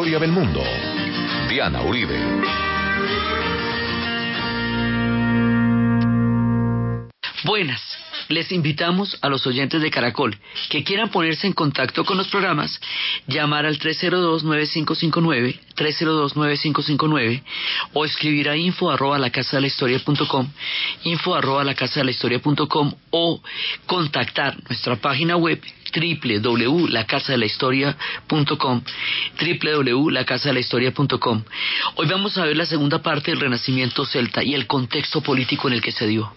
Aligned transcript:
historia 0.00 0.18
del 0.18 0.32
mundo. 0.32 0.62
Diana 1.50 1.82
Uribe. 1.82 2.18
Buenas. 7.44 7.82
Les 8.28 8.50
invitamos 8.50 9.18
a 9.20 9.28
los 9.28 9.46
oyentes 9.46 9.82
de 9.82 9.90
Caracol 9.90 10.38
que 10.70 10.84
quieran 10.84 11.10
ponerse 11.10 11.46
en 11.46 11.52
contacto 11.52 12.06
con 12.06 12.16
los 12.16 12.28
programas, 12.28 12.80
llamar 13.26 13.66
al 13.66 13.78
302-9559, 13.78 15.60
302-9559 15.76 17.42
o 17.92 18.06
escribir 18.06 18.48
a 18.48 18.56
info 18.56 18.90
arroba 18.90 19.18
la 19.18 19.30
casa 19.30 19.58
de 19.58 19.62
la 19.62 19.66
historia 19.66 20.00
info 21.04 21.34
arroba 21.34 21.62
la 21.62 21.74
casa 21.74 22.00
de 22.00 22.04
la 22.04 22.12
historia 22.12 22.40
o 23.10 23.42
contactar 23.84 24.56
nuestra 24.66 24.96
página 24.96 25.36
web 25.36 25.60
www.lacasadelahistoria.com 25.92 28.82
www.lacasadelahistoria.com 29.40 31.42
Hoy 31.96 32.06
vamos 32.06 32.38
a 32.38 32.44
ver 32.44 32.56
la 32.56 32.66
segunda 32.66 33.02
parte 33.02 33.30
del 33.30 33.40
Renacimiento 33.40 34.04
celta 34.04 34.42
y 34.42 34.54
el 34.54 34.66
contexto 34.66 35.20
político 35.20 35.68
en 35.68 35.74
el 35.74 35.82
que 35.82 35.92
se 35.92 36.06
dio. 36.06 36.32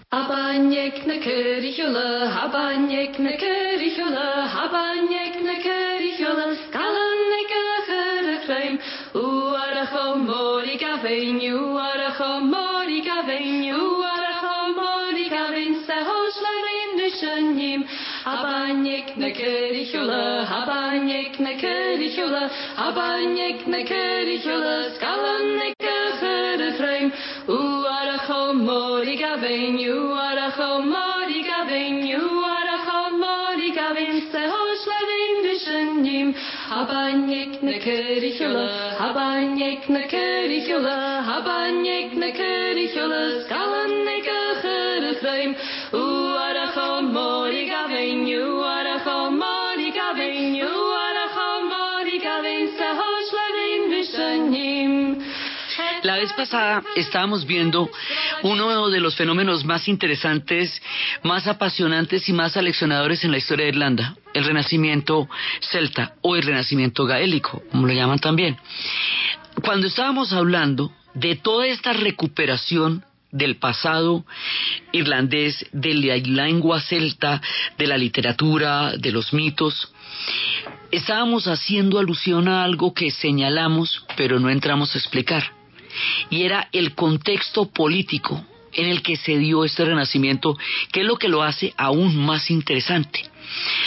Habanjek 18.33 19.17
ne 19.17 19.29
kerichula, 19.37 20.45
habanjek 20.51 21.39
ne 21.39 21.53
kerichula, 21.61 22.49
habanjek 22.81 23.67
ne 23.67 23.81
kerichula, 23.89 24.73
skalan 24.95 25.45
ne 25.59 25.69
kere 25.83 26.69
frame. 26.77 27.11
U 27.47 27.59
aracho 27.97 28.41
mori 28.67 29.15
gaven, 29.21 29.77
u 29.95 29.99
aracho 30.27 30.69
mori 30.93 31.41
gaven, 31.49 31.99
u 32.21 32.29
aracho 32.57 33.01
mori 33.23 33.69
gaven, 33.77 34.15
se 34.31 34.43
hosh 34.53 34.85
levin 34.91 35.33
vishenim. 35.45 36.33
Habanjek 36.73 37.61
ne 37.61 37.77
kerichula, 37.85 38.67
habanjek 39.01 39.89
ne 39.89 40.07
kerichula, 40.13 40.97
habanjek 41.29 42.17
ne 42.23 42.31
kerichula, 42.39 43.21
skalan 43.45 43.93
ne 44.09 44.17
kere 44.21 44.42
La 56.03 56.17
vez 56.17 56.33
pasada 56.33 56.83
estábamos 56.95 57.45
viendo 57.45 57.89
uno 58.41 58.89
de 58.89 58.99
los 58.99 59.15
fenómenos 59.15 59.63
más 59.63 59.87
interesantes, 59.87 60.81
más 61.23 61.47
apasionantes 61.47 62.27
y 62.27 62.33
más 62.33 62.57
aleccionadores 62.57 63.23
en 63.23 63.31
la 63.31 63.37
historia 63.37 63.63
de 63.65 63.69
Irlanda, 63.69 64.17
el 64.33 64.43
renacimiento 64.43 65.29
celta 65.61 66.15
o 66.21 66.35
el 66.35 66.43
renacimiento 66.43 67.05
gaélico, 67.05 67.63
como 67.71 67.87
lo 67.87 67.93
llaman 67.93 68.19
también. 68.19 68.57
Cuando 69.63 69.87
estábamos 69.87 70.33
hablando 70.33 70.91
de 71.13 71.35
toda 71.35 71.67
esta 71.67 71.93
recuperación 71.93 73.05
del 73.31 73.55
pasado 73.55 74.25
irlandés, 74.91 75.65
de 75.71 75.93
la 75.95 76.17
lengua 76.17 76.81
celta, 76.81 77.41
de 77.77 77.87
la 77.87 77.97
literatura, 77.97 78.93
de 78.97 79.11
los 79.11 79.33
mitos, 79.33 79.91
estábamos 80.93 81.47
haciendo 81.47 81.99
alusión 81.99 82.47
a 82.47 82.63
algo 82.63 82.93
que 82.93 83.09
señalamos 83.11 84.05
pero 84.15 84.39
no 84.39 84.49
entramos 84.49 84.93
a 84.93 84.99
explicar 84.99 85.43
y 86.29 86.43
era 86.43 86.69
el 86.71 86.93
contexto 86.95 87.69
político 87.69 88.45
en 88.73 88.87
el 88.87 89.01
que 89.01 89.15
se 89.15 89.37
dio 89.37 89.65
este 89.65 89.85
renacimiento, 89.85 90.57
que 90.91 91.01
es 91.01 91.05
lo 91.05 91.17
que 91.17 91.29
lo 91.29 91.43
hace 91.43 91.73
aún 91.77 92.17
más 92.17 92.49
interesante. 92.49 93.21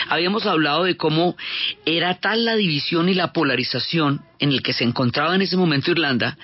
Habíamos 0.08 0.46
hablado 0.46 0.84
de 0.84 0.96
cómo 0.96 1.36
era 1.84 2.14
tal 2.20 2.44
la 2.44 2.56
división 2.56 3.08
y 3.08 3.14
la 3.14 3.32
polarización 3.32 4.22
en 4.38 4.52
el 4.52 4.62
que 4.62 4.72
se 4.72 4.84
encontraba 4.84 5.34
en 5.34 5.42
ese 5.42 5.56
momento 5.56 5.90
Irlanda, 5.90 6.36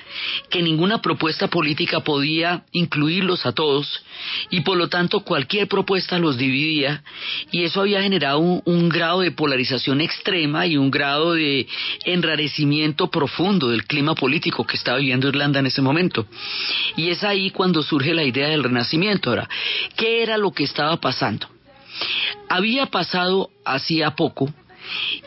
que 0.48 0.62
ninguna 0.62 1.02
propuesta 1.02 1.48
política 1.48 2.00
podía 2.00 2.64
incluirlos 2.72 3.44
a 3.44 3.52
todos 3.52 4.02
y 4.50 4.62
por 4.62 4.78
lo 4.78 4.88
tanto 4.88 5.20
cualquier 5.20 5.68
propuesta 5.68 6.18
los 6.18 6.38
dividía 6.38 7.02
y 7.50 7.64
eso 7.64 7.82
había 7.82 8.02
generado 8.02 8.38
un, 8.38 8.62
un 8.64 8.88
grado 8.88 9.20
de 9.20 9.30
polarización 9.30 10.00
extrema 10.00 10.66
y 10.66 10.76
un 10.76 10.90
grado 10.90 11.34
de 11.34 11.66
enrarecimiento 12.04 13.10
profundo 13.10 13.68
del 13.68 13.84
clima 13.84 14.14
político 14.14 14.66
que 14.66 14.76
estaba 14.76 14.98
viviendo 14.98 15.28
Irlanda 15.28 15.60
en 15.60 15.66
ese 15.66 15.82
momento. 15.82 16.26
Y 16.96 17.10
es 17.10 17.22
ahí 17.24 17.50
cuando 17.50 17.82
surge 17.82 18.14
la 18.14 18.24
idea 18.24 18.48
del 18.48 18.64
renacimiento. 18.64 19.30
Ahora, 19.30 19.48
¿qué 19.96 20.22
era 20.22 20.36
lo 20.38 20.52
que 20.52 20.64
estaba 20.64 20.96
pasando? 20.98 21.48
Había 22.48 22.86
pasado 22.86 23.50
hacía 23.64 24.14
poco 24.16 24.52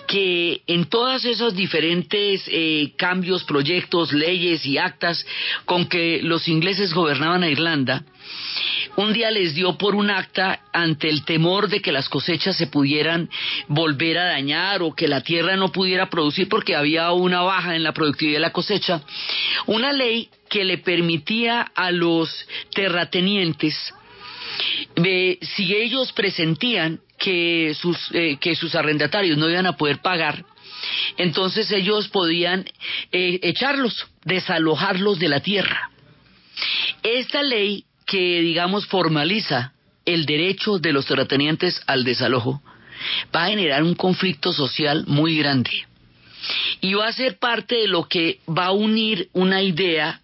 que 0.08 0.62
en 0.68 0.86
todos 0.86 1.26
esos 1.26 1.56
diferentes 1.56 2.44
eh, 2.48 2.94
cambios, 2.98 3.44
proyectos, 3.44 4.14
leyes 4.14 4.66
y 4.66 4.78
actas 4.78 5.26
con 5.66 5.88
que 5.88 6.20
los 6.22 6.48
ingleses 6.48 6.94
gobernaban 6.94 7.44
a 7.44 7.50
Irlanda, 7.50 8.04
un 8.98 9.12
día 9.12 9.30
les 9.30 9.54
dio 9.56 9.78
por 9.78 9.96
un 9.96 10.10
acta 10.10 10.62
ante 10.72 11.10
el 11.10 11.26
temor 11.26 11.68
de 11.68 11.82
que 11.82 11.92
las 11.92 12.08
cosechas 12.08 12.56
se 12.56 12.68
pudieran 12.68 13.30
volver 13.68 14.18
a 14.18 14.26
dañar 14.26 14.82
o 14.82 14.96
que 14.96 15.08
la 15.08 15.22
tierra 15.22 15.58
no 15.58 15.72
pudiera 15.72 16.10
producir 16.10 16.48
porque 16.48 16.76
había 16.76 17.12
una 17.12 17.42
baja 17.42 17.76
en 17.76 17.84
la 17.84 17.94
productividad 17.94 18.38
de 18.38 18.42
la 18.42 18.54
cosecha, 18.54 19.02
una 19.66 19.92
ley 19.92 20.30
que 20.50 20.64
le 20.64 20.78
permitía 20.78 21.62
a 21.62 21.92
los 21.92 22.48
terratenientes 22.74 23.76
si 25.42 25.76
ellos 25.76 26.12
presentían 26.14 27.00
que 27.18 27.76
sus, 27.80 27.98
eh, 28.14 28.38
que 28.40 28.56
sus 28.56 28.76
arrendatarios 28.76 29.38
no 29.38 29.50
iban 29.50 29.66
a 29.66 29.78
poder 29.78 30.02
pagar, 30.02 30.46
entonces 31.18 31.72
ellos 31.72 32.08
podían 32.10 32.66
eh, 33.12 33.40
echarlos, 33.44 34.08
desalojarlos 34.24 35.20
de 35.20 35.30
la 35.30 35.40
tierra. 35.40 35.90
Esta 37.04 37.44
ley 37.44 37.86
que, 38.06 38.42
digamos, 38.42 38.86
formaliza 38.88 39.74
el 40.06 40.26
derecho 40.26 40.78
de 40.78 40.94
los 40.94 41.06
terratenientes 41.06 41.82
al 41.88 42.04
desalojo, 42.04 42.62
va 43.36 43.46
a 43.46 43.50
generar 43.50 43.84
un 43.84 43.96
conflicto 43.96 44.54
social 44.54 45.04
muy 45.08 45.38
grande. 45.38 45.72
Y 46.82 46.94
va 46.94 47.08
a 47.08 47.14
ser 47.14 47.40
parte 47.40 47.76
de 47.76 47.88
lo 47.88 48.08
que 48.08 48.40
va 48.48 48.66
a 48.66 48.72
unir 48.72 49.30
una 49.34 49.62
idea 49.62 50.22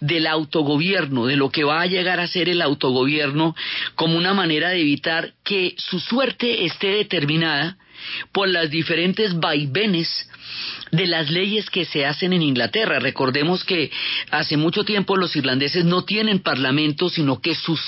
del 0.00 0.26
autogobierno, 0.26 1.26
de 1.26 1.36
lo 1.36 1.50
que 1.50 1.64
va 1.64 1.80
a 1.80 1.86
llegar 1.86 2.20
a 2.20 2.26
ser 2.26 2.48
el 2.48 2.62
autogobierno 2.62 3.54
como 3.94 4.16
una 4.16 4.34
manera 4.34 4.70
de 4.70 4.80
evitar 4.80 5.32
que 5.44 5.74
su 5.78 6.00
suerte 6.00 6.64
esté 6.64 6.88
determinada 6.88 7.76
por 8.32 8.48
las 8.48 8.70
diferentes 8.70 9.38
vaivenes 9.38 10.28
de 10.90 11.06
las 11.06 11.30
leyes 11.30 11.70
que 11.70 11.84
se 11.84 12.06
hacen 12.06 12.32
en 12.32 12.42
Inglaterra. 12.42 12.98
Recordemos 12.98 13.64
que 13.64 13.90
hace 14.30 14.56
mucho 14.56 14.84
tiempo 14.84 15.16
los 15.16 15.34
irlandeses 15.36 15.84
no 15.84 16.04
tienen 16.04 16.40
parlamento, 16.40 17.08
sino 17.08 17.40
que 17.40 17.54
sus 17.54 17.80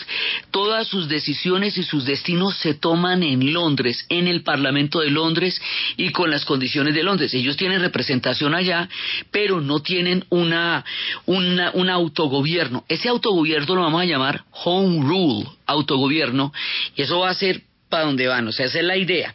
todas 0.50 0.86
sus 0.88 1.08
decisiones 1.08 1.78
y 1.78 1.82
sus 1.82 2.04
destinos 2.04 2.56
se 2.56 2.74
toman 2.74 3.22
en 3.22 3.52
Londres, 3.52 4.06
en 4.08 4.26
el 4.26 4.42
Parlamento 4.42 5.00
de 5.00 5.10
Londres 5.10 5.60
y 5.96 6.10
con 6.10 6.30
las 6.30 6.44
condiciones 6.44 6.94
de 6.94 7.02
Londres. 7.02 7.34
Ellos 7.34 7.56
tienen 7.56 7.80
representación 7.80 8.54
allá, 8.54 8.88
pero 9.30 9.60
no 9.60 9.80
tienen 9.80 10.24
una, 10.30 10.84
un 11.26 11.90
autogobierno. 11.90 12.84
Ese 12.88 13.08
autogobierno 13.08 13.74
lo 13.74 13.82
vamos 13.82 14.02
a 14.02 14.06
llamar 14.06 14.44
home 14.50 15.06
rule, 15.06 15.46
autogobierno, 15.66 16.52
y 16.94 17.02
eso 17.02 17.20
va 17.20 17.30
a 17.30 17.34
ser 17.34 17.62
para 17.88 18.04
donde 18.04 18.26
van, 18.26 18.46
o 18.48 18.52
sea, 18.52 18.66
esa 18.66 18.80
es 18.80 18.84
la 18.84 18.96
idea. 18.96 19.34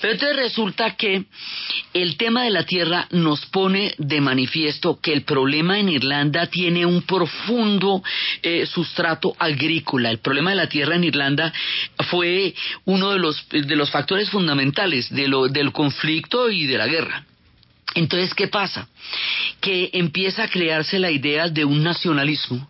Pero 0.00 0.12
entonces 0.12 0.36
resulta 0.36 0.96
que 0.96 1.24
el 1.92 2.16
tema 2.16 2.44
de 2.44 2.50
la 2.50 2.64
tierra 2.64 3.06
nos 3.10 3.46
pone 3.46 3.94
de 3.98 4.20
manifiesto 4.20 5.00
que 5.00 5.12
el 5.12 5.22
problema 5.22 5.78
en 5.78 5.88
Irlanda 5.88 6.46
tiene 6.46 6.84
un 6.84 7.02
profundo 7.02 8.02
eh, 8.42 8.66
sustrato 8.66 9.34
agrícola. 9.38 10.10
El 10.10 10.18
problema 10.18 10.50
de 10.50 10.56
la 10.56 10.68
tierra 10.68 10.96
en 10.96 11.04
Irlanda 11.04 11.52
fue 12.10 12.54
uno 12.84 13.12
de 13.12 13.18
los, 13.18 13.48
de 13.48 13.76
los 13.76 13.90
factores 13.90 14.30
fundamentales 14.30 15.08
del 15.10 15.72
conflicto 15.72 16.50
y 16.50 16.66
de 16.66 16.78
la 16.78 16.86
guerra. 16.86 17.24
Entonces, 17.94 18.34
¿qué 18.34 18.48
pasa? 18.48 18.88
Que 19.60 19.90
empieza 19.92 20.44
a 20.44 20.48
crearse 20.48 20.98
la 20.98 21.10
idea 21.10 21.48
de 21.48 21.64
un 21.64 21.82
nacionalismo 21.82 22.68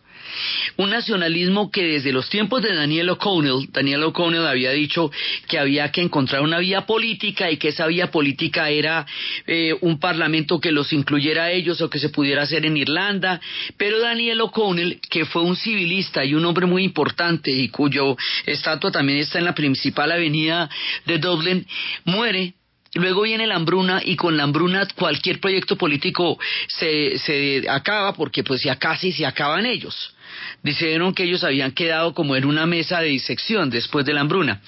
un 0.77 0.91
nacionalismo 0.91 1.71
que 1.71 1.85
desde 1.85 2.13
los 2.13 2.29
tiempos 2.29 2.63
de 2.63 2.75
Daniel 2.75 3.11
O'Connell, 3.11 3.69
Daniel 3.71 4.05
O'Connell 4.05 4.47
había 4.47 4.71
dicho 4.73 5.11
que 5.49 5.59
había 5.59 5.91
que 5.91 6.03
encontrar 6.03 6.43
una 6.43 6.59
vía 6.59 6.87
política 6.87 7.51
y 7.51 7.57
que 7.57 7.69
esa 7.69 7.87
vía 7.87 8.11
política 8.11 8.71
era 8.71 9.07
eh, 9.47 9.75
un 9.81 9.99
parlamento 9.99 10.61
que 10.61 10.73
los 10.73 10.93
incluyera 10.93 11.45
a 11.45 11.51
ellos 11.51 11.81
o 11.81 11.91
que 11.91 11.99
se 11.99 12.09
pudiera 12.09 12.43
hacer 12.43 12.67
en 12.67 12.77
Irlanda, 12.77 13.41
pero 13.77 14.01
Daniel 14.01 14.41
O'Connell, 14.41 15.01
que 15.11 15.25
fue 15.25 15.43
un 15.43 15.57
civilista 15.57 16.25
y 16.25 16.35
un 16.35 16.45
hombre 16.45 16.67
muy 16.67 16.85
importante 16.85 17.51
y 17.51 17.69
cuyo 17.69 18.17
estatua 18.47 18.91
también 18.91 19.19
está 19.19 19.39
en 19.39 19.45
la 19.45 19.55
principal 19.55 20.13
avenida 20.13 20.69
de 21.07 21.19
Dublín, 21.19 21.67
muere 22.05 22.55
luego 22.95 23.23
viene 23.23 23.47
la 23.47 23.57
hambruna 23.57 24.01
y 24.05 24.17
con 24.17 24.37
la 24.37 24.45
hambruna 24.45 24.87
cualquier 24.95 25.41
proyecto 25.41 25.77
político 25.77 26.39
se, 26.69 27.19
se 27.19 27.65
acaba 27.69 28.15
porque 28.15 28.45
pues 28.45 28.63
ya 28.63 28.77
casi 28.77 29.13
se 29.13 29.27
acaban 29.27 29.67
ellos. 29.67 30.14
Dijeron 30.63 31.15
que 31.15 31.25
ellos 31.25 31.45
habían 31.45 31.73
quedado 31.73 32.15
como 32.15 32.37
en 32.37 32.45
una 32.45 32.67
mesa 32.67 33.01
de 33.01 33.09
disección 33.09 33.71
después 33.71 34.05
de 34.07 34.15
la 34.15 34.21
hambruna. 34.21 34.61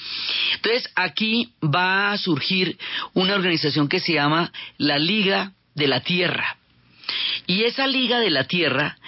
Entonces 0.56 0.90
aquí 0.94 1.52
va 1.62 2.12
a 2.12 2.18
surgir 2.18 2.78
una 3.14 3.34
organización 3.34 3.88
que 3.88 4.00
se 4.00 4.14
llama 4.14 4.52
la 4.78 4.98
Liga 4.98 5.52
de 5.74 5.86
la 5.86 6.00
Tierra. 6.00 6.56
Y 7.46 7.62
esa 7.62 7.86
Liga 7.86 8.18
de 8.18 8.30
la 8.30 8.44
Tierra 8.44 8.98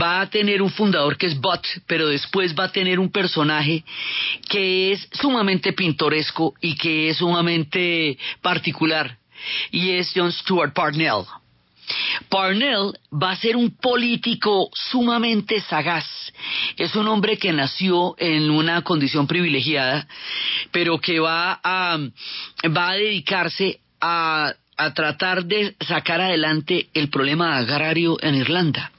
va 0.00 0.20
a 0.20 0.30
tener 0.30 0.62
un 0.62 0.70
fundador 0.70 1.16
que 1.16 1.26
es 1.26 1.40
Bot, 1.40 1.66
pero 1.86 2.08
después 2.08 2.54
va 2.54 2.64
a 2.64 2.72
tener 2.72 3.00
un 3.00 3.10
personaje 3.10 3.84
que 4.48 4.92
es 4.92 5.08
sumamente 5.12 5.72
pintoresco 5.72 6.54
y 6.60 6.76
que 6.76 7.10
es 7.10 7.16
sumamente 7.16 8.16
particular, 8.40 9.18
y 9.72 9.90
es 9.90 10.12
John 10.14 10.32
Stuart 10.32 10.72
Parnell. 10.72 11.24
Parnell 12.28 12.92
va 13.12 13.32
a 13.32 13.36
ser 13.36 13.56
un 13.56 13.70
político 13.76 14.70
sumamente 14.74 15.60
sagaz. 15.60 16.06
Es 16.76 16.94
un 16.94 17.08
hombre 17.08 17.36
que 17.38 17.52
nació 17.52 18.14
en 18.18 18.50
una 18.50 18.82
condición 18.82 19.26
privilegiada, 19.26 20.06
pero 20.70 20.98
que 20.98 21.20
va 21.20 21.60
a, 21.62 21.98
dedicarse 22.62 23.80
a 24.00 24.54
tratar 24.94 25.44
de 25.44 25.74
sacar 25.80 26.20
adelante 26.20 26.88
el 26.94 27.10
problema 27.10 27.56
agrario 27.56 28.16
en 28.20 28.36
Irlanda. 28.36 28.92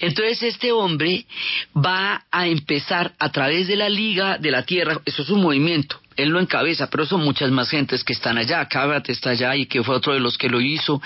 Entonces 0.00 0.42
este 0.42 0.72
hombre 0.72 1.26
va 1.74 2.24
a 2.30 2.46
empezar 2.46 3.14
a 3.18 3.30
través 3.30 3.66
de 3.66 3.76
la 3.76 3.88
Liga 3.88 4.38
de 4.38 4.50
la 4.50 4.64
Tierra, 4.64 5.00
eso 5.04 5.22
es 5.22 5.30
un 5.30 5.42
movimiento, 5.42 6.00
él 6.16 6.30
lo 6.30 6.40
encabeza, 6.40 6.88
pero 6.88 7.04
son 7.04 7.22
muchas 7.22 7.50
más 7.50 7.68
gentes 7.68 8.02
que 8.02 8.14
están 8.14 8.38
allá. 8.38 8.66
Cabrat 8.68 9.08
está 9.10 9.30
allá 9.30 9.54
y 9.54 9.66
que 9.66 9.82
fue 9.82 9.94
otro 9.94 10.14
de 10.14 10.20
los 10.20 10.38
que 10.38 10.48
lo 10.48 10.60
hizo. 10.60 11.00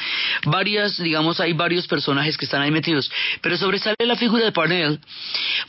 Varias, 0.44 0.99
digamos, 0.99 1.41
hay 1.41 1.52
varios 1.52 1.88
personajes 1.88 2.38
que 2.38 2.44
están 2.44 2.62
ahí 2.62 2.70
metidos. 2.70 3.11
Pero 3.41 3.56
sobresale 3.56 3.97
la 3.99 4.17
figura 4.17 4.44
de 4.44 4.52
Parnell, 4.52 5.00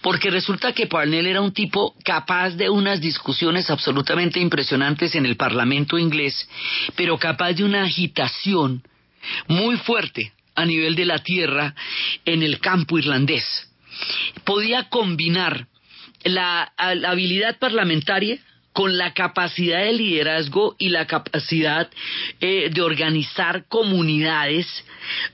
porque 0.02 0.30
resulta 0.30 0.74
que 0.74 0.86
Parnell 0.86 1.26
era 1.26 1.42
un 1.42 1.54
tipo 1.54 1.96
capaz 2.04 2.52
de 2.52 2.70
unas 2.70 3.02
discusiones 3.02 3.70
absolutamente 3.72 4.40
impresionantes 4.40 5.16
en 5.16 5.26
el 5.26 5.36
Parlamento 5.36 5.98
inglés, 5.98 6.48
pero 6.96 7.18
capaz 7.18 7.54
de 7.54 7.64
una 7.64 7.84
agitación 7.84 8.84
muy 9.48 9.78
fuerte 9.78 10.34
a 10.62 10.66
nivel 10.66 10.96
de 10.96 11.06
la 11.06 11.20
tierra 11.20 11.76
en 12.26 12.44
el 12.44 12.60
campo 12.60 12.98
irlandés. 12.98 13.44
Podía 14.44 14.90
combinar 14.90 15.68
la 16.24 16.72
habilidad 16.78 17.58
parlamentaria 17.60 18.40
con 18.74 18.98
la 18.98 19.14
capacidad 19.14 19.84
de 19.84 19.94
liderazgo 19.94 20.76
y 20.80 20.90
la 20.90 21.06
capacidad 21.06 21.90
eh, 22.40 22.70
de 22.72 22.82
organizar 22.82 23.66
comunidades 23.68 24.66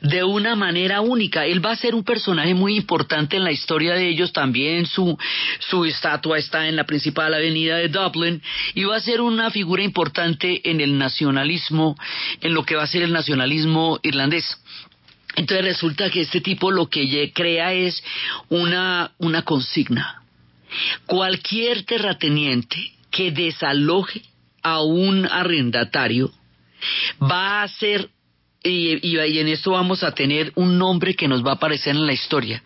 de 0.01 0.23
una 0.23 0.55
manera 0.55 1.01
única. 1.01 1.45
Él 1.45 1.63
va 1.63 1.71
a 1.71 1.75
ser 1.75 1.93
un 1.93 2.03
personaje 2.03 2.55
muy 2.55 2.75
importante 2.75 3.37
en 3.37 3.43
la 3.43 3.51
historia 3.51 3.93
de 3.93 4.07
ellos 4.07 4.33
también. 4.33 4.87
Su, 4.87 5.17
su 5.59 5.85
estatua 5.85 6.39
está 6.39 6.67
en 6.67 6.75
la 6.75 6.85
principal 6.85 7.33
avenida 7.33 7.77
de 7.77 7.89
Dublin 7.89 8.41
y 8.73 8.85
va 8.85 8.95
a 8.95 9.01
ser 9.01 9.21
una 9.21 9.51
figura 9.51 9.83
importante 9.83 10.67
en 10.69 10.81
el 10.81 10.97
nacionalismo, 10.97 11.95
en 12.41 12.53
lo 12.53 12.63
que 12.63 12.75
va 12.75 12.83
a 12.83 12.87
ser 12.87 13.03
el 13.03 13.13
nacionalismo 13.13 13.99
irlandés. 14.01 14.57
Entonces 15.37 15.65
resulta 15.65 16.09
que 16.09 16.21
este 16.21 16.41
tipo 16.41 16.71
lo 16.71 16.87
que 16.87 17.31
crea 17.31 17.71
es 17.71 18.03
una, 18.49 19.13
consigna. 19.45 20.23
Cualquier 21.05 21.83
terrateniente 21.83 22.75
que 23.11 23.31
desaloje 23.31 24.23
a 24.63 24.81
un 24.81 25.25
arrendatario 25.27 26.31
va 27.21 27.61
a 27.61 27.67
ser 27.67 28.09
y, 28.63 29.17
en 29.17 29.47
esto 29.47 29.71
vamos 29.71 30.03
a 30.03 30.11
tener 30.11 30.51
un 30.55 30.77
nombre 30.77 31.13
que 31.13 31.27
nos 31.27 31.45
va 31.45 31.51
a 31.51 31.55
aparecer 31.55 31.95
en 31.95 32.07
la 32.07 32.13
historia. 32.13 32.63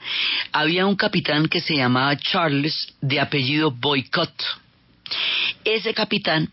Había 0.51 0.87
un 0.87 0.95
capitán 0.95 1.47
que 1.47 1.59
se 1.59 1.75
llamaba 1.75 2.17
Charles 2.17 2.95
de 3.01 3.19
apellido 3.19 3.69
Boycott. 3.69 4.33
Ese 5.65 5.93
capitán 5.93 6.49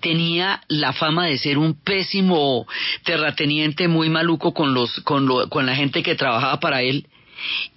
tenía 0.00 0.62
la 0.68 0.92
fama 0.92 1.26
de 1.26 1.38
ser 1.38 1.58
un 1.58 1.74
pésimo 1.74 2.66
terrateniente 3.04 3.88
muy 3.88 4.08
maluco 4.08 4.52
con 4.54 4.74
los 4.74 5.00
con, 5.00 5.48
con 5.48 5.66
la 5.66 5.76
gente 5.76 6.02
que 6.02 6.14
trabajaba 6.14 6.60
para 6.60 6.82
él 6.82 7.06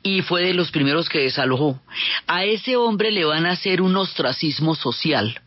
y 0.03 0.21
fue 0.21 0.43
de 0.43 0.53
los 0.53 0.71
primeros 0.71 1.09
que 1.09 1.19
desalojó. 1.19 1.81
A 2.27 2.45
ese 2.45 2.75
hombre 2.77 3.11
le 3.11 3.25
van 3.25 3.45
a 3.45 3.51
hacer 3.51 3.81
un 3.81 3.95
ostracismo 3.97 4.75
social. 4.75 5.41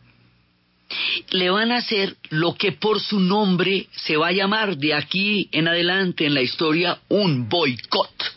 Le 1.31 1.49
van 1.49 1.71
a 1.71 1.77
hacer 1.77 2.15
lo 2.29 2.55
que 2.55 2.71
por 2.71 2.99
su 2.99 3.19
nombre 3.19 3.87
se 3.91 4.17
va 4.17 4.27
a 4.27 4.33
llamar 4.33 4.77
de 4.77 4.93
aquí 4.93 5.49
en 5.51 5.67
adelante 5.67 6.25
en 6.25 6.33
la 6.33 6.41
historia 6.41 6.99
un 7.09 7.49
boicot. 7.49 8.35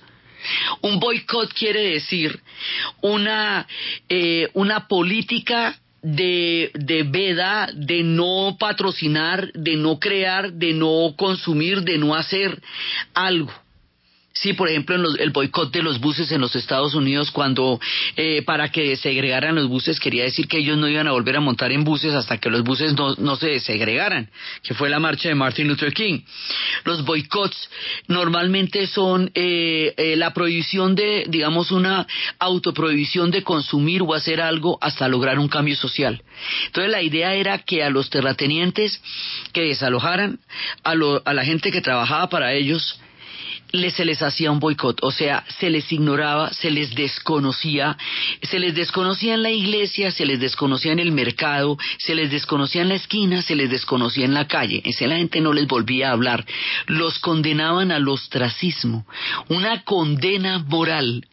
Un 0.82 1.00
boicot 1.00 1.52
quiere 1.52 1.90
decir 1.90 2.40
una, 3.02 3.66
eh, 4.08 4.48
una 4.54 4.86
política 4.86 5.78
de, 6.06 6.70
de 6.74 7.02
veda, 7.02 7.68
de 7.74 8.04
no 8.04 8.56
patrocinar, 8.60 9.50
de 9.54 9.76
no 9.76 9.98
crear, 9.98 10.52
de 10.52 10.72
no 10.72 11.14
consumir, 11.16 11.82
de 11.82 11.98
no 11.98 12.14
hacer 12.14 12.62
algo. 13.12 13.52
Sí, 14.42 14.52
por 14.52 14.68
ejemplo, 14.68 14.96
en 14.96 15.04
el 15.18 15.30
boicot 15.30 15.72
de 15.72 15.82
los 15.82 15.98
buses 15.98 16.30
en 16.30 16.42
los 16.42 16.54
Estados 16.56 16.94
Unidos, 16.94 17.30
cuando 17.30 17.80
eh, 18.16 18.42
para 18.42 18.70
que 18.70 18.94
segregaran 18.96 19.54
los 19.54 19.66
buses, 19.66 19.98
quería 19.98 20.24
decir 20.24 20.46
que 20.46 20.58
ellos 20.58 20.76
no 20.76 20.88
iban 20.88 21.06
a 21.06 21.12
volver 21.12 21.36
a 21.36 21.40
montar 21.40 21.72
en 21.72 21.84
buses 21.84 22.12
hasta 22.12 22.38
que 22.38 22.50
los 22.50 22.62
buses 22.62 22.94
no, 22.94 23.14
no 23.16 23.36
se 23.36 23.60
segregaran, 23.60 24.30
que 24.62 24.74
fue 24.74 24.90
la 24.90 24.98
marcha 24.98 25.30
de 25.30 25.34
Martin 25.34 25.68
Luther 25.68 25.94
King. 25.94 26.20
Los 26.84 27.04
boicots 27.04 27.70
normalmente 28.08 28.86
son 28.86 29.30
eh, 29.34 29.94
eh, 29.96 30.16
la 30.16 30.34
prohibición 30.34 30.94
de, 30.94 31.24
digamos, 31.28 31.70
una 31.70 32.06
autoprohibición 32.38 33.30
de 33.30 33.42
consumir 33.42 34.02
o 34.02 34.12
hacer 34.12 34.42
algo 34.42 34.78
hasta 34.82 35.08
lograr 35.08 35.38
un 35.38 35.48
cambio 35.48 35.76
social. 35.76 36.22
Entonces 36.66 36.92
la 36.92 37.00
idea 37.00 37.34
era 37.34 37.58
que 37.58 37.82
a 37.82 37.88
los 37.88 38.10
terratenientes 38.10 39.00
que 39.54 39.62
desalojaran, 39.62 40.40
a, 40.84 40.92
a 41.24 41.34
la 41.34 41.44
gente 41.44 41.72
que 41.72 41.80
trabajaba 41.80 42.28
para 42.28 42.52
ellos, 42.52 43.00
se 43.72 44.04
les 44.04 44.22
hacía 44.22 44.50
un 44.50 44.60
boicot, 44.60 44.98
o 45.02 45.10
sea, 45.10 45.44
se 45.58 45.70
les 45.70 45.90
ignoraba, 45.92 46.52
se 46.52 46.70
les 46.70 46.94
desconocía, 46.94 47.96
se 48.42 48.58
les 48.58 48.74
desconocía 48.74 49.34
en 49.34 49.42
la 49.42 49.50
iglesia, 49.50 50.10
se 50.10 50.26
les 50.26 50.40
desconocía 50.40 50.92
en 50.92 50.98
el 50.98 51.12
mercado, 51.12 51.76
se 51.98 52.14
les 52.14 52.30
desconocía 52.30 52.82
en 52.82 52.88
la 52.88 52.94
esquina, 52.94 53.42
se 53.42 53.56
les 53.56 53.70
desconocía 53.70 54.24
en 54.24 54.34
la 54.34 54.46
calle, 54.46 54.82
esa 54.84 55.06
la 55.06 55.16
gente 55.16 55.40
no 55.40 55.52
les 55.52 55.66
volvía 55.66 56.08
a 56.08 56.12
hablar, 56.12 56.44
los 56.86 57.18
condenaban 57.18 57.92
al 57.92 58.08
ostracismo, 58.08 59.06
una 59.48 59.82
condena 59.84 60.58
moral 60.58 61.24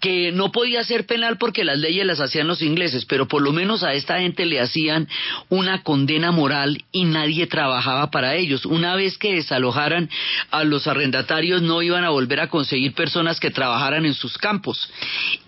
que 0.00 0.32
no 0.32 0.52
podía 0.52 0.84
ser 0.84 1.06
penal 1.06 1.38
porque 1.38 1.64
las 1.64 1.78
leyes 1.78 2.06
las 2.06 2.20
hacían 2.20 2.46
los 2.46 2.62
ingleses, 2.62 3.04
pero 3.04 3.26
por 3.26 3.42
lo 3.42 3.52
menos 3.52 3.82
a 3.82 3.94
esta 3.94 4.20
gente 4.20 4.46
le 4.46 4.60
hacían 4.60 5.08
una 5.48 5.82
condena 5.82 6.30
moral 6.30 6.84
y 6.92 7.04
nadie 7.04 7.46
trabajaba 7.46 8.10
para 8.10 8.36
ellos. 8.36 8.64
Una 8.64 8.94
vez 8.94 9.18
que 9.18 9.34
desalojaran 9.34 10.08
a 10.50 10.64
los 10.64 10.86
arrendatarios 10.86 11.62
no 11.62 11.82
iban 11.82 12.04
a 12.04 12.10
volver 12.10 12.40
a 12.40 12.48
conseguir 12.48 12.94
personas 12.94 13.40
que 13.40 13.50
trabajaran 13.50 14.06
en 14.06 14.14
sus 14.14 14.38
campos. 14.38 14.90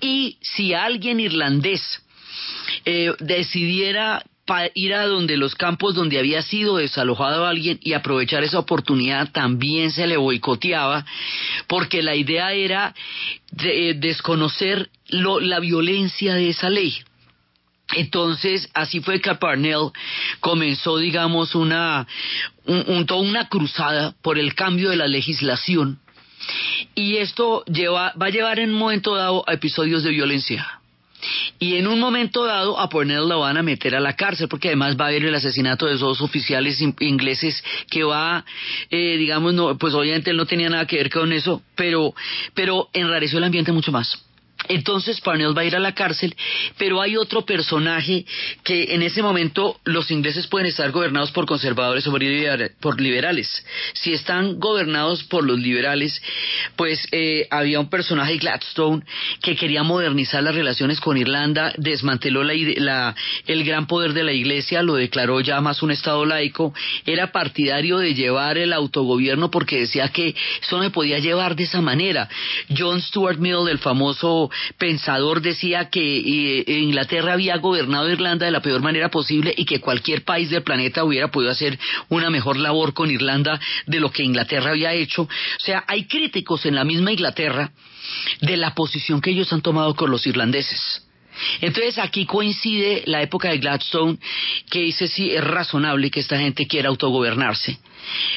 Y 0.01 0.39
si 0.41 0.75
alguien 0.75 1.21
irlandés 1.21 2.03
eh, 2.85 3.13
decidiera 3.21 4.25
ir 4.75 4.95
a 4.95 5.07
donde 5.07 5.37
los 5.37 5.55
campos 5.55 5.95
donde 5.95 6.19
había 6.19 6.43
sido 6.43 6.77
desalojado 6.77 7.47
alguien 7.47 7.79
y 7.83 7.93
aprovechar 7.93 8.43
esa 8.43 8.59
oportunidad 8.59 9.31
también 9.31 9.91
se 9.91 10.07
le 10.07 10.17
boicoteaba 10.17 11.05
porque 11.67 12.03
la 12.03 12.15
idea 12.15 12.53
era 12.53 12.95
de, 13.53 13.91
eh, 13.91 13.95
desconocer 13.95 14.91
la 15.09 15.61
violencia 15.61 16.35
de 16.35 16.51
esa 16.51 16.71
ley. 16.71 17.03
Entonces, 17.97 18.71
así 18.75 19.01
fue 19.01 19.21
que 19.21 19.35
Parnell 19.35 19.91
comenzó, 20.41 20.99
digamos, 20.99 21.55
una, 21.55 22.07
un, 22.65 23.07
toda 23.07 23.21
una 23.21 23.49
cruzada 23.49 24.15
por 24.23 24.39
el 24.39 24.55
cambio 24.55 24.91
de 24.91 24.97
la 24.97 25.09
legislación. 25.09 25.99
Y 26.95 27.17
esto 27.17 27.65
lleva, 27.65 28.13
va 28.21 28.27
a 28.27 28.31
llevar 28.31 28.59
en 28.61 28.71
un 28.71 28.77
momento 28.79 29.17
dado 29.17 29.45
a 29.47 29.55
episodios 29.55 30.05
de 30.05 30.11
violencia. 30.11 30.80
Y 31.59 31.77
en 31.77 31.87
un 31.87 32.01
momento 32.01 32.45
dado 32.45 32.79
a 32.79 32.89
Pornell 32.89 33.29
lo 33.29 33.41
van 33.41 33.57
a 33.57 33.63
meter 33.63 33.95
a 33.95 34.01
la 34.01 34.15
cárcel 34.15 34.49
porque 34.49 34.69
además 34.69 34.97
va 34.99 35.07
a 35.07 35.09
haber 35.09 35.25
el 35.25 35.35
asesinato 35.35 35.87
de 35.87 35.97
dos 35.97 36.21
oficiales 36.21 36.81
ingleses 37.01 37.63
que 37.91 38.05
va, 38.05 38.45
eh, 38.91 39.17
digamos, 39.17 39.55
no, 39.55 39.77
pues 39.79 39.95
obviamente 39.95 40.31
él 40.31 40.37
no 40.37 40.47
tenía 40.47 40.69
nada 40.69 40.87
que 40.87 40.97
ver 40.97 41.11
con 41.11 41.33
eso, 41.33 41.63
pero, 41.75 42.15
pero 42.55 42.89
enrareció 42.93 43.39
el 43.39 43.45
ambiente 43.45 43.73
mucho 43.73 43.93
más 43.93 44.30
Entonces 44.71 45.21
Parnell 45.21 45.57
va 45.57 45.63
a 45.63 45.65
ir 45.65 45.75
a 45.75 45.81
la 45.81 45.95
cárcel, 45.95 46.35
pero 46.79 47.03
hay 47.03 47.17
otro 47.17 47.45
personaje 47.45 48.25
que 48.63 48.95
en 48.95 49.03
ese 49.03 49.21
momento 49.21 49.81
los 49.85 50.11
ingleses 50.13 50.47
pueden 50.47 50.69
estar 50.69 50.91
gobernados 50.93 51.33
por 51.33 51.45
conservadores 51.45 52.07
o 52.07 52.13
por 52.81 53.01
liberales. 53.01 53.67
Si 53.95 54.13
están 54.13 54.61
gobernados 54.61 55.25
por 55.25 55.45
los 55.45 55.59
liberales, 55.59 56.23
pues 56.77 57.05
eh, 57.11 57.49
había 57.51 57.81
un 57.81 57.91
personaje 57.91 58.37
Gladstone 58.39 59.03
que 59.43 59.57
quería 59.57 59.83
modernizar 59.83 60.43
las 60.43 60.55
relaciones 60.55 61.01
con 61.01 61.17
Irlanda, 61.17 61.73
desmanteló 61.77 62.45
la, 62.45 63.15
el 63.47 63.65
gran 63.65 63.89
poder 63.89 64.13
de 64.13 64.23
la 64.23 64.33
Iglesia, 64.33 64.83
lo 64.83 64.95
declaró 64.95 65.41
ya 65.41 65.61
más 65.61 65.83
un 65.83 65.91
Estado 65.91 66.25
laico, 66.25 66.73
era 67.07 67.33
partidario 67.33 67.99
de 67.99 68.15
llevar 68.15 68.57
el 68.57 68.73
autogobierno 68.73 69.51
porque 69.51 69.81
decía 69.81 70.09
que 70.09 70.37
eso 70.63 70.77
no 70.77 70.85
se 70.85 70.91
podía 70.91 71.19
llevar 71.19 71.57
de 71.57 71.65
esa 71.65 71.81
manera. 71.81 72.29
John 72.77 73.01
Stuart 73.03 73.39
Mill, 73.39 73.69
el 73.69 73.79
famoso 73.79 74.49
pensador 74.79 75.41
decía 75.41 75.91
que 75.91 76.01
eh, 76.01 76.79
Inglaterra 76.81 77.35
había 77.35 77.57
gobernado 77.59 78.11
Irlanda 78.11 78.47
de 78.47 78.53
la 78.53 78.63
peor 78.63 78.81
manera 78.81 79.11
posible 79.11 79.55
y 79.57 79.65
que 79.65 79.81
cualquier 79.81 80.25
país 80.25 80.51
del 80.51 80.63
planeta 80.63 81.05
hubiera 81.05 81.31
podido 81.31 81.53
hacer 81.53 81.79
una 82.09 82.31
mejor 82.31 82.57
labor 82.57 82.95
con 82.95 83.11
Irlanda 83.11 83.61
de 83.87 84.01
lo 84.01 84.11
que 84.11 84.23
Inglaterra 84.23 84.71
había 84.71 84.93
hecho. 84.93 85.23
O 85.23 85.29
sea, 85.59 85.85
hay 85.87 86.05
críticos 86.05 86.67
en 86.67 86.75
la 86.75 86.85
misma 86.85 87.13
Inglaterra 87.13 87.73
de 88.41 88.57
la 88.57 88.75
posición 88.75 89.21
que 89.21 89.31
ellos 89.31 89.53
han 89.53 89.63
tomado 89.63 89.95
con 89.95 90.11
los 90.11 90.27
irlandeses. 90.27 91.10
Entonces 91.61 91.99
aquí 91.99 92.27
coincide 92.27 93.03
la 93.07 93.23
época 93.23 93.51
de 93.51 93.59
Gladstone, 93.59 94.19
que 94.71 94.81
dice 94.81 95.09
sí, 95.09 95.31
es 95.31 95.43
razonable 95.43 96.11
que 96.11 96.21
esta 96.21 96.39
gente 96.39 96.67
quiera 96.67 96.89
autogobernarse, 96.89 97.79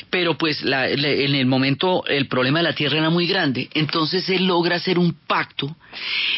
pero 0.10 0.38
pues 0.38 0.64
en 0.64 1.36
el 1.36 1.46
momento 1.46 2.06
el 2.08 2.28
problema 2.28 2.60
de 2.60 2.64
la 2.64 2.76
tierra 2.76 3.00
era 3.00 3.10
muy 3.10 3.28
grande, 3.28 3.70
entonces 3.74 4.28
él 4.30 4.46
logra 4.46 4.78
hacer 4.78 5.00
un 5.00 5.14
pacto, 5.28 5.76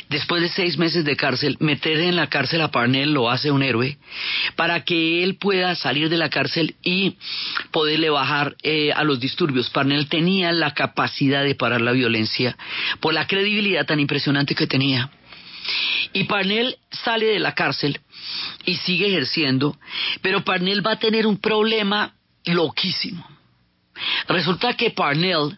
después 0.10 0.42
de 0.42 0.50
seis 0.50 0.78
meses 0.78 1.06
de 1.06 1.16
cárcel, 1.16 1.58
meter 1.60 2.00
en 2.00 2.16
la 2.16 2.28
cárcel 2.28 2.62
a 2.62 2.72
Parnell, 2.72 3.14
lo 3.14 3.30
hace 3.30 3.52
un 3.52 3.64
héroe, 3.64 3.98
para 4.56 4.84
que 4.84 5.24
él 5.24 5.36
pueda 5.36 5.76
salir 5.76 6.10
de 6.10 6.18
la 6.18 6.30
cárcel 6.30 6.76
y 6.84 7.16
poderle 7.72 8.10
bajar 8.10 8.56
eh, 8.64 8.92
a 8.94 9.04
los 9.04 9.20
disturbios. 9.20 9.70
Parnell 9.70 10.08
tenía 10.08 10.52
la 10.52 10.74
capacidad 10.74 11.44
de 11.44 11.56
parar 11.56 11.82
la 11.82 11.92
violencia 11.92 12.58
por 13.00 13.14
la 13.14 13.28
credibilidad 13.28 13.86
tan 13.86 14.00
impresionante 14.00 14.56
que 14.56 14.68
tenía. 14.68 15.10
Y 16.14 16.26
Parnell 16.26 16.78
sale 16.92 17.26
de 17.26 17.40
la 17.40 17.54
cárcel 17.54 18.00
y 18.66 18.76
sigue 18.78 19.08
ejerciendo, 19.08 19.78
pero 20.22 20.44
Parnell 20.44 20.86
va 20.86 20.94
a 20.94 21.00
tener 21.00 21.28
un 21.28 21.38
problema 21.40 22.16
loquísimo. 22.46 23.28
Resulta 24.28 24.74
que 24.74 24.92
Parnell, 24.92 25.58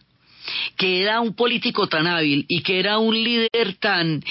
que 0.76 1.02
era 1.02 1.20
un 1.20 1.34
político 1.34 1.86
tan 1.86 2.06
hábil 2.06 2.44
y 2.48 2.62
que 2.62 2.80
era 2.80 2.98
un 2.98 3.14
líder 3.14 3.76
tan, 3.80 4.22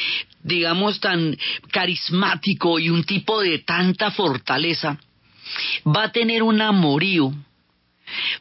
digamos, 0.43 0.99
tan 0.99 1.37
carismático 1.71 2.79
y 2.79 2.89
un 2.89 3.03
tipo 3.03 3.41
de 3.41 3.59
tanta 3.59 4.11
fortaleza, 4.11 4.97
va 5.85 6.03
a 6.03 6.11
tener 6.11 6.43
un 6.43 6.61
amorío, 6.61 7.33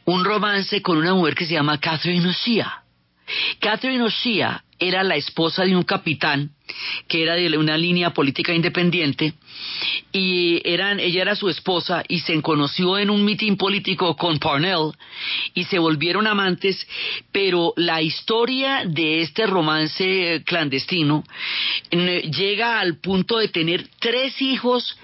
un 0.05 0.25
romance 0.25 0.81
con 0.81 0.97
una 0.97 1.13
mujer 1.13 1.35
que 1.35 1.45
se 1.45 1.53
llama 1.53 1.79
Catherine 1.79 2.27
O'Shea. 2.27 2.83
Catherine 3.59 4.03
O'Shea 4.03 4.63
era 4.79 5.03
la 5.03 5.15
esposa 5.15 5.63
de 5.63 5.75
un 5.75 5.83
capitán 5.83 6.51
que 7.07 7.23
era 7.23 7.35
de 7.35 7.57
una 7.57 7.77
línea 7.77 8.11
política 8.11 8.53
independiente 8.53 9.33
y 10.11 10.61
eran, 10.63 10.99
ella 10.99 11.21
era 11.21 11.35
su 11.35 11.49
esposa 11.49 12.03
y 12.07 12.19
se 12.19 12.41
conoció 12.41 12.97
en 12.97 13.09
un 13.09 13.23
mitin 13.23 13.57
político 13.57 14.15
con 14.15 14.39
Parnell 14.39 14.91
y 15.53 15.63
se 15.65 15.79
volvieron 15.79 16.27
amantes, 16.27 16.87
pero 17.31 17.73
la 17.75 18.01
historia 18.01 18.83
de 18.85 19.21
este 19.21 19.45
romance 19.45 20.43
clandestino 20.45 21.23
llega 21.91 22.79
al 22.79 22.99
punto 22.99 23.37
de 23.37 23.47
tener 23.49 23.87
tres 23.99 24.41
hijos 24.41 24.97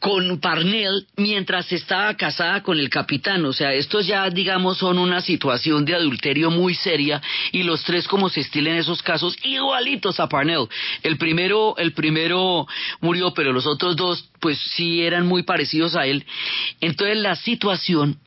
con 0.00 0.38
Parnell 0.40 1.06
mientras 1.16 1.72
estaba 1.72 2.14
casada 2.14 2.62
con 2.62 2.78
el 2.78 2.88
capitán. 2.88 3.44
O 3.44 3.52
sea, 3.52 3.72
estos 3.72 4.06
ya, 4.06 4.28
digamos, 4.30 4.78
son 4.78 4.98
una 4.98 5.20
situación 5.20 5.84
de 5.84 5.94
adulterio 5.94 6.50
muy 6.50 6.74
seria 6.74 7.20
y 7.52 7.62
los 7.62 7.82
tres, 7.84 8.06
como 8.06 8.28
se 8.28 8.40
estilen 8.40 8.76
esos 8.76 9.02
casos, 9.02 9.36
igualitos 9.42 10.20
a 10.20 10.28
Parnell. 10.28 10.68
El 11.02 11.18
primero, 11.18 11.76
el 11.78 11.92
primero 11.92 12.66
murió, 13.00 13.34
pero 13.34 13.52
los 13.52 13.66
otros 13.66 13.96
dos, 13.96 14.30
pues 14.40 14.58
sí 14.76 15.02
eran 15.02 15.26
muy 15.26 15.42
parecidos 15.42 15.96
a 15.96 16.06
él. 16.06 16.24
Entonces 16.80 17.16
la 17.18 17.34
situación 17.34 18.18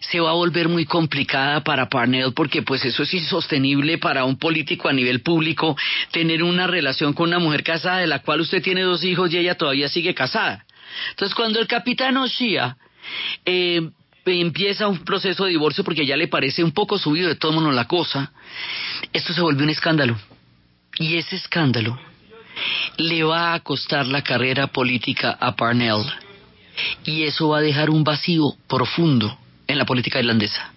se 0.00 0.20
va 0.20 0.30
a 0.30 0.34
volver 0.34 0.68
muy 0.68 0.84
complicada 0.84 1.62
para 1.62 1.88
Parnell 1.88 2.32
porque 2.34 2.62
pues 2.62 2.84
eso 2.84 3.02
es 3.02 3.14
insostenible 3.14 3.98
para 3.98 4.24
un 4.24 4.38
político 4.38 4.88
a 4.88 4.92
nivel 4.92 5.20
público 5.20 5.76
tener 6.10 6.42
una 6.42 6.66
relación 6.66 7.12
con 7.12 7.28
una 7.28 7.38
mujer 7.38 7.62
casada 7.62 7.98
de 7.98 8.06
la 8.06 8.20
cual 8.20 8.40
usted 8.40 8.62
tiene 8.62 8.82
dos 8.82 9.04
hijos 9.04 9.32
y 9.32 9.38
ella 9.38 9.54
todavía 9.56 9.88
sigue 9.88 10.14
casada. 10.14 10.65
Entonces, 11.10 11.34
cuando 11.34 11.60
el 11.60 11.66
capitán 11.66 12.16
O'Shea 12.16 12.76
eh, 13.44 13.90
empieza 14.24 14.88
un 14.88 15.04
proceso 15.04 15.44
de 15.44 15.50
divorcio 15.50 15.84
porque 15.84 16.06
ya 16.06 16.16
le 16.16 16.28
parece 16.28 16.64
un 16.64 16.72
poco 16.72 16.98
subido 16.98 17.28
de 17.28 17.36
todo 17.36 17.52
mundo 17.52 17.70
la 17.70 17.86
cosa, 17.86 18.32
esto 19.12 19.32
se 19.32 19.40
volvió 19.40 19.64
un 19.64 19.70
escándalo. 19.70 20.16
Y 20.98 21.16
ese 21.16 21.36
escándalo 21.36 21.98
le 22.96 23.22
va 23.22 23.54
a 23.54 23.60
costar 23.60 24.06
la 24.06 24.22
carrera 24.22 24.68
política 24.68 25.36
a 25.38 25.54
Parnell. 25.54 26.04
Y 27.04 27.24
eso 27.24 27.48
va 27.48 27.58
a 27.58 27.62
dejar 27.62 27.90
un 27.90 28.04
vacío 28.04 28.54
profundo 28.66 29.38
en 29.66 29.78
la 29.78 29.84
política 29.84 30.18
irlandesa. 30.18 30.72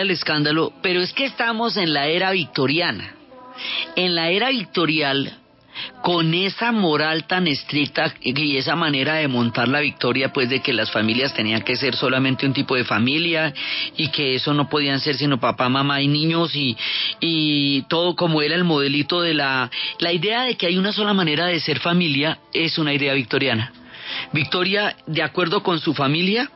El 0.00 0.10
escándalo, 0.10 0.72
pero 0.82 1.00
es 1.00 1.12
que 1.12 1.24
estamos 1.24 1.76
en 1.76 1.92
la 1.92 2.06
era 2.06 2.30
victoriana. 2.30 3.14
En 3.96 4.14
la 4.14 4.30
era 4.30 4.50
victorial, 4.50 5.38
con 6.02 6.32
esa 6.34 6.72
moral 6.72 7.26
tan 7.26 7.46
estricta 7.46 8.14
y 8.20 8.56
esa 8.56 8.76
manera 8.76 9.14
de 9.14 9.28
montar 9.28 9.68
la 9.68 9.80
victoria, 9.80 10.32
pues 10.32 10.48
de 10.48 10.60
que 10.60 10.72
las 10.72 10.90
familias 10.90 11.34
tenían 11.34 11.62
que 11.62 11.76
ser 11.76 11.94
solamente 11.94 12.46
un 12.46 12.52
tipo 12.52 12.76
de 12.76 12.84
familia 12.84 13.52
y 13.96 14.08
que 14.08 14.34
eso 14.34 14.54
no 14.54 14.68
podían 14.68 15.00
ser 15.00 15.16
sino 15.16 15.40
papá, 15.40 15.68
mamá 15.68 16.00
y 16.00 16.08
niños 16.08 16.54
y, 16.54 16.76
y 17.20 17.82
todo 17.82 18.14
como 18.14 18.42
era 18.42 18.54
el 18.54 18.64
modelito 18.64 19.20
de 19.20 19.34
la... 19.34 19.70
La 19.98 20.12
idea 20.12 20.44
de 20.44 20.56
que 20.56 20.66
hay 20.66 20.78
una 20.78 20.92
sola 20.92 21.12
manera 21.14 21.46
de 21.46 21.60
ser 21.60 21.80
familia 21.80 22.38
es 22.52 22.78
una 22.78 22.92
idea 22.92 23.14
victoriana. 23.14 23.72
Victoria, 24.32 24.96
de 25.06 25.22
acuerdo 25.22 25.62
con 25.62 25.80
su 25.80 25.94
familia, 25.94 26.50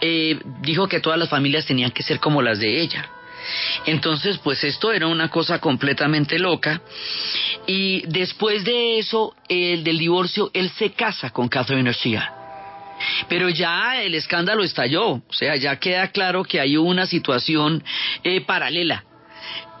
eh, 0.00 0.38
dijo 0.60 0.88
que 0.88 1.00
todas 1.00 1.18
las 1.18 1.28
familias 1.28 1.66
tenían 1.66 1.90
que 1.90 2.02
ser 2.02 2.20
como 2.20 2.42
las 2.42 2.58
de 2.58 2.80
ella. 2.80 3.08
Entonces, 3.86 4.38
pues 4.38 4.62
esto 4.64 4.92
era 4.92 5.06
una 5.06 5.28
cosa 5.28 5.60
completamente 5.60 6.38
loca. 6.38 6.80
Y 7.66 8.02
después 8.06 8.64
de 8.64 8.98
eso, 8.98 9.34
el 9.48 9.84
del 9.84 9.98
divorcio, 9.98 10.50
él 10.52 10.70
se 10.70 10.90
casa 10.92 11.30
con 11.30 11.48
Catherine 11.48 11.88
O'Shea. 11.88 12.32
Pero 13.28 13.48
ya 13.48 14.02
el 14.02 14.14
escándalo 14.14 14.64
estalló, 14.64 15.08
o 15.08 15.32
sea, 15.32 15.56
ya 15.56 15.76
queda 15.76 16.08
claro 16.08 16.44
que 16.44 16.60
hay 16.60 16.76
una 16.76 17.06
situación 17.06 17.84
eh, 18.24 18.40
paralela 18.40 19.04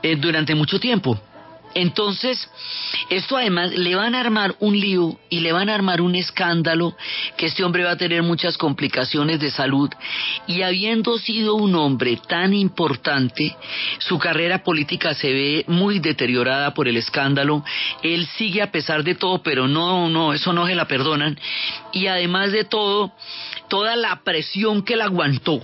eh, 0.02 0.16
durante 0.16 0.54
mucho 0.54 0.78
tiempo. 0.78 1.18
Entonces, 1.76 2.48
esto 3.10 3.36
además 3.36 3.70
le 3.72 3.94
van 3.94 4.14
a 4.14 4.20
armar 4.20 4.56
un 4.60 4.80
lío 4.80 5.18
y 5.28 5.40
le 5.40 5.52
van 5.52 5.68
a 5.68 5.74
armar 5.74 6.00
un 6.00 6.14
escándalo 6.14 6.96
que 7.36 7.44
este 7.44 7.64
hombre 7.64 7.84
va 7.84 7.90
a 7.90 7.96
tener 7.98 8.22
muchas 8.22 8.56
complicaciones 8.56 9.40
de 9.40 9.50
salud 9.50 9.90
y 10.46 10.62
habiendo 10.62 11.18
sido 11.18 11.54
un 11.54 11.74
hombre 11.74 12.18
tan 12.26 12.54
importante, 12.54 13.54
su 13.98 14.18
carrera 14.18 14.64
política 14.64 15.12
se 15.12 15.30
ve 15.30 15.64
muy 15.68 15.98
deteriorada 15.98 16.72
por 16.72 16.88
el 16.88 16.96
escándalo. 16.96 17.62
Él 18.02 18.26
sigue 18.38 18.62
a 18.62 18.72
pesar 18.72 19.04
de 19.04 19.14
todo, 19.14 19.42
pero 19.42 19.68
no, 19.68 20.08
no, 20.08 20.32
eso 20.32 20.54
no 20.54 20.66
se 20.66 20.74
la 20.74 20.88
perdonan. 20.88 21.38
Y 21.92 22.06
además 22.06 22.52
de 22.52 22.64
todo, 22.64 23.12
toda 23.68 23.96
la 23.96 24.22
presión 24.24 24.82
que 24.82 24.94
él 24.94 25.02
aguantó 25.02 25.60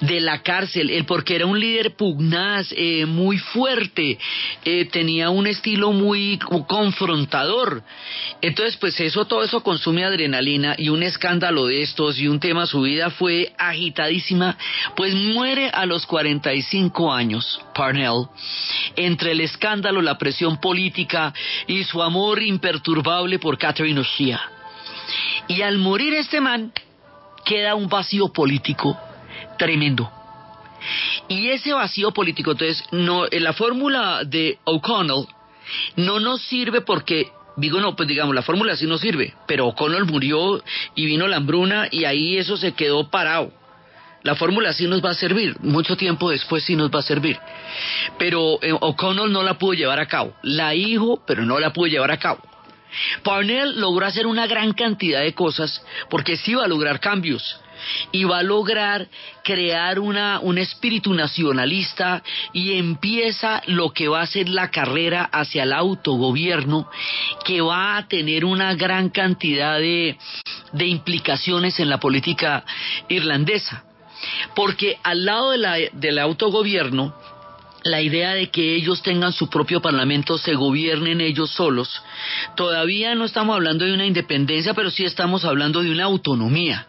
de 0.00 0.20
la 0.20 0.42
cárcel, 0.42 0.90
él 0.90 1.04
porque 1.04 1.36
era 1.36 1.46
un 1.46 1.58
líder 1.58 1.96
pugnaz, 1.96 2.72
eh, 2.76 3.06
muy 3.06 3.38
fuerte, 3.38 4.18
eh, 4.64 4.84
tenía 4.86 5.30
un 5.30 5.46
estilo 5.46 5.92
muy 5.92 6.38
confrontador. 6.66 7.82
Entonces, 8.40 8.76
pues 8.76 8.98
eso, 9.00 9.24
todo 9.24 9.42
eso 9.42 9.62
consume 9.62 10.04
adrenalina 10.04 10.74
y 10.78 10.88
un 10.88 11.02
escándalo 11.02 11.66
de 11.66 11.82
estos 11.82 12.18
y 12.18 12.28
un 12.28 12.40
tema, 12.40 12.66
su 12.66 12.82
vida 12.82 13.10
fue 13.10 13.52
agitadísima, 13.58 14.56
pues 14.96 15.14
muere 15.14 15.70
a 15.70 15.86
los 15.86 16.06
45 16.06 17.12
años, 17.12 17.60
Parnell, 17.74 18.26
entre 18.96 19.32
el 19.32 19.40
escándalo, 19.40 20.02
la 20.02 20.18
presión 20.18 20.60
política 20.60 21.32
y 21.66 21.84
su 21.84 22.02
amor 22.02 22.42
imperturbable 22.42 23.38
por 23.38 23.58
Catherine 23.58 24.00
O'Shea. 24.00 24.40
Y 25.48 25.62
al 25.62 25.78
morir 25.78 26.14
este 26.14 26.40
man, 26.40 26.72
queda 27.44 27.74
un 27.74 27.88
vacío 27.88 28.32
político 28.32 28.98
tremendo. 29.56 30.10
Y 31.28 31.48
ese 31.48 31.72
vacío 31.72 32.12
político, 32.12 32.52
entonces, 32.52 32.84
no, 32.92 33.26
la 33.26 33.52
fórmula 33.52 34.22
de 34.24 34.58
O'Connell 34.64 35.26
no 35.96 36.20
nos 36.20 36.42
sirve 36.42 36.82
porque, 36.82 37.28
digo, 37.56 37.80
no, 37.80 37.96
pues 37.96 38.08
digamos, 38.08 38.34
la 38.34 38.42
fórmula 38.42 38.76
sí 38.76 38.86
nos 38.86 39.00
sirve, 39.00 39.34
pero 39.46 39.66
O'Connell 39.68 40.04
murió 40.04 40.62
y 40.94 41.06
vino 41.06 41.26
la 41.26 41.36
hambruna 41.36 41.88
y 41.90 42.04
ahí 42.04 42.36
eso 42.36 42.56
se 42.56 42.72
quedó 42.72 43.08
parado. 43.10 43.52
La 44.22 44.34
fórmula 44.34 44.72
sí 44.72 44.86
nos 44.86 45.04
va 45.04 45.10
a 45.10 45.14
servir, 45.14 45.56
mucho 45.60 45.96
tiempo 45.96 46.30
después 46.30 46.64
sí 46.64 46.76
nos 46.76 46.90
va 46.90 47.00
a 47.00 47.02
servir. 47.02 47.38
Pero 48.18 48.58
eh, 48.62 48.72
O'Connell 48.72 49.30
no 49.30 49.42
la 49.42 49.58
pudo 49.58 49.74
llevar 49.74 50.00
a 50.00 50.06
cabo. 50.06 50.34
La 50.42 50.74
hijo, 50.74 51.22
pero 51.26 51.44
no 51.44 51.58
la 51.60 51.72
pudo 51.72 51.88
llevar 51.88 52.10
a 52.10 52.18
cabo. 52.18 52.40
Parnell 53.22 53.78
logró 53.80 54.06
hacer 54.06 54.26
una 54.26 54.46
gran 54.46 54.72
cantidad 54.72 55.20
de 55.20 55.34
cosas 55.34 55.84
porque 56.08 56.36
sí 56.36 56.52
iba 56.52 56.64
a 56.64 56.68
lograr 56.68 57.00
cambios 57.00 57.60
y 58.12 58.24
va 58.24 58.38
a 58.38 58.42
lograr 58.42 59.08
crear 59.42 59.98
una, 59.98 60.40
un 60.40 60.58
espíritu 60.58 61.14
nacionalista 61.14 62.22
y 62.52 62.78
empieza 62.78 63.62
lo 63.66 63.92
que 63.92 64.08
va 64.08 64.22
a 64.22 64.26
ser 64.26 64.48
la 64.48 64.70
carrera 64.70 65.24
hacia 65.24 65.64
el 65.64 65.72
autogobierno 65.72 66.88
que 67.44 67.60
va 67.60 67.96
a 67.96 68.08
tener 68.08 68.44
una 68.44 68.74
gran 68.74 69.10
cantidad 69.10 69.78
de, 69.78 70.16
de 70.72 70.86
implicaciones 70.86 71.78
en 71.80 71.88
la 71.88 71.98
política 71.98 72.64
irlandesa. 73.08 73.84
Porque 74.54 74.98
al 75.02 75.24
lado 75.24 75.50
de 75.50 75.58
la, 75.58 75.76
del 75.92 76.18
autogobierno, 76.18 77.14
la 77.82 78.00
idea 78.00 78.32
de 78.32 78.50
que 78.50 78.74
ellos 78.74 79.02
tengan 79.02 79.32
su 79.32 79.50
propio 79.50 79.82
parlamento, 79.82 80.38
se 80.38 80.54
gobiernen 80.54 81.20
ellos 81.20 81.50
solos, 81.50 82.02
todavía 82.56 83.14
no 83.14 83.26
estamos 83.26 83.54
hablando 83.54 83.84
de 83.84 83.92
una 83.92 84.06
independencia, 84.06 84.72
pero 84.72 84.90
sí 84.90 85.04
estamos 85.04 85.44
hablando 85.44 85.82
de 85.82 85.90
una 85.90 86.04
autonomía 86.04 86.86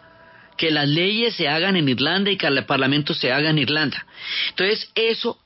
que 0.56 0.70
las 0.70 0.88
leyes 0.88 1.34
se 1.34 1.48
hagan 1.48 1.76
en 1.76 1.88
Irlanda 1.88 2.30
y 2.30 2.36
que 2.36 2.46
el 2.46 2.64
Parlamento 2.64 3.14
se 3.14 3.32
haga 3.32 3.50
en 3.50 3.58
Irlanda. 3.58 4.06
Entonces, 4.50 4.90
eso, 4.94 5.38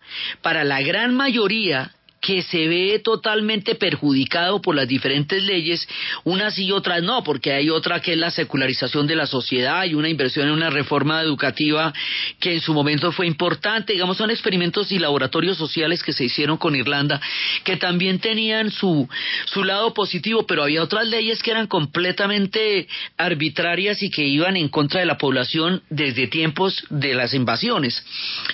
para 0.42 0.64
la 0.64 0.80
gran 0.82 1.14
mayoría 1.14 1.92
que 2.20 2.42
se 2.42 2.68
ve 2.68 3.00
totalmente 3.02 3.74
perjudicado 3.74 4.60
por 4.60 4.74
las 4.74 4.86
diferentes 4.86 5.42
leyes, 5.42 5.88
unas 6.24 6.58
y 6.58 6.70
otras 6.70 7.02
no, 7.02 7.24
porque 7.24 7.52
hay 7.52 7.70
otra 7.70 8.00
que 8.00 8.12
es 8.12 8.18
la 8.18 8.30
secularización 8.30 9.06
de 9.06 9.16
la 9.16 9.26
sociedad 9.26 9.84
y 9.84 9.94
una 9.94 10.08
inversión 10.08 10.46
en 10.46 10.52
una 10.52 10.70
reforma 10.70 11.22
educativa 11.22 11.92
que 12.38 12.54
en 12.54 12.60
su 12.60 12.74
momento 12.74 13.10
fue 13.12 13.26
importante, 13.26 13.94
digamos, 13.94 14.18
son 14.18 14.30
experimentos 14.30 14.92
y 14.92 14.98
laboratorios 14.98 15.56
sociales 15.56 16.02
que 16.02 16.12
se 16.12 16.24
hicieron 16.24 16.58
con 16.58 16.76
Irlanda, 16.76 17.20
que 17.64 17.76
también 17.76 18.18
tenían 18.18 18.70
su, 18.70 19.08
su 19.46 19.64
lado 19.64 19.94
positivo, 19.94 20.46
pero 20.46 20.62
había 20.62 20.82
otras 20.82 21.06
leyes 21.06 21.42
que 21.42 21.52
eran 21.52 21.66
completamente 21.68 22.86
arbitrarias 23.16 24.02
y 24.02 24.10
que 24.10 24.26
iban 24.26 24.56
en 24.56 24.68
contra 24.68 25.00
de 25.00 25.06
la 25.06 25.16
población 25.16 25.82
desde 25.88 26.26
tiempos 26.26 26.84
de 26.90 27.14
las 27.14 27.32
invasiones. 27.32 28.04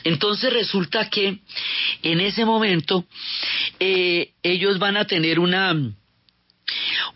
Entonces 0.05 0.53
resulta 0.53 1.11
que 1.11 1.39
en 2.03 2.21
ese 2.21 2.45
momento 2.45 3.05
eh, 3.81 4.33
ellos 4.43 4.79
van 4.79 4.97
a 4.97 5.07
tener 5.07 5.39
una 5.39 5.75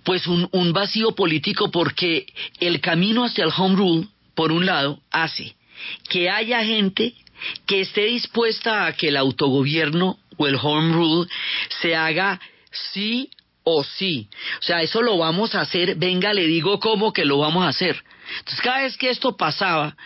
pues 0.05 0.27
un, 0.27 0.49
un 0.53 0.73
vacío 0.73 1.15
político 1.15 1.71
porque 1.71 2.27
el 2.61 2.81
camino 2.81 3.25
hacia 3.25 3.45
el 3.45 3.53
home 3.57 3.77
rule, 3.77 4.09
por 4.35 4.53
un 4.53 4.65
lado, 4.65 5.01
hace 5.11 5.57
que 6.09 6.31
haya 6.31 6.65
gente 6.65 7.15
que 7.67 7.81
esté 7.81 8.05
dispuesta 8.05 8.87
a 8.87 8.93
que 8.93 9.09
el 9.09 9.17
autogobierno 9.17 10.19
o 10.37 10.47
el 10.47 10.57
home 10.61 10.93
rule 10.93 11.29
se 11.81 11.97
haga 11.97 12.41
sí 12.93 13.31
o 13.65 13.85
sí. 13.85 14.29
O 14.61 14.63
sea, 14.63 14.83
eso 14.83 15.03
lo 15.03 15.19
vamos 15.19 15.55
a 15.55 15.61
hacer, 15.61 15.97
venga, 15.97 16.33
le 16.33 16.47
digo 16.47 16.81
cómo 16.81 17.13
que 17.13 17.25
lo 17.25 17.39
vamos 17.39 17.65
a 17.65 17.69
hacer. 17.69 18.03
Entonces, 18.39 18.61
cada 18.61 18.83
vez 18.83 18.97
que 18.97 19.11
esto 19.11 19.37
pasaba 19.37 19.97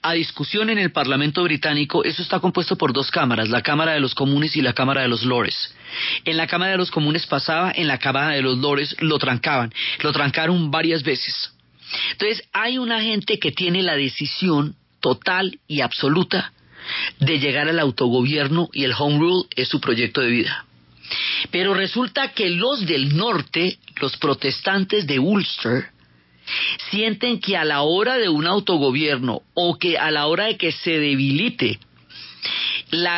a 0.00 0.12
discusión 0.14 0.70
en 0.70 0.78
el 0.78 0.90
Parlamento 0.90 1.42
británico, 1.42 2.02
eso 2.02 2.22
está 2.22 2.40
compuesto 2.40 2.76
por 2.76 2.92
dos 2.92 3.10
cámaras, 3.10 3.50
la 3.50 3.62
Cámara 3.62 3.92
de 3.92 4.00
los 4.00 4.14
Comunes 4.14 4.56
y 4.56 4.62
la 4.62 4.72
Cámara 4.72 5.02
de 5.02 5.08
los 5.08 5.22
Lores. 5.22 5.74
En 6.24 6.36
la 6.36 6.46
Cámara 6.46 6.72
de 6.72 6.78
los 6.78 6.90
Comunes 6.90 7.26
pasaba, 7.26 7.72
en 7.74 7.88
la 7.88 7.98
Cámara 7.98 8.34
de 8.34 8.42
los 8.42 8.58
Lores 8.58 8.96
lo 9.00 9.18
trancaban, 9.18 9.72
lo 10.00 10.12
trancaron 10.12 10.70
varias 10.70 11.02
veces. 11.02 11.52
Entonces, 12.12 12.42
hay 12.52 12.78
una 12.78 13.00
gente 13.02 13.38
que 13.38 13.52
tiene 13.52 13.82
la 13.82 13.96
decisión 13.96 14.76
total 15.00 15.58
y 15.68 15.80
absoluta 15.80 16.52
de 17.18 17.38
llegar 17.38 17.68
al 17.68 17.78
autogobierno 17.78 18.68
y 18.72 18.84
el 18.84 18.94
Home 18.98 19.18
Rule 19.18 19.44
es 19.54 19.68
su 19.68 19.80
proyecto 19.80 20.20
de 20.20 20.28
vida. 20.28 20.64
Pero 21.50 21.74
resulta 21.74 22.32
que 22.32 22.50
los 22.50 22.86
del 22.86 23.16
norte, 23.16 23.78
los 24.00 24.16
protestantes 24.16 25.06
de 25.06 25.18
Ulster, 25.18 25.90
sienten 26.90 27.40
que 27.40 27.56
a 27.56 27.64
la 27.64 27.82
hora 27.82 28.16
de 28.16 28.28
un 28.28 28.46
autogobierno 28.46 29.42
o 29.54 29.78
que 29.78 29.98
a 29.98 30.10
la 30.10 30.26
hora 30.26 30.46
de 30.46 30.56
que 30.56 30.72
se 30.72 30.98
debilite 30.98 31.78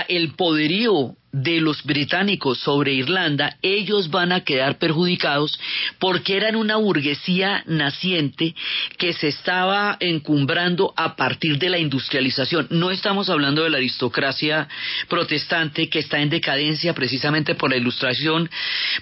el 0.09 0.33
poderío 0.35 1.15
de 1.37 1.61
los 1.61 1.83
británicos 1.85 2.59
sobre 2.59 2.94
Irlanda, 2.94 3.59
ellos 3.61 4.09
van 4.11 4.33
a 4.33 4.40
quedar 4.40 4.79
perjudicados 4.79 5.61
porque 5.99 6.37
eran 6.37 6.57
una 6.57 6.77
burguesía 6.77 7.62
naciente 7.66 8.55
que 8.96 9.12
se 9.12 9.29
estaba 9.29 9.99
encumbrando 10.01 10.94
a 10.96 11.14
partir 11.14 11.59
de 11.59 11.68
la 11.68 11.79
industrialización. 11.79 12.68
No 12.70 12.90
estamos 12.90 13.29
hablando 13.29 13.64
de 13.64 13.70
la 13.70 13.77
aristocracia 13.77 14.66
protestante 15.09 15.90
que 15.90 15.99
está 15.99 16.20
en 16.20 16.31
decadencia 16.31 16.94
precisamente 16.94 17.55
por 17.55 17.68
la 17.68 17.77
ilustración, 17.77 18.49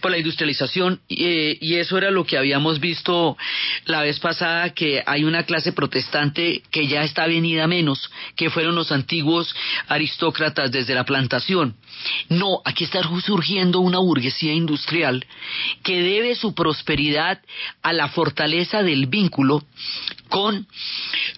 por 0.00 0.10
la 0.10 0.18
industrialización, 0.18 1.00
eh, 1.08 1.56
y 1.60 1.76
eso 1.76 1.96
era 1.98 2.10
lo 2.10 2.24
que 2.24 2.36
habíamos 2.36 2.80
visto 2.80 3.36
la 3.84 4.02
vez 4.02 4.18
pasada, 4.18 4.74
que 4.74 5.04
hay 5.06 5.22
una 5.22 5.44
clase 5.44 5.72
protestante 5.72 6.62
que 6.72 6.88
ya 6.88 7.04
está 7.04 7.28
venida 7.28 7.68
menos, 7.68 8.10
que 8.34 8.50
fueron 8.50 8.74
los 8.74 8.90
antiguos 8.90 9.54
aristócratas 9.86 10.72
desde 10.72 10.96
la 10.96 11.04
plantación. 11.04 11.76
No, 12.28 12.60
aquí 12.64 12.84
está 12.84 13.02
surgiendo 13.24 13.80
una 13.80 13.98
burguesía 13.98 14.52
industrial 14.52 15.26
que 15.82 16.00
debe 16.00 16.34
su 16.34 16.54
prosperidad 16.54 17.40
a 17.82 17.92
la 17.92 18.08
fortaleza 18.08 18.82
del 18.82 19.06
vínculo 19.06 19.62
con 20.28 20.66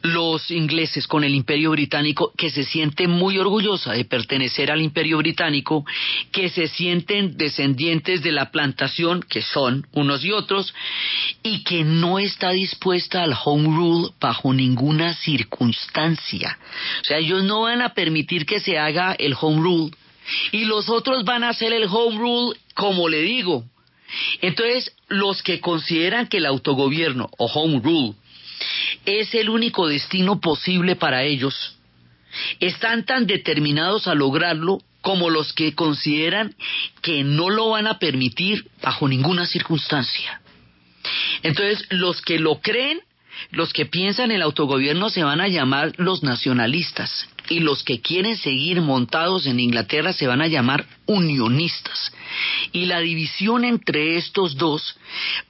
los 0.03 0.51
ingleses, 0.51 1.07
con 1.07 1.25
el 1.25 1.35
imperio 1.35 1.73
británico, 1.73 2.33
que 2.37 2.51
se 2.51 2.65
siente 2.65 3.09
muy 3.09 3.39
orgullosa 3.39 3.93
de 3.93 4.05
pertenecer 4.05 4.71
al 4.71 4.81
imperio 4.81 5.19
británico, 5.19 5.85
que 6.33 6.49
se 6.49 6.69
sienten 6.69 7.37
descendientes 7.37 8.23
de 8.23 8.33
la 8.33 8.51
plantación, 8.51 9.23
que 9.23 9.43
son 9.43 9.87
unos 9.93 10.25
y 10.25 10.33
otros, 10.33 10.73
y 11.43 11.63
que 11.65 11.85
no 11.85 12.19
está 12.19 12.51
dispuesta 12.51 13.23
al 13.23 13.35
home 13.45 13.69
rule 13.77 14.11
bajo 14.21 14.55
ninguna 14.55 15.15
circunstancia. 15.15 16.59
O 17.01 17.05
sea, 17.05 17.19
ellos 17.19 17.43
no 17.45 17.63
van 17.63 17.83
a 17.83 17.93
permitir 17.93 18.47
que 18.47 18.61
se 18.61 18.79
haga 18.79 19.13
el 19.19 19.35
home 19.39 19.61
rule 19.61 19.91
y 20.53 20.65
los 20.65 20.89
otros 20.89 21.25
van 21.25 21.45
a 21.45 21.51
hacer 21.51 21.73
el 21.73 21.87
home 21.91 22.19
rule 22.19 22.59
como 22.75 23.09
le 23.09 23.23
digo. 23.23 23.65
Entonces, 24.41 24.93
los 25.09 25.43
que 25.43 25.61
consideran 25.61 26.29
que 26.29 26.39
el 26.39 26.47
autogobierno 26.47 27.29
o 27.39 27.47
home 27.47 27.81
rule 27.83 28.15
es 29.05 29.35
el 29.35 29.51
único 29.51 29.89
destino 29.89 30.41
posible 30.41 30.97
para 30.97 31.23
ellos, 31.25 31.77
están 32.61 33.05
tan 33.05 33.27
determinados 33.27 34.07
a 34.07 34.15
lograrlo 34.15 34.81
como 35.01 35.31
los 35.31 35.53
que 35.53 35.75
consideran 35.75 36.55
que 37.01 37.23
no 37.23 37.49
lo 37.51 37.71
van 37.71 37.87
a 37.87 37.99
permitir 37.99 38.67
bajo 38.83 39.09
ninguna 39.09 39.47
circunstancia. 39.47 40.41
Entonces, 41.43 41.87
los 41.91 42.21
que 42.23 42.39
lo 42.39 42.61
creen, 42.61 43.01
los 43.51 43.73
que 43.73 43.87
piensan 43.87 44.31
en 44.31 44.37
el 44.37 44.43
autogobierno 44.43 45.11
se 45.11 45.23
van 45.23 45.41
a 45.41 45.49
llamar 45.49 45.93
los 45.99 46.23
nacionalistas, 46.23 47.29
y 47.49 47.61
los 47.61 47.83
que 47.83 48.01
quieren 48.01 48.37
seguir 48.37 48.81
montados 48.81 49.47
en 49.47 49.61
Inglaterra 49.61 50.13
se 50.13 50.27
van 50.27 50.41
a 50.41 50.47
llamar 50.47 50.87
unionistas. 51.07 52.13
Y 52.73 52.87
la 52.87 53.01
división 53.01 53.65
entre 53.65 54.17
estos 54.17 54.57
dos 54.57 54.97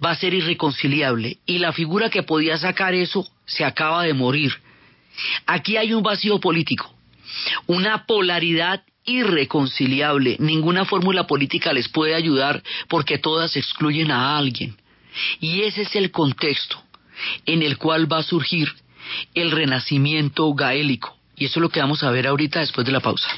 va 0.04 0.10
a 0.10 0.16
ser 0.16 0.34
irreconciliable 0.34 1.38
y 1.46 1.58
la 1.58 1.72
figura 1.72 2.10
que 2.10 2.22
podía 2.22 2.58
sacar 2.58 2.94
eso 2.94 3.28
se 3.46 3.64
acaba 3.64 4.02
de 4.04 4.14
morir. 4.14 4.52
Aquí 5.46 5.76
hay 5.76 5.92
un 5.92 6.02
vacío 6.02 6.40
político, 6.40 6.92
una 7.66 8.06
polaridad 8.06 8.82
irreconciliable. 9.06 10.36
Ninguna 10.38 10.84
fórmula 10.84 11.26
política 11.26 11.72
les 11.72 11.88
puede 11.88 12.14
ayudar 12.14 12.62
porque 12.88 13.18
todas 13.18 13.56
excluyen 13.56 14.10
a 14.10 14.36
alguien. 14.36 14.76
Y 15.40 15.62
ese 15.62 15.82
es 15.82 15.96
el 15.96 16.10
contexto 16.10 16.82
en 17.46 17.62
el 17.62 17.78
cual 17.78 18.10
va 18.12 18.18
a 18.18 18.22
surgir 18.22 18.68
el 19.34 19.50
renacimiento 19.50 20.52
gaélico. 20.54 21.15
Y 21.36 21.44
eso 21.44 21.60
es 21.60 21.62
lo 21.62 21.68
que 21.68 21.80
vamos 21.80 22.02
a 22.02 22.10
ver 22.10 22.26
ahorita 22.26 22.60
después 22.60 22.86
de 22.86 22.92
la 22.92 23.00
pausa. 23.00 23.28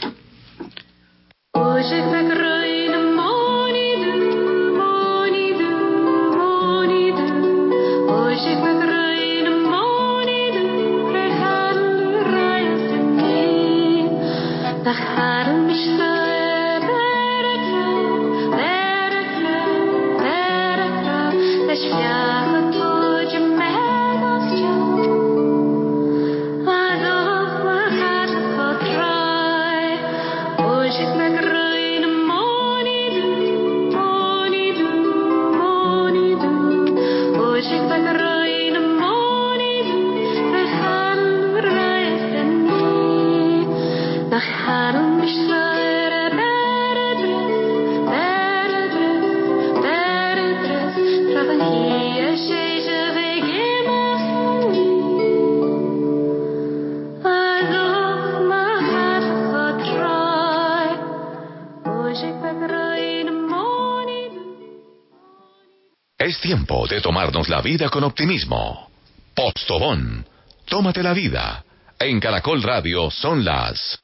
Es 66.29 66.39
tiempo 66.43 66.87
de 66.87 67.01
tomarnos 67.01 67.49
la 67.49 67.63
vida 67.63 67.89
con 67.89 68.05
optimismo. 68.05 68.91
Postobón, 69.35 70.27
tómate 70.67 71.03
la 71.03 71.15
vida. 71.15 71.65
En 71.99 72.21
Caracol 72.21 72.63
Radio 72.63 73.11
son 73.11 73.43
las 73.43 73.99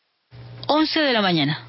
11 0.66 1.00
de 1.00 1.12
la 1.12 1.20
mañana. 1.20 1.66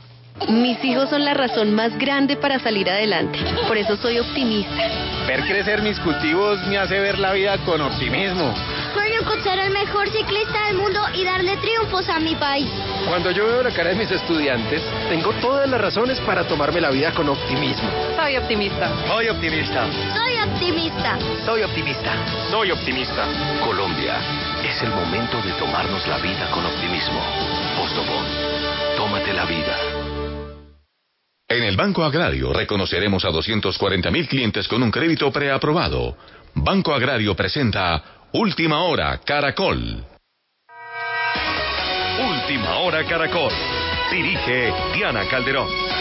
Mis 0.47 0.81
hijos 0.85 1.09
son 1.09 1.25
la 1.25 1.33
razón 1.33 1.75
más 1.75 1.97
grande 1.97 2.37
para 2.37 2.57
salir 2.59 2.89
adelante. 2.89 3.37
Por 3.67 3.75
eso 3.75 3.97
soy 3.97 4.17
optimista. 4.17 5.25
Ver 5.27 5.41
crecer 5.41 5.81
mis 5.81 5.99
cultivos 5.99 6.65
me 6.67 6.77
hace 6.77 6.99
ver 6.99 7.19
la 7.19 7.33
vida 7.33 7.57
con 7.65 7.81
optimismo. 7.81 8.55
Sueño 8.93 9.25
con 9.25 9.43
ser 9.43 9.59
el 9.59 9.73
mejor 9.73 10.07
ciclista 10.07 10.67
del 10.67 10.77
mundo 10.77 11.01
y 11.15 11.25
darle 11.25 11.57
triunfos 11.57 12.07
a 12.07 12.17
mi 12.21 12.33
país. 12.35 12.69
Cuando 13.07 13.29
yo 13.31 13.45
veo 13.45 13.61
la 13.61 13.71
cara 13.71 13.89
de 13.89 13.95
mis 13.95 14.09
estudiantes, 14.09 14.81
tengo 15.09 15.31
todas 15.33 15.69
las 15.69 15.79
razones 15.79 16.19
para 16.21 16.47
tomarme 16.47 16.81
la 16.81 16.89
vida 16.89 17.13
con 17.13 17.29
optimismo. 17.29 17.87
Soy 18.15 18.35
optimista. 18.35 19.07
Soy 19.07 19.29
optimista. 19.29 19.87
Soy 19.91 20.37
optimista. 20.39 21.19
Soy 21.45 21.61
optimista. 21.61 22.49
Soy 22.49 22.71
optimista. 22.71 23.27
Colombia. 23.63 24.15
Es 24.63 24.81
el 24.81 24.89
momento 24.89 25.39
de 25.43 25.51
tomarnos 25.53 26.07
la 26.07 26.17
vida 26.17 26.49
con 26.49 26.65
optimismo. 26.65 27.21
Postobón. 27.77 28.25
Tómate 28.97 29.33
la 29.33 29.45
vida. 29.45 29.77
En 31.47 31.63
el 31.63 31.77
Banco 31.77 32.03
Agrario 32.03 32.51
reconoceremos 32.53 33.23
a 33.23 33.29
240 33.29 34.09
mil 34.09 34.27
clientes 34.27 34.67
con 34.67 34.81
un 34.81 34.89
crédito 34.89 35.31
preaprobado. 35.31 36.17
Banco 36.55 36.91
Agrario 36.91 37.35
presenta 37.35 38.03
Última 38.33 38.81
Hora 38.83 39.21
Caracol. 39.23 40.14
Última 42.45 42.77
Hora 42.77 43.03
Caracol. 43.03 43.51
Dirige 44.11 44.71
Diana 44.93 45.27
Calderón. 45.27 45.94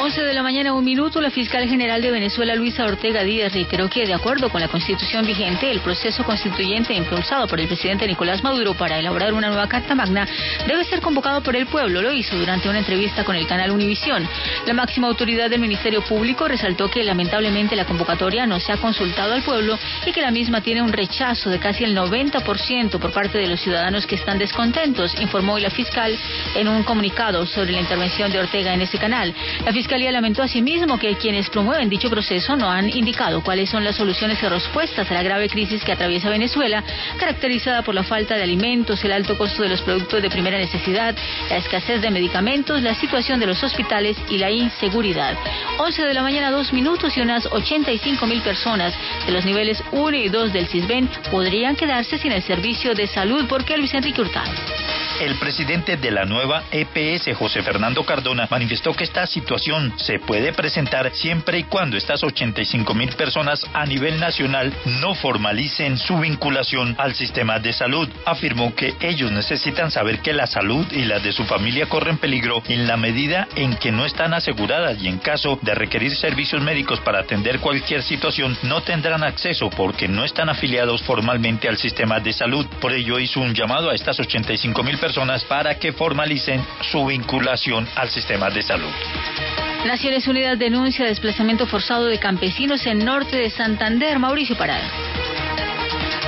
11 0.00 0.22
de 0.22 0.32
la 0.32 0.42
mañana, 0.42 0.72
un 0.72 0.84
minuto, 0.84 1.20
la 1.20 1.30
fiscal 1.30 1.68
general 1.68 2.02
de 2.02 2.10
Venezuela, 2.10 2.54
Luisa 2.54 2.84
Ortega 2.84 3.22
Díaz, 3.22 3.52
reiteró 3.52 3.88
que, 3.88 4.06
de 4.06 4.14
acuerdo 4.14 4.48
con 4.48 4.60
la 4.60 4.68
constitución 4.68 5.24
vigente, 5.24 5.70
el 5.70 5.80
proceso 5.80 6.24
constituyente 6.24 6.94
impulsado 6.94 7.46
por 7.46 7.60
el 7.60 7.68
presidente 7.68 8.06
Nicolás 8.06 8.42
Maduro 8.42 8.74
para 8.74 8.98
elaborar 8.98 9.32
una 9.32 9.48
nueva 9.48 9.68
Carta 9.68 9.94
Magna 9.94 10.26
debe 10.66 10.84
ser 10.84 11.00
convocado 11.00 11.42
por 11.42 11.56
el 11.56 11.66
pueblo. 11.66 12.02
Lo 12.02 12.12
hizo 12.12 12.36
durante 12.36 12.68
una 12.68 12.78
entrevista 12.78 13.24
con 13.24 13.36
el 13.36 13.46
canal 13.46 13.70
Univisión. 13.70 14.26
La 14.66 14.74
máxima 14.74 15.08
autoridad 15.08 15.50
del 15.50 15.60
Ministerio 15.60 16.02
Público 16.02 16.48
resaltó 16.48 16.88
que, 16.88 17.04
lamentablemente, 17.04 17.76
la 17.76 17.84
convocatoria 17.84 18.46
no 18.46 18.58
se 18.60 18.72
ha 18.72 18.78
consultado 18.78 19.34
al 19.34 19.42
pueblo 19.42 19.78
y 20.06 20.12
que 20.12 20.22
la 20.22 20.30
misma 20.30 20.62
tiene 20.62 20.82
un 20.82 20.92
rechazo 20.92 21.50
de 21.50 21.58
casi 21.58 21.84
el 21.84 21.96
90% 21.96 22.98
por 22.98 23.12
parte 23.12 23.38
de 23.38 23.46
los 23.46 23.60
ciudadanos 23.60 24.06
que 24.06 24.16
están 24.16 24.38
descontentos, 24.38 25.14
informó 25.20 25.54
hoy 25.54 25.62
la 25.62 25.70
fiscal 25.70 26.16
en 26.54 26.68
un 26.68 26.82
comunicado 26.82 27.46
sobre 27.46 27.72
la 27.72 27.80
intervención 27.80 28.32
de 28.32 28.40
Ortega 28.40 28.74
en 28.74 28.80
ese 28.80 28.98
canal. 28.98 29.34
Fiscalía 29.82 30.12
lamentó 30.12 30.44
asimismo 30.44 30.96
que 30.96 31.16
quienes 31.16 31.50
promueven 31.50 31.88
dicho 31.88 32.08
proceso 32.08 32.54
no 32.54 32.70
han 32.70 32.88
indicado 32.88 33.42
cuáles 33.42 33.68
son 33.68 33.82
las 33.82 33.96
soluciones 33.96 34.40
y 34.40 34.46
respuestas 34.46 35.10
a 35.10 35.14
la 35.14 35.24
grave 35.24 35.48
crisis 35.48 35.82
que 35.82 35.90
atraviesa 35.90 36.30
Venezuela, 36.30 36.84
caracterizada 37.18 37.82
por 37.82 37.92
la 37.92 38.04
falta 38.04 38.36
de 38.36 38.44
alimentos, 38.44 39.04
el 39.04 39.10
alto 39.10 39.36
costo 39.36 39.64
de 39.64 39.70
los 39.70 39.82
productos 39.82 40.22
de 40.22 40.30
primera 40.30 40.56
necesidad, 40.56 41.16
la 41.50 41.56
escasez 41.56 42.00
de 42.00 42.12
medicamentos, 42.12 42.80
la 42.80 42.94
situación 42.94 43.40
de 43.40 43.46
los 43.46 43.60
hospitales 43.64 44.16
y 44.30 44.38
la 44.38 44.52
inseguridad. 44.52 45.36
11 45.78 46.06
de 46.06 46.14
la 46.14 46.22
mañana, 46.22 46.52
dos 46.52 46.72
minutos 46.72 47.16
y 47.16 47.20
unas 47.20 47.44
85 47.46 48.24
mil 48.28 48.40
personas 48.42 48.94
de 49.26 49.32
los 49.32 49.44
niveles 49.44 49.82
1 49.90 50.16
y 50.16 50.28
2 50.28 50.52
del 50.52 50.68
CISBEN 50.68 51.10
podrían 51.32 51.74
quedarse 51.74 52.18
sin 52.18 52.30
el 52.30 52.44
servicio 52.44 52.94
de 52.94 53.08
salud. 53.08 53.48
¿Por 53.48 53.64
qué, 53.64 53.76
Luis 53.76 53.92
Enrique 53.94 54.20
Hurtado? 54.20 54.52
El 55.20 55.36
presidente 55.36 55.96
de 55.96 56.10
la 56.10 56.24
nueva 56.24 56.64
EPS, 56.72 57.36
José 57.36 57.62
Fernando 57.62 58.04
Cardona, 58.04 58.48
manifestó 58.50 58.92
que 58.92 59.04
esta 59.04 59.26
situación 59.26 59.92
se 59.96 60.18
puede 60.18 60.52
presentar 60.52 61.12
siempre 61.14 61.58
y 61.58 61.64
cuando 61.64 61.96
estas 61.96 62.24
85 62.24 62.94
mil 62.94 63.10
personas 63.10 63.64
a 63.72 63.86
nivel 63.86 64.18
nacional 64.18 64.72
no 65.00 65.14
formalicen 65.14 65.98
su 65.98 66.18
vinculación 66.18 66.96
al 66.98 67.14
sistema 67.14 67.58
de 67.60 67.72
salud. 67.72 68.08
Afirmó 68.26 68.74
que 68.74 68.94
ellos 69.00 69.30
necesitan 69.30 69.90
saber 69.90 70.20
que 70.20 70.32
la 70.32 70.46
salud 70.46 70.86
y 70.90 71.04
la 71.04 71.20
de 71.20 71.32
su 71.32 71.44
familia 71.44 71.86
corren 71.86 72.18
peligro 72.18 72.62
en 72.68 72.88
la 72.88 72.96
medida 72.96 73.46
en 73.54 73.76
que 73.76 73.92
no 73.92 74.06
están 74.06 74.34
aseguradas 74.34 75.00
y 75.00 75.08
en 75.08 75.18
caso 75.18 75.58
de 75.62 75.74
requerir 75.74 76.16
servicios 76.16 76.62
médicos 76.62 77.00
para 77.00 77.20
atender 77.20 77.60
cualquier 77.60 78.02
situación 78.02 78.56
no 78.62 78.80
tendrán 78.80 79.22
acceso 79.22 79.70
porque 79.70 80.08
no 80.08 80.24
están 80.24 80.48
afiliados 80.48 81.02
formalmente 81.02 81.68
al 81.68 81.76
sistema 81.76 82.18
de 82.18 82.32
salud. 82.32 82.66
Por 82.80 82.92
ello 82.92 83.18
hizo 83.18 83.40
un 83.40 83.54
llamado 83.54 83.90
a 83.90 83.94
estas 83.94 84.18
85 84.18 84.82
mil 84.82 84.98
personas 85.02 85.44
para 85.44 85.80
que 85.80 85.92
formalicen 85.92 86.64
su 86.92 87.04
vinculación 87.04 87.88
al 87.96 88.08
sistema 88.08 88.50
de 88.50 88.62
salud. 88.62 88.92
Naciones 89.84 90.28
Unidas 90.28 90.56
denuncia 90.60 91.04
desplazamiento 91.04 91.66
forzado 91.66 92.06
de 92.06 92.20
campesinos 92.20 92.86
en 92.86 93.04
norte 93.04 93.36
de 93.36 93.50
Santander. 93.50 94.20
Mauricio 94.20 94.56
Parada. 94.56 94.88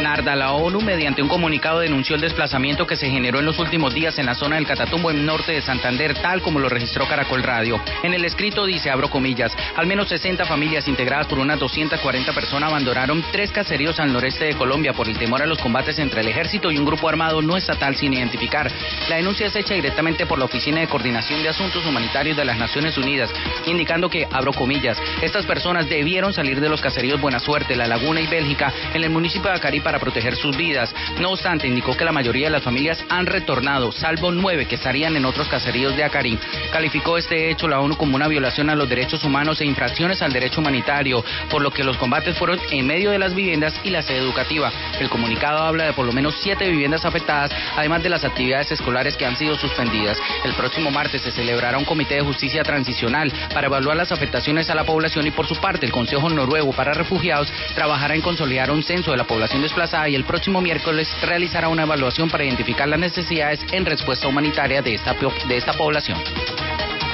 Narda, 0.01 0.35
la 0.35 0.53
ONU, 0.53 0.81
mediante 0.81 1.23
un 1.23 1.29
comunicado, 1.29 1.81
denunció 1.81 2.17
el 2.17 2.23
desplazamiento 2.23 2.87
que 2.87 2.97
se 2.97 3.11
generó 3.11 3.39
en 3.39 3.47
los 3.47 3.59
últimos 3.59 3.95
días 3.95 4.19
en 4.19 4.27
la 4.27 4.35
zona 4.35 4.57
del 4.57 4.67
Catatumbo, 4.67 5.11
en 5.11 5.25
norte 5.25 5.53
de 5.53 5.63
Santander, 5.63 6.15
tal 6.15 6.43
como 6.43 6.59
lo 6.59 6.69
registró 6.69 7.07
Caracol 7.07 7.43
Radio. 7.43 7.81
En 8.03 8.15
el 8.15 8.25
escrito 8.25 8.67
dice, 8.67 8.91
abro 8.91 9.09
comillas, 9.09 9.53
al 9.77 9.87
menos 9.87 10.09
60 10.09 10.45
familias 10.47 10.89
integradas 10.89 11.27
por 11.27 11.39
unas 11.39 11.59
240 11.59 12.33
personas 12.33 12.71
abandonaron 12.71 13.25
tres 13.31 13.51
caseríos 13.51 14.01
al 14.01 14.13
noreste 14.13 14.47
de 14.47 14.55
Colombia 14.55 14.93
por 14.93 15.09
el 15.09 15.17
temor 15.17 15.43
a 15.43 15.47
los 15.47 15.59
combates 15.59 15.99
entre 15.99 16.23
el 16.23 16.29
ejército 16.29 16.71
y 16.73 16.79
un 16.79 16.85
grupo 16.85 17.09
armado 17.09 17.41
no 17.41 17.57
estatal 17.57 17.95
sin 17.97 18.15
identificar. 18.15 18.71
La 19.09 19.17
denuncia 19.17 19.47
es 19.47 19.57
hecha 19.57 19.75
directamente 19.75 20.27
por 20.27 20.39
la 20.39 20.47
Oficina 20.47 20.81
de 20.81 20.89
Coordinación 20.89 21.43
de 21.43 21.51
Asuntos 21.51 21.87
Humanitarios 21.87 22.37
de 22.37 22.45
las 22.45 22.59
Naciones 22.59 22.99
Unidas, 22.99 23.31
indicando 23.67 24.09
que, 24.09 24.27
abro 24.31 24.53
comillas, 24.53 24.99
estas 25.23 25.47
personas 25.47 25.89
debieron 25.89 26.33
salir 26.33 26.61
de 26.61 26.69
los 26.69 26.81
caseríos 26.81 27.21
Buena 27.21 27.39
Suerte, 27.39 27.77
La 27.77 27.87
Laguna 27.87 28.21
y 28.21 28.27
Bélgica 28.27 28.73
en 28.93 29.05
el 29.05 29.11
municipio 29.11 29.51
de 29.51 29.57
Acarí 29.57 29.81
para 29.85 30.01
proteger 30.01 30.35
sus 30.35 30.57
vidas. 30.57 30.93
No 31.21 31.31
obstante, 31.31 31.69
indicó 31.69 31.97
que 31.97 32.05
la 32.05 32.13
mayoría 32.13 32.47
de 32.47 32.53
las 32.53 32.63
familias 32.63 33.05
han 33.09 33.27
retornado, 33.27 33.93
salvo 33.93 34.33
nueve 34.33 34.67
que 34.67 34.75
estarían 34.75 35.15
en 35.17 35.25
otros 35.25 35.47
caseríos 35.49 35.95
de 35.95 36.03
Acari. 36.03 36.39
Calificó 36.73 37.19
este 37.19 37.51
hecho 37.51 37.69
la 37.69 37.81
ONU 37.81 37.97
como 37.97 38.17
una 38.17 38.27
violación 38.27 38.71
a 38.71 38.75
los 38.75 38.89
derechos 38.89 39.23
humanos 39.23 39.61
e 39.61 39.67
infracciones 39.67 40.23
al 40.23 40.33
derecho 40.33 40.61
humanitario, 40.61 41.25
por 41.51 41.63
lo 41.63 41.71
que 41.71 41.85
los 41.85 41.97
combates 41.99 42.37
fueron 42.37 42.59
en 42.71 42.87
medio 42.87 43.11
de 43.11 43.19
las 43.19 43.35
viviendas 43.35 43.75
y 43.85 43.91
la 43.91 44.03
sede 44.03 44.19
educativa. 44.19 44.73
El 44.99 45.11
comunicado 45.11 45.59
habla 45.59 45.85
de 45.85 45.93
por 45.93 46.07
lo 46.07 46.13
menos 46.13 46.35
siete 46.41 46.69
viviendas 46.69 47.05
afectadas, 47.05 47.53
además 47.77 48.03
de 48.03 48.09
las 48.09 48.25
actividades 48.25 48.73
escolares 48.73 49.17
que 49.17 49.27
han 49.27 49.37
sido 49.37 49.55
suspendidas. 49.57 50.19
El 50.45 50.55
próximo 50.55 50.91
martes 50.91 51.23
se 51.23 51.31
celebrará 51.31 51.79
un 51.79 51.85
comité 51.85 52.15
de 52.15 52.23
justicia 52.23 52.63
transicional 52.63 53.33
para 53.53 53.67
evaluar 53.67 53.97
las 53.97 54.13
afectaciones 54.13 54.71
a 54.71 54.75
la 54.75 54.85
población 54.85 55.27
y 55.27 55.31
por 55.31 55.47
su 55.47 55.57
parte 55.57 55.87
el 55.87 55.93
Consejo 55.93 56.31
Noruego 56.31 56.73
para 56.73 56.95
Refugiados 56.95 57.53
trabajará 57.75 58.15
en 58.15 58.23
consolidar 58.23 58.71
un 58.71 58.83
censo 58.83 59.11
de 59.11 59.17
la 59.17 59.25
población 59.25 59.63
desplazada 59.75 60.09
y 60.09 60.15
el 60.15 60.23
próximo 60.23 60.61
miércoles 60.61 61.09
realizará 61.21 61.69
una 61.69 61.83
evaluación 61.83 62.31
para 62.31 62.45
identificar 62.45 62.87
las 62.89 63.01
necesidades 63.01 63.59
en 63.73 63.85
respuesta 63.85 64.29
humanitaria 64.29 64.81
de 64.83 64.95
esta, 64.95 65.17
de 65.49 65.57
esta 65.57 65.73
población. 65.73 66.17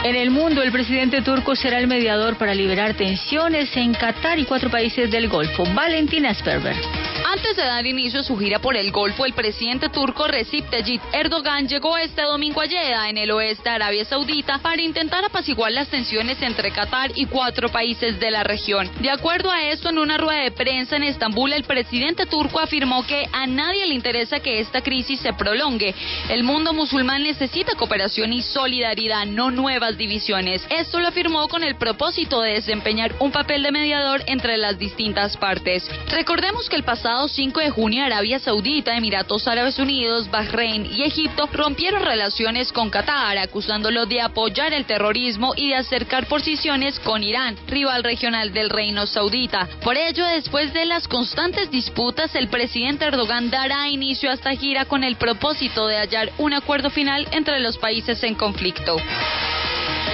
En 0.04 0.14
el 0.14 0.30
mundo, 0.30 0.62
el 0.62 0.70
presidente 0.70 1.22
turco 1.22 1.56
será 1.56 1.78
el 1.78 1.86
mediador 1.86 2.36
para 2.36 2.54
liberar 2.54 2.94
tensiones 2.94 3.74
en 3.76 3.94
Qatar 3.94 4.38
y 4.38 4.44
cuatro 4.44 4.70
países 4.70 5.10
del 5.10 5.28
Golfo. 5.28 5.64
Valentina 5.74 6.34
Sperber. 6.34 6.76
Antes 7.24 7.54
de 7.54 7.64
dar 7.64 7.86
inicio 7.86 8.20
a 8.20 8.22
su 8.22 8.36
gira 8.38 8.58
por 8.60 8.76
el 8.76 8.90
Golfo, 8.90 9.26
el 9.26 9.34
presidente 9.34 9.88
turco 9.90 10.26
Recep 10.26 10.70
Tayyip 10.70 11.02
Erdogan 11.12 11.68
llegó 11.68 11.96
este 11.98 12.22
domingo 12.22 12.62
a 12.62 12.66
Jeddah, 12.66 13.10
en 13.10 13.18
el 13.18 13.30
oeste 13.30 13.68
de 13.68 13.74
Arabia 13.74 14.04
Saudita, 14.04 14.58
para 14.58 14.80
intentar 14.80 15.24
apaciguar 15.24 15.70
las 15.70 15.88
tensiones 15.88 16.40
entre 16.40 16.70
Qatar 16.70 17.12
y 17.14 17.26
cuatro 17.26 17.68
países 17.68 18.18
de 18.18 18.30
la 18.30 18.42
región. 18.42 18.90
De 19.00 19.10
acuerdo 19.10 19.50
a 19.50 19.64
esto, 19.64 19.90
en 19.90 19.98
una 19.98 20.16
rueda 20.16 20.42
de 20.42 20.50
prensa 20.50 20.96
en 20.96 21.02
Estambul, 21.02 21.52
el 21.52 21.64
presidente 21.64 22.26
turco 22.26 22.58
afirmó 22.58 23.06
que 23.06 23.28
a 23.32 23.46
nadie 23.46 23.86
le 23.86 23.94
interesa 23.94 24.40
que 24.40 24.60
esta 24.60 24.80
crisis 24.80 25.20
se 25.20 25.34
prolongue. 25.34 25.94
El 26.30 26.42
mundo 26.42 26.72
musulmán 26.72 27.22
necesita 27.22 27.74
cooperación 27.74 28.32
y 28.32 28.42
solidaridad, 28.42 29.26
no 29.26 29.50
nuevas 29.50 29.98
divisiones. 29.98 30.64
Esto 30.70 31.00
lo 31.00 31.08
afirmó 31.08 31.48
con 31.48 31.64
el 31.64 31.76
propósito 31.76 32.40
de 32.40 32.54
desempeñar 32.54 33.14
un 33.20 33.30
papel 33.30 33.62
de 33.62 33.72
mediador 33.72 34.22
entre 34.26 34.56
las 34.56 34.78
distintas 34.78 35.36
partes. 35.36 35.88
Recordemos 36.10 36.68
que 36.68 36.76
el 36.76 36.82
pasado 36.82 37.09
5 37.10 37.60
de 37.60 37.70
junio 37.70 38.04
Arabia 38.04 38.38
Saudita, 38.38 38.96
Emiratos 38.96 39.48
Árabes 39.48 39.78
Unidos, 39.80 40.30
Bahrein 40.30 40.86
y 40.86 41.02
Egipto 41.02 41.48
rompieron 41.52 42.04
relaciones 42.04 42.70
con 42.72 42.88
Qatar, 42.88 43.36
acusándolo 43.36 44.06
de 44.06 44.20
apoyar 44.20 44.72
el 44.72 44.84
terrorismo 44.84 45.52
y 45.56 45.70
de 45.70 45.74
acercar 45.74 46.26
posiciones 46.26 47.00
con 47.00 47.24
Irán, 47.24 47.56
rival 47.66 48.04
regional 48.04 48.52
del 48.52 48.70
reino 48.70 49.06
saudita. 49.06 49.68
Por 49.82 49.96
ello, 49.96 50.24
después 50.26 50.72
de 50.72 50.84
las 50.84 51.08
constantes 51.08 51.70
disputas, 51.70 52.34
el 52.36 52.48
presidente 52.48 53.06
Erdogan 53.06 53.50
dará 53.50 53.88
inicio 53.88 54.30
a 54.30 54.34
esta 54.34 54.54
gira 54.54 54.84
con 54.84 55.02
el 55.02 55.16
propósito 55.16 55.88
de 55.88 55.96
hallar 55.96 56.30
un 56.38 56.54
acuerdo 56.54 56.90
final 56.90 57.26
entre 57.32 57.58
los 57.58 57.76
países 57.76 58.22
en 58.22 58.36
conflicto. 58.36 58.96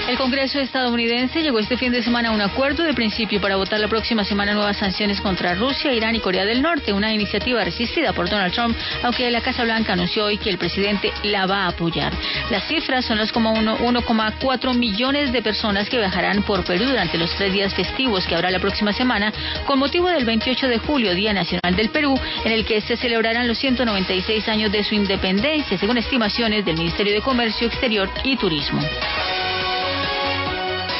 El 0.08 0.18
Congreso 0.18 0.60
estadounidense 0.60 1.42
llegó 1.42 1.58
este 1.58 1.76
fin 1.76 1.90
de 1.90 2.00
semana 2.00 2.28
a 2.28 2.32
un 2.32 2.40
acuerdo 2.40 2.84
de 2.84 2.94
principio 2.94 3.40
para 3.40 3.56
votar 3.56 3.80
la 3.80 3.88
próxima 3.88 4.22
semana 4.24 4.54
nuevas 4.54 4.76
sanciones 4.76 5.20
contra 5.20 5.56
Rusia, 5.56 5.92
Irán 5.92 6.14
y 6.14 6.20
Corea 6.20 6.44
del 6.44 6.62
Norte, 6.62 6.92
una 6.92 7.12
iniciativa 7.12 7.64
resistida 7.64 8.12
por 8.12 8.30
Donald 8.30 8.54
Trump, 8.54 8.76
aunque 9.02 9.28
la 9.32 9.40
Casa 9.40 9.64
Blanca 9.64 9.94
anunció 9.94 10.26
hoy 10.26 10.38
que 10.38 10.48
el 10.48 10.58
presidente 10.58 11.12
la 11.24 11.46
va 11.46 11.64
a 11.64 11.68
apoyar. 11.70 12.12
Las 12.50 12.68
cifras 12.68 13.04
son 13.04 13.18
las 13.18 13.32
como 13.32 13.52
1,4 13.52 14.78
millones 14.78 15.32
de 15.32 15.42
personas 15.42 15.88
que 15.88 15.98
viajarán 15.98 16.44
por 16.44 16.64
Perú 16.64 16.84
durante 16.84 17.18
los 17.18 17.34
tres 17.34 17.52
días 17.52 17.74
festivos 17.74 18.28
que 18.28 18.36
habrá 18.36 18.52
la 18.52 18.60
próxima 18.60 18.92
semana, 18.92 19.32
con 19.66 19.80
motivo 19.80 20.08
del 20.08 20.24
28 20.24 20.68
de 20.68 20.78
julio, 20.78 21.16
Día 21.16 21.32
Nacional 21.32 21.74
del 21.74 21.90
Perú, 21.90 22.14
en 22.44 22.52
el 22.52 22.64
que 22.64 22.80
se 22.80 22.96
celebrarán 22.96 23.48
los 23.48 23.58
196 23.58 24.46
años 24.46 24.70
de 24.70 24.84
su 24.84 24.94
independencia, 24.94 25.76
según 25.76 25.98
estimaciones 25.98 26.64
del 26.64 26.76
Ministerio 26.76 27.12
de 27.12 27.22
Comercio 27.22 27.66
Exterior 27.66 28.08
y 28.22 28.36
Turismo. 28.36 28.80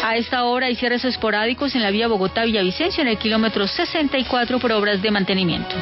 A 0.07 0.15
esta 0.15 0.45
hora 0.45 0.67
hay 0.67 0.77
cierres 0.77 1.05
esporádicos 1.05 1.75
en 1.75 1.83
la 1.83 1.91
vía 1.91 2.07
Bogotá-Villavicencio 2.07 3.03
en 3.03 3.09
el 3.09 3.19
kilómetro 3.19 3.67
64 3.67 4.61
por 4.61 4.71
obras 4.71 5.03
de 5.03 5.11
mantenimiento. 5.11 5.75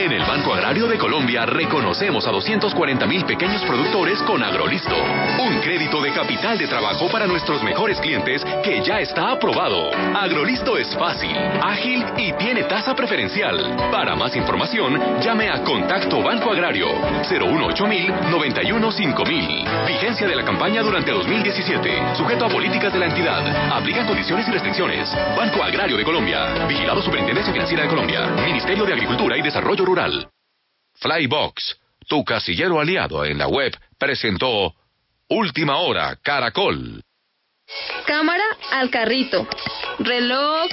En 0.00 0.12
el 0.12 0.22
Banco 0.22 0.54
Agrario 0.54 0.88
de 0.88 0.96
Colombia 0.96 1.44
reconocemos 1.44 2.26
a 2.26 2.30
240 2.30 3.06
mil 3.06 3.22
pequeños 3.26 3.62
productores 3.64 4.18
con 4.22 4.42
Agrolisto, 4.42 4.96
un 4.96 5.60
crédito 5.60 6.00
de 6.00 6.10
capital 6.10 6.56
de 6.56 6.66
trabajo 6.66 7.06
para 7.10 7.26
nuestros 7.26 7.62
mejores 7.62 8.00
clientes 8.00 8.42
que 8.64 8.80
ya 8.82 9.00
está 9.00 9.30
aprobado. 9.30 9.90
Agrolisto 10.16 10.78
es 10.78 10.96
fácil, 10.96 11.36
ágil 11.62 12.02
y 12.16 12.32
tiene 12.32 12.62
tasa 12.64 12.94
preferencial. 12.94 13.76
Para 13.92 14.16
más 14.16 14.34
información, 14.36 15.20
llame 15.20 15.50
a 15.50 15.62
Contacto 15.64 16.22
Banco 16.22 16.50
Agrario 16.50 16.88
018 17.28 17.86
91 18.30 18.92
5000. 18.92 19.64
Vigencia 19.86 20.26
de 20.26 20.34
la 20.34 20.46
campaña 20.46 20.82
durante 20.82 21.10
2017. 21.10 22.16
Sujeto 22.16 22.46
a 22.46 22.48
políticas 22.48 22.90
de 22.90 23.00
la 23.00 23.06
entidad. 23.06 23.70
Aplican 23.70 24.06
condiciones 24.06 24.48
y 24.48 24.50
restricciones. 24.50 25.14
Banco 25.36 25.62
Agrario 25.62 25.98
de 25.98 26.04
Colombia. 26.04 26.66
Vigilado 26.66 27.02
Superintendencia 27.02 27.52
Financiera 27.52 27.82
de 27.82 27.90
Colombia. 27.90 28.28
Ministerio 28.46 28.86
de 28.86 28.94
Agricultura 28.94 29.36
y 29.36 29.42
Desarrollo 29.42 29.89
Flybox, 30.94 31.78
tu 32.06 32.24
casillero 32.24 32.80
aliado 32.80 33.24
en 33.24 33.38
la 33.38 33.48
web, 33.48 33.76
presentó 33.98 34.74
Última 35.28 35.78
Hora 35.78 36.16
Caracol. 36.22 37.02
Cámara 38.06 38.44
al 38.72 38.90
carrito. 38.90 39.46
Reloj, 39.98 40.70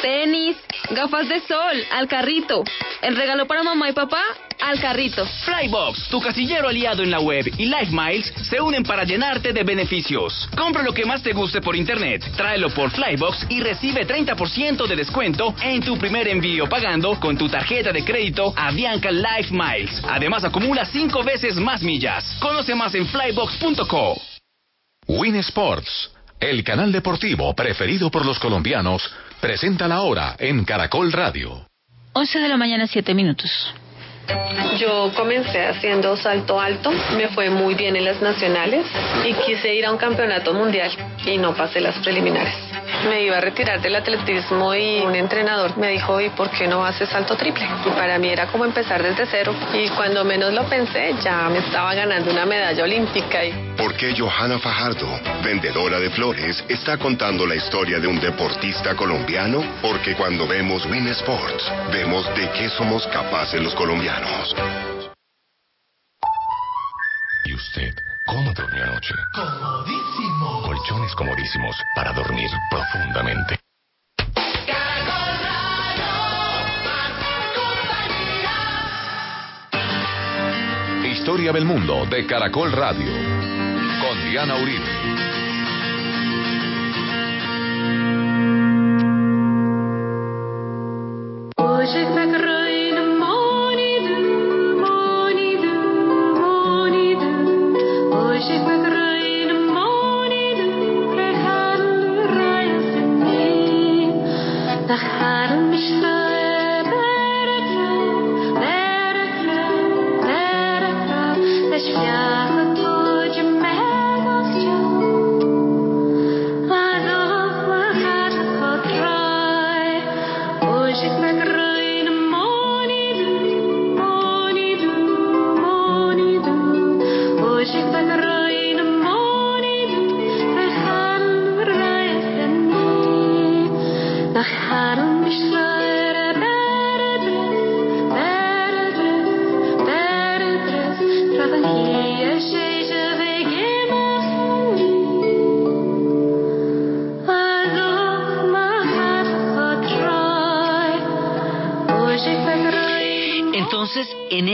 tenis, 0.00 0.56
gafas 0.90 1.28
de 1.28 1.40
sol 1.40 1.84
al 1.92 2.08
carrito. 2.08 2.64
El 3.00 3.16
regalo 3.16 3.46
para 3.46 3.62
mamá 3.62 3.88
y 3.88 3.92
papá 3.92 4.22
al 4.60 4.80
carrito. 4.80 5.26
Flybox, 5.44 6.08
tu 6.08 6.20
casillero 6.20 6.68
aliado 6.68 7.02
en 7.02 7.10
la 7.10 7.20
web 7.20 7.46
y 7.58 7.66
Life 7.66 7.90
Miles 7.90 8.32
se 8.48 8.60
unen 8.60 8.82
para 8.84 9.04
llenarte 9.04 9.52
de 9.52 9.64
beneficios. 9.64 10.48
Compra 10.56 10.82
lo 10.82 10.92
que 10.92 11.04
más 11.04 11.22
te 11.22 11.32
guste 11.32 11.60
por 11.60 11.76
internet, 11.76 12.24
tráelo 12.36 12.70
por 12.70 12.90
Flybox 12.90 13.46
y 13.48 13.60
recibe 13.60 14.06
30% 14.06 14.86
de 14.86 14.96
descuento 14.96 15.54
en 15.62 15.82
tu 15.82 15.98
primer 15.98 16.28
envío 16.28 16.68
pagando 16.68 17.18
con 17.18 17.36
tu 17.36 17.48
tarjeta 17.48 17.92
de 17.92 18.04
crédito 18.04 18.52
Avianca 18.56 19.10
Life 19.10 19.52
Miles. 19.52 20.02
Además 20.08 20.44
acumula 20.44 20.84
5 20.84 21.22
veces 21.24 21.56
más 21.56 21.82
millas. 21.82 22.36
Conoce 22.40 22.74
más 22.74 22.94
en 22.94 23.06
flybox.co. 23.06 24.20
Win 25.08 25.34
Sports, 25.36 26.12
el 26.42 26.64
canal 26.64 26.90
deportivo 26.90 27.54
preferido 27.54 28.10
por 28.10 28.26
los 28.26 28.38
colombianos, 28.40 29.08
presenta 29.40 29.86
la 29.86 30.00
hora 30.02 30.34
en 30.38 30.64
Caracol 30.64 31.12
Radio. 31.12 31.68
11 32.14 32.38
de 32.40 32.48
la 32.48 32.56
mañana, 32.56 32.86
7 32.86 33.14
minutos. 33.14 33.50
Yo 34.78 35.12
comencé 35.14 35.66
haciendo 35.66 36.16
salto 36.16 36.60
alto, 36.60 36.92
me 37.16 37.28
fue 37.28 37.48
muy 37.48 37.74
bien 37.74 37.96
en 37.96 38.04
las 38.04 38.20
nacionales 38.20 38.84
y 39.24 39.34
quise 39.34 39.74
ir 39.74 39.86
a 39.86 39.92
un 39.92 39.98
campeonato 39.98 40.52
mundial 40.52 40.90
y 41.24 41.38
no 41.38 41.54
pasé 41.54 41.80
las 41.80 41.96
preliminares. 41.98 42.71
Me 43.08 43.22
iba 43.22 43.38
a 43.38 43.40
retirar 43.40 43.80
del 43.80 43.96
atletismo 43.96 44.74
y 44.74 45.00
un 45.00 45.14
entrenador 45.14 45.76
me 45.76 45.88
dijo, 45.88 46.20
¿y 46.20 46.28
por 46.30 46.50
qué 46.50 46.68
no 46.68 46.84
haces 46.84 47.08
salto 47.08 47.36
triple? 47.36 47.66
Y 47.84 47.90
para 47.90 48.18
mí 48.18 48.28
era 48.28 48.46
como 48.46 48.64
empezar 48.64 49.02
desde 49.02 49.26
cero 49.26 49.54
y 49.74 49.88
cuando 49.90 50.24
menos 50.24 50.52
lo 50.52 50.64
pensé 50.68 51.14
ya 51.22 51.48
me 51.48 51.58
estaba 51.58 51.94
ganando 51.94 52.30
una 52.30 52.46
medalla 52.46 52.84
olímpica. 52.84 53.44
Y... 53.44 53.52
¿Por 53.76 53.94
qué 53.96 54.14
Johanna 54.16 54.58
Fajardo, 54.58 55.08
vendedora 55.42 55.98
de 55.98 56.10
flores, 56.10 56.64
está 56.68 56.96
contando 56.96 57.46
la 57.46 57.56
historia 57.56 57.98
de 57.98 58.06
un 58.06 58.20
deportista 58.20 58.94
colombiano? 58.94 59.62
Porque 59.82 60.14
cuando 60.14 60.46
vemos 60.46 60.86
Win 60.86 61.08
Sports, 61.08 61.72
vemos 61.92 62.24
de 62.36 62.48
qué 62.50 62.68
somos 62.68 63.06
capaces 63.08 63.60
los 63.60 63.74
colombianos. 63.74 64.54
¿Y 67.44 67.54
usted 67.54 68.11
cómo 68.26 68.52
durmió 68.52 68.84
anoche? 68.84 69.14
Comodísimo. 69.34 70.62
Colchones 70.62 71.14
comodísimos 71.14 71.76
para 71.94 72.12
dormir 72.12 72.50
profundamente. 72.70 73.58
Historia 81.04 81.52
del 81.52 81.64
mundo 81.64 82.04
de 82.06 82.26
Caracol 82.26 82.72
Radio. 82.72 83.12
Con 84.00 84.30
Diana 84.30 84.56
Uribe. 84.56 85.51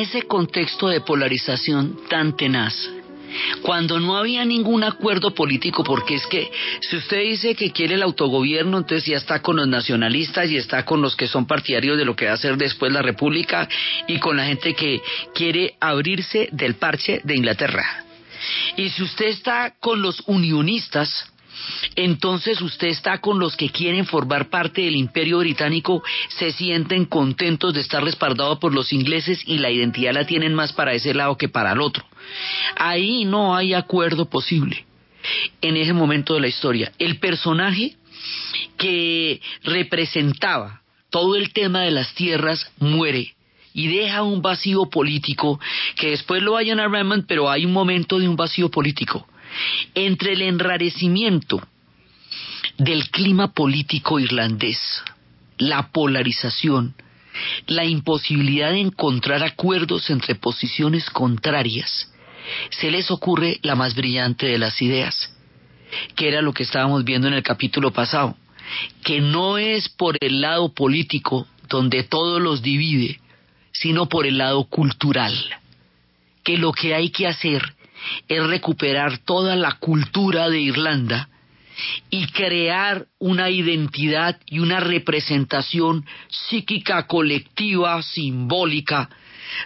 Ese 0.08 0.22
contexto 0.22 0.88
de 0.88 1.02
polarización 1.02 2.00
tan 2.08 2.36
tenaz, 2.36 2.74
cuando 3.60 4.00
no 4.00 4.16
había 4.16 4.44
ningún 4.44 4.82
acuerdo 4.84 5.34
político, 5.34 5.84
porque 5.84 6.14
es 6.14 6.26
que 6.26 6.50
si 6.80 6.96
usted 6.96 7.20
dice 7.20 7.54
que 7.54 7.72
quiere 7.72 7.94
el 7.94 8.02
autogobierno, 8.02 8.78
entonces 8.78 9.04
ya 9.04 9.18
está 9.18 9.42
con 9.42 9.56
los 9.56 9.68
nacionalistas 9.68 10.50
y 10.50 10.56
está 10.56 10.84
con 10.86 11.02
los 11.02 11.14
que 11.14 11.28
son 11.28 11.46
partidarios 11.46 11.98
de 11.98 12.06
lo 12.06 12.16
que 12.16 12.26
va 12.26 12.32
a 12.32 12.38
ser 12.38 12.56
después 12.56 12.90
la 12.90 13.02
República 13.02 13.68
y 14.06 14.18
con 14.18 14.38
la 14.38 14.46
gente 14.46 14.74
que 14.74 15.02
quiere 15.34 15.74
abrirse 15.78 16.48
del 16.52 16.76
parche 16.76 17.20
de 17.22 17.36
Inglaterra. 17.36 18.04
Y 18.76 18.88
si 18.88 19.02
usted 19.02 19.26
está 19.26 19.74
con 19.78 20.00
los 20.00 20.22
unionistas, 20.26 21.30
entonces 21.96 22.60
usted 22.60 22.88
está 22.88 23.18
con 23.20 23.38
los 23.38 23.56
que 23.56 23.70
quieren 23.70 24.06
formar 24.06 24.50
parte 24.50 24.82
del 24.82 24.96
imperio 24.96 25.38
británico, 25.38 26.02
se 26.28 26.52
sienten 26.52 27.04
contentos 27.04 27.74
de 27.74 27.80
estar 27.80 28.02
respaldados 28.02 28.58
por 28.58 28.74
los 28.74 28.92
ingleses 28.92 29.42
y 29.46 29.58
la 29.58 29.70
identidad 29.70 30.12
la 30.12 30.26
tienen 30.26 30.54
más 30.54 30.72
para 30.72 30.92
ese 30.92 31.14
lado 31.14 31.36
que 31.36 31.48
para 31.48 31.72
el 31.72 31.80
otro. 31.80 32.04
Ahí 32.76 33.24
no 33.24 33.56
hay 33.56 33.74
acuerdo 33.74 34.28
posible 34.28 34.84
en 35.60 35.76
ese 35.76 35.92
momento 35.92 36.34
de 36.34 36.40
la 36.40 36.48
historia. 36.48 36.92
El 36.98 37.18
personaje 37.18 37.96
que 38.76 39.40
representaba 39.64 40.82
todo 41.10 41.36
el 41.36 41.52
tema 41.52 41.80
de 41.82 41.90
las 41.90 42.14
tierras 42.14 42.70
muere 42.78 43.34
y 43.72 43.88
deja 43.88 44.22
un 44.22 44.42
vacío 44.42 44.86
político 44.86 45.60
que 45.96 46.10
después 46.10 46.42
lo 46.42 46.52
vayan 46.52 46.80
a 46.80 46.88
Raymond, 46.88 47.26
pero 47.26 47.50
hay 47.50 47.64
un 47.64 47.72
momento 47.72 48.18
de 48.18 48.28
un 48.28 48.36
vacío 48.36 48.70
político 48.70 49.26
entre 49.94 50.32
el 50.32 50.42
enrarecimiento 50.42 51.62
del 52.76 53.10
clima 53.10 53.52
político 53.52 54.20
irlandés, 54.20 54.78
la 55.58 55.90
polarización, 55.90 56.94
la 57.66 57.84
imposibilidad 57.84 58.70
de 58.70 58.80
encontrar 58.80 59.42
acuerdos 59.42 60.10
entre 60.10 60.34
posiciones 60.34 61.10
contrarias, 61.10 62.12
se 62.70 62.90
les 62.90 63.10
ocurre 63.10 63.58
la 63.62 63.74
más 63.74 63.94
brillante 63.94 64.46
de 64.46 64.58
las 64.58 64.80
ideas, 64.80 65.34
que 66.14 66.28
era 66.28 66.42
lo 66.42 66.52
que 66.52 66.62
estábamos 66.62 67.04
viendo 67.04 67.28
en 67.28 67.34
el 67.34 67.42
capítulo 67.42 67.92
pasado, 67.92 68.36
que 69.02 69.20
no 69.20 69.58
es 69.58 69.88
por 69.88 70.16
el 70.20 70.40
lado 70.40 70.72
político 70.72 71.46
donde 71.68 72.04
todo 72.04 72.40
los 72.40 72.62
divide, 72.62 73.20
sino 73.72 74.08
por 74.08 74.26
el 74.26 74.38
lado 74.38 74.64
cultural, 74.64 75.34
que 76.42 76.56
lo 76.56 76.72
que 76.72 76.94
hay 76.94 77.10
que 77.10 77.26
hacer 77.26 77.74
es 78.28 78.46
recuperar 78.46 79.18
toda 79.18 79.56
la 79.56 79.72
cultura 79.72 80.48
de 80.48 80.60
Irlanda 80.60 81.28
y 82.10 82.26
crear 82.28 83.06
una 83.18 83.50
identidad 83.50 84.40
y 84.46 84.58
una 84.58 84.80
representación 84.80 86.04
psíquica 86.28 87.06
colectiva, 87.06 88.02
simbólica, 88.02 89.08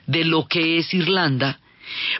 de 0.06 0.24
lo 0.24 0.46
que 0.46 0.78
es 0.78 0.92
Irlanda, 0.94 1.58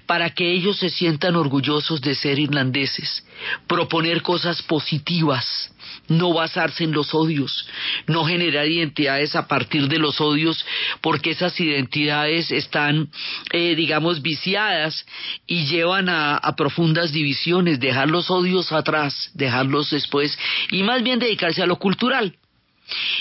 para 0.06 0.30
que 0.30 0.52
ellos 0.52 0.78
se 0.78 0.90
sientan 0.90 1.36
orgullosos 1.36 2.00
de 2.00 2.14
ser 2.14 2.38
irlandeses, 2.38 3.24
proponer 3.66 4.22
cosas 4.22 4.62
positivas, 4.62 5.72
no 6.08 6.32
basarse 6.32 6.84
en 6.84 6.92
los 6.92 7.14
odios, 7.14 7.66
no 8.06 8.24
generar 8.24 8.66
identidades 8.66 9.36
a 9.36 9.46
partir 9.46 9.88
de 9.88 9.98
los 9.98 10.20
odios, 10.20 10.64
porque 11.00 11.30
esas 11.30 11.58
identidades 11.60 12.50
están, 12.50 13.10
eh, 13.52 13.74
digamos, 13.74 14.22
viciadas 14.22 15.06
y 15.46 15.66
llevan 15.66 16.08
a, 16.08 16.36
a 16.36 16.56
profundas 16.56 17.12
divisiones, 17.12 17.80
dejar 17.80 18.10
los 18.10 18.30
odios 18.30 18.72
atrás, 18.72 19.30
dejarlos 19.34 19.90
después, 19.90 20.38
y 20.70 20.82
más 20.82 21.02
bien 21.02 21.18
dedicarse 21.18 21.62
a 21.62 21.66
lo 21.66 21.76
cultural. 21.76 22.36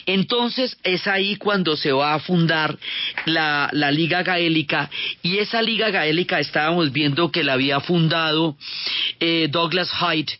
Entonces 0.05 0.77
es 0.83 1.07
ahí 1.07 1.35
cuando 1.35 1.75
se 1.75 1.91
va 1.91 2.13
a 2.13 2.19
fundar 2.19 2.77
la, 3.25 3.69
Liga 3.91 4.23
Gaélica 4.23 4.89
y 5.21 5.37
esa 5.37 5.61
Liga 5.61 5.89
Gaélica 5.89 6.39
estábamos 6.39 6.91
viendo 6.91 7.31
que 7.31 7.43
la 7.43 7.53
había 7.53 7.79
fundado 7.81 8.55
eh, 9.19 9.47
Douglas 9.51 9.91
Hyde 9.91 10.31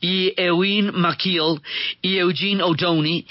y 0.00 0.32
Eugene 0.36 0.92
McKeel 0.92 1.60
y 2.02 2.16
Eugene 2.16 2.62
O'Downey. 2.62 3.24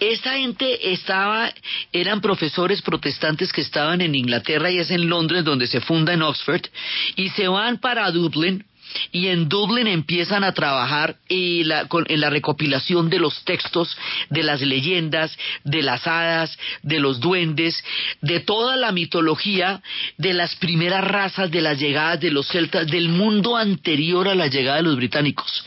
Esta 0.00 0.32
gente 0.32 0.92
estaba, 0.92 1.52
eran 1.92 2.20
profesores 2.20 2.82
protestantes 2.82 3.52
que 3.52 3.60
estaban 3.60 4.00
en 4.00 4.14
Inglaterra 4.14 4.70
y 4.70 4.78
es 4.78 4.90
en 4.90 5.08
Londres 5.08 5.44
donde 5.44 5.66
se 5.66 5.80
funda 5.80 6.12
en 6.12 6.22
Oxford 6.22 6.66
y 7.16 7.28
se 7.30 7.48
van 7.48 7.78
para 7.78 8.10
Dublin 8.10 8.64
y 9.12 9.28
en 9.28 9.48
Dublín 9.48 9.86
empiezan 9.86 10.44
a 10.44 10.52
trabajar 10.52 11.16
en 11.28 11.68
la 12.20 12.30
recopilación 12.30 13.10
de 13.10 13.18
los 13.18 13.44
textos, 13.44 13.96
de 14.30 14.42
las 14.42 14.60
leyendas, 14.60 15.36
de 15.64 15.82
las 15.82 16.06
hadas, 16.06 16.58
de 16.82 17.00
los 17.00 17.20
duendes, 17.20 17.82
de 18.20 18.40
toda 18.40 18.76
la 18.76 18.92
mitología 18.92 19.82
de 20.18 20.32
las 20.32 20.54
primeras 20.56 21.04
razas 21.04 21.50
de 21.50 21.60
las 21.60 21.78
llegadas 21.78 22.20
de 22.20 22.30
los 22.30 22.46
celtas, 22.48 22.86
del 22.86 23.08
mundo 23.08 23.56
anterior 23.56 24.28
a 24.28 24.34
la 24.34 24.46
llegada 24.46 24.78
de 24.78 24.84
los 24.84 24.96
británicos 24.96 25.64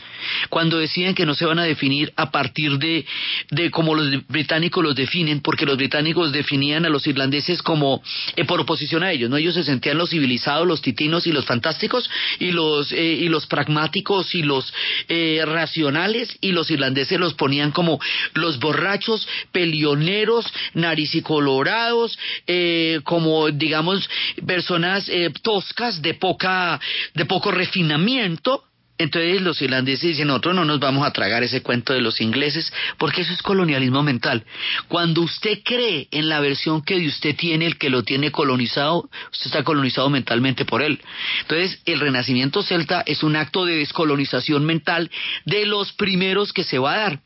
cuando 0.48 0.78
deciden 0.78 1.14
que 1.14 1.26
no 1.26 1.34
se 1.34 1.44
van 1.44 1.58
a 1.58 1.64
definir 1.64 2.12
a 2.16 2.30
partir 2.30 2.78
de, 2.78 3.04
de 3.50 3.70
como 3.70 3.94
los 3.94 4.26
británicos 4.28 4.82
los 4.82 4.94
definen, 4.94 5.40
porque 5.40 5.66
los 5.66 5.76
británicos 5.76 6.32
definían 6.32 6.84
a 6.84 6.88
los 6.88 7.06
irlandeses 7.06 7.62
como 7.62 8.02
eh, 8.36 8.44
por 8.44 8.60
oposición 8.60 9.02
a 9.02 9.12
ellos, 9.12 9.30
¿no? 9.30 9.36
Ellos 9.36 9.54
se 9.54 9.64
sentían 9.64 9.98
los 9.98 10.10
civilizados, 10.10 10.66
los 10.66 10.82
titinos 10.82 11.26
y 11.26 11.32
los 11.32 11.44
fantásticos, 11.44 12.08
y 12.38 12.52
los, 12.52 12.92
eh, 12.92 13.13
y 13.14 13.28
los 13.28 13.46
pragmáticos 13.46 14.34
y 14.34 14.42
los 14.42 14.72
eh, 15.08 15.42
racionales, 15.44 16.36
y 16.40 16.52
los 16.52 16.70
irlandeses 16.70 17.18
los 17.18 17.34
ponían 17.34 17.70
como 17.70 17.98
los 18.34 18.58
borrachos, 18.58 19.26
pelioneros, 19.52 20.46
naricicolorados, 20.74 22.18
eh, 22.46 23.00
como 23.04 23.50
digamos 23.50 24.08
personas 24.46 25.08
eh, 25.08 25.30
toscas 25.42 26.02
de 26.02 26.14
poca, 26.14 26.80
de 27.14 27.24
poco 27.24 27.50
refinamiento, 27.50 28.64
entonces 28.96 29.42
los 29.42 29.60
irlandeses 29.60 30.10
dicen, 30.10 30.28
nosotros 30.28 30.54
no 30.54 30.64
nos 30.64 30.78
vamos 30.78 31.04
a 31.04 31.12
tragar 31.12 31.42
ese 31.42 31.62
cuento 31.62 31.92
de 31.92 32.00
los 32.00 32.20
ingleses, 32.20 32.72
porque 32.96 33.22
eso 33.22 33.32
es 33.32 33.42
colonialismo 33.42 34.02
mental. 34.02 34.44
Cuando 34.86 35.22
usted 35.22 35.60
cree 35.64 36.06
en 36.12 36.28
la 36.28 36.40
versión 36.40 36.82
que 36.82 36.98
de 36.98 37.08
usted 37.08 37.34
tiene, 37.34 37.66
el 37.66 37.76
que 37.76 37.90
lo 37.90 38.04
tiene 38.04 38.30
colonizado, 38.30 39.10
usted 39.32 39.46
está 39.46 39.64
colonizado 39.64 40.10
mentalmente 40.10 40.64
por 40.64 40.80
él. 40.80 41.00
Entonces 41.40 41.80
el 41.86 41.98
renacimiento 41.98 42.62
celta 42.62 43.02
es 43.04 43.24
un 43.24 43.34
acto 43.34 43.64
de 43.64 43.76
descolonización 43.76 44.64
mental 44.64 45.10
de 45.44 45.66
los 45.66 45.92
primeros 45.92 46.52
que 46.52 46.62
se 46.62 46.78
va 46.78 46.94
a 46.94 46.98
dar. 46.98 47.20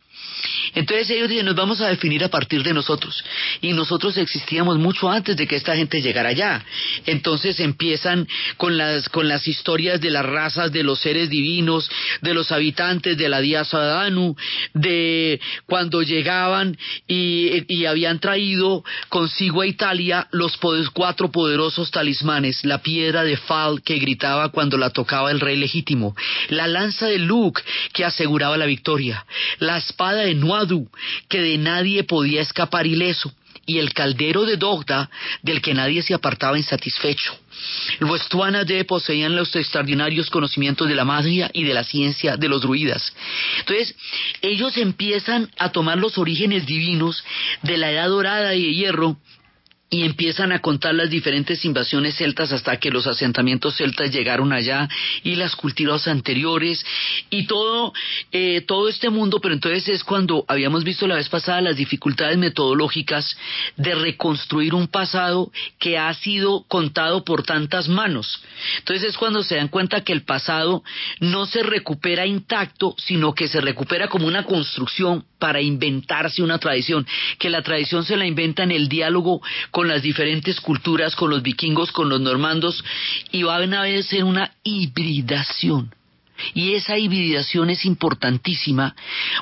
Entonces 0.74 1.11
ellos 1.11 1.28
dicen, 1.28 1.46
nos 1.46 1.54
vamos 1.54 1.81
a 1.81 1.88
definir 1.88 2.22
a 2.24 2.28
partir 2.28 2.62
de 2.62 2.72
nosotros. 2.72 3.24
Y 3.61 3.72
nosotros 3.72 4.16
existíamos 4.16 4.78
mucho 4.78 5.11
antes 5.11 5.37
de 5.37 5.46
que 5.46 5.57
esta 5.57 5.76
gente 5.76 6.00
llegara 6.00 6.31
allá. 6.31 6.64
Entonces 7.07 7.59
empiezan 7.61 8.28
con 8.57 8.76
las, 8.76 9.09
con 9.09 9.28
las 9.28 9.46
historias 9.48 10.00
de 10.00 10.11
las 10.11 10.24
razas, 10.24 10.72
de 10.72 10.83
los 10.83 11.00
seres 11.00 11.31
divinos, 11.31 11.90
de 12.20 12.35
los 12.35 12.52
habitantes 12.52 13.16
de 13.16 13.28
la 13.28 13.40
Diasa 13.40 13.78
Danu, 13.78 14.37
de 14.74 15.40
cuando 15.66 16.02
llegaban 16.02 16.76
y, 17.07 17.64
y 17.68 17.87
habían 17.87 18.18
traído 18.18 18.85
consigo 19.09 19.62
a 19.62 19.66
Italia 19.66 20.28
los 20.33 20.59
cuatro 20.92 21.31
poderosos 21.31 21.90
talismanes, 21.90 22.64
la 22.64 22.83
piedra 22.83 23.24
de 23.24 23.37
Fal 23.37 23.83
que 23.83 23.98
gritaba 23.98 24.50
cuando 24.50 24.76
la 24.76 24.90
tocaba 24.90 25.31
el 25.31 25.40
rey 25.40 25.57
legítimo, 25.57 26.14
la 26.48 26.66
lanza 26.66 27.07
de 27.07 27.18
Luke 27.18 27.62
que 27.92 28.04
aseguraba 28.04 28.57
la 28.57 28.66
victoria, 28.66 29.24
la 29.59 29.78
espada 29.78 30.08
de 30.14 30.35
Nuadu, 30.35 30.88
que 31.29 31.40
de 31.40 31.59
nadie 31.59 32.05
podía 32.05 32.42
escapar 32.42 32.87
ileso, 32.87 33.33
y 33.68 33.79
el 33.79 33.92
caldero 33.92 34.47
de 34.47 34.57
Dogda, 34.57 35.11
del 35.42 35.61
que 35.61 35.75
nadie 35.75 36.03
se 36.03 36.14
apartaba 36.14 36.57
insatisfecho. 36.57 37.38
Los 38.01 38.27
Tuanade 38.29 38.85
poseían 38.85 39.37
los 39.37 39.55
extraordinarios 39.55 40.31
conocimientos 40.31 40.88
de 40.88 40.94
la 40.94 41.05
magia 41.05 41.51
y 41.53 41.64
de 41.64 41.75
la 41.75 41.85
ciencia 41.85 42.37
de 42.37 42.49
los 42.49 42.62
druidas. 42.62 43.12
Entonces, 43.61 43.94
ellos 44.40 44.77
empiezan 44.79 45.51
a 45.59 45.71
tomar 45.71 45.98
los 45.98 46.17
orígenes 46.17 46.65
divinos 46.65 47.23
de 47.63 47.77
la 47.77 47.90
edad 47.90 48.09
dorada 48.09 48.54
y 48.54 48.63
de 48.63 48.75
hierro 48.75 49.19
y 49.90 50.02
empiezan 50.04 50.52
a 50.52 50.60
contar 50.60 50.94
las 50.94 51.08
diferentes 51.08 51.64
invasiones 51.64 52.16
celtas 52.16 52.52
hasta 52.52 52.76
que 52.76 52.90
los 52.90 53.06
asentamientos 53.06 53.76
celtas 53.76 54.12
llegaron 54.12 54.52
allá 54.52 54.86
y 55.22 55.34
las 55.34 55.56
culturas 55.56 56.06
anteriores 56.08 56.84
y 57.30 57.46
todo 57.46 57.94
eh, 58.32 58.60
todo 58.66 58.88
este 58.88 59.08
mundo. 59.08 59.40
Pero 59.40 59.54
entonces 59.54 59.88
es 59.88 60.04
cuando 60.04 60.44
habíamos 60.46 60.84
visto 60.84 61.06
la 61.06 61.16
vez 61.16 61.28
pasada 61.28 61.62
las 61.62 61.76
dificultades 61.76 62.36
metodológicas 62.36 63.36
de 63.76 63.94
reconstruir 63.94 64.74
un 64.74 64.88
pasado 64.88 65.50
que 65.78 65.96
ha 65.96 66.12
sido 66.12 66.64
contado 66.68 67.24
por 67.24 67.42
tantas 67.42 67.88
manos. 67.88 68.42
Entonces 68.78 69.08
es 69.08 69.16
cuando 69.16 69.42
se 69.42 69.56
dan 69.56 69.68
cuenta 69.68 70.04
que 70.04 70.12
el 70.12 70.22
pasado 70.22 70.82
no 71.20 71.46
se 71.46 71.62
recupera 71.62 72.26
intacto 72.26 72.94
sino 72.98 73.34
que 73.34 73.48
se 73.48 73.60
recupera 73.60 74.08
como 74.08 74.26
una 74.26 74.44
construcción 74.44 75.24
para 75.38 75.62
inventarse 75.62 76.42
una 76.42 76.58
tradición 76.58 77.06
que 77.38 77.48
la 77.48 77.62
tradición 77.62 78.04
se 78.04 78.16
la 78.16 78.26
inventa 78.26 78.64
en 78.64 78.72
el 78.72 78.88
diálogo 78.88 79.40
las 79.87 80.02
diferentes 80.02 80.60
culturas, 80.60 81.14
con 81.14 81.31
los 81.31 81.42
vikingos, 81.42 81.92
con 81.92 82.08
los 82.08 82.20
normandos, 82.20 82.83
y 83.31 83.44
va 83.44 83.54
a 83.54 83.56
haber 83.56 84.24
una 84.24 84.52
hibridación. 84.64 85.94
Y 86.54 86.74
esa 86.74 86.96
hibridación 86.96 87.70
es 87.70 87.85
importantísima 87.85 88.94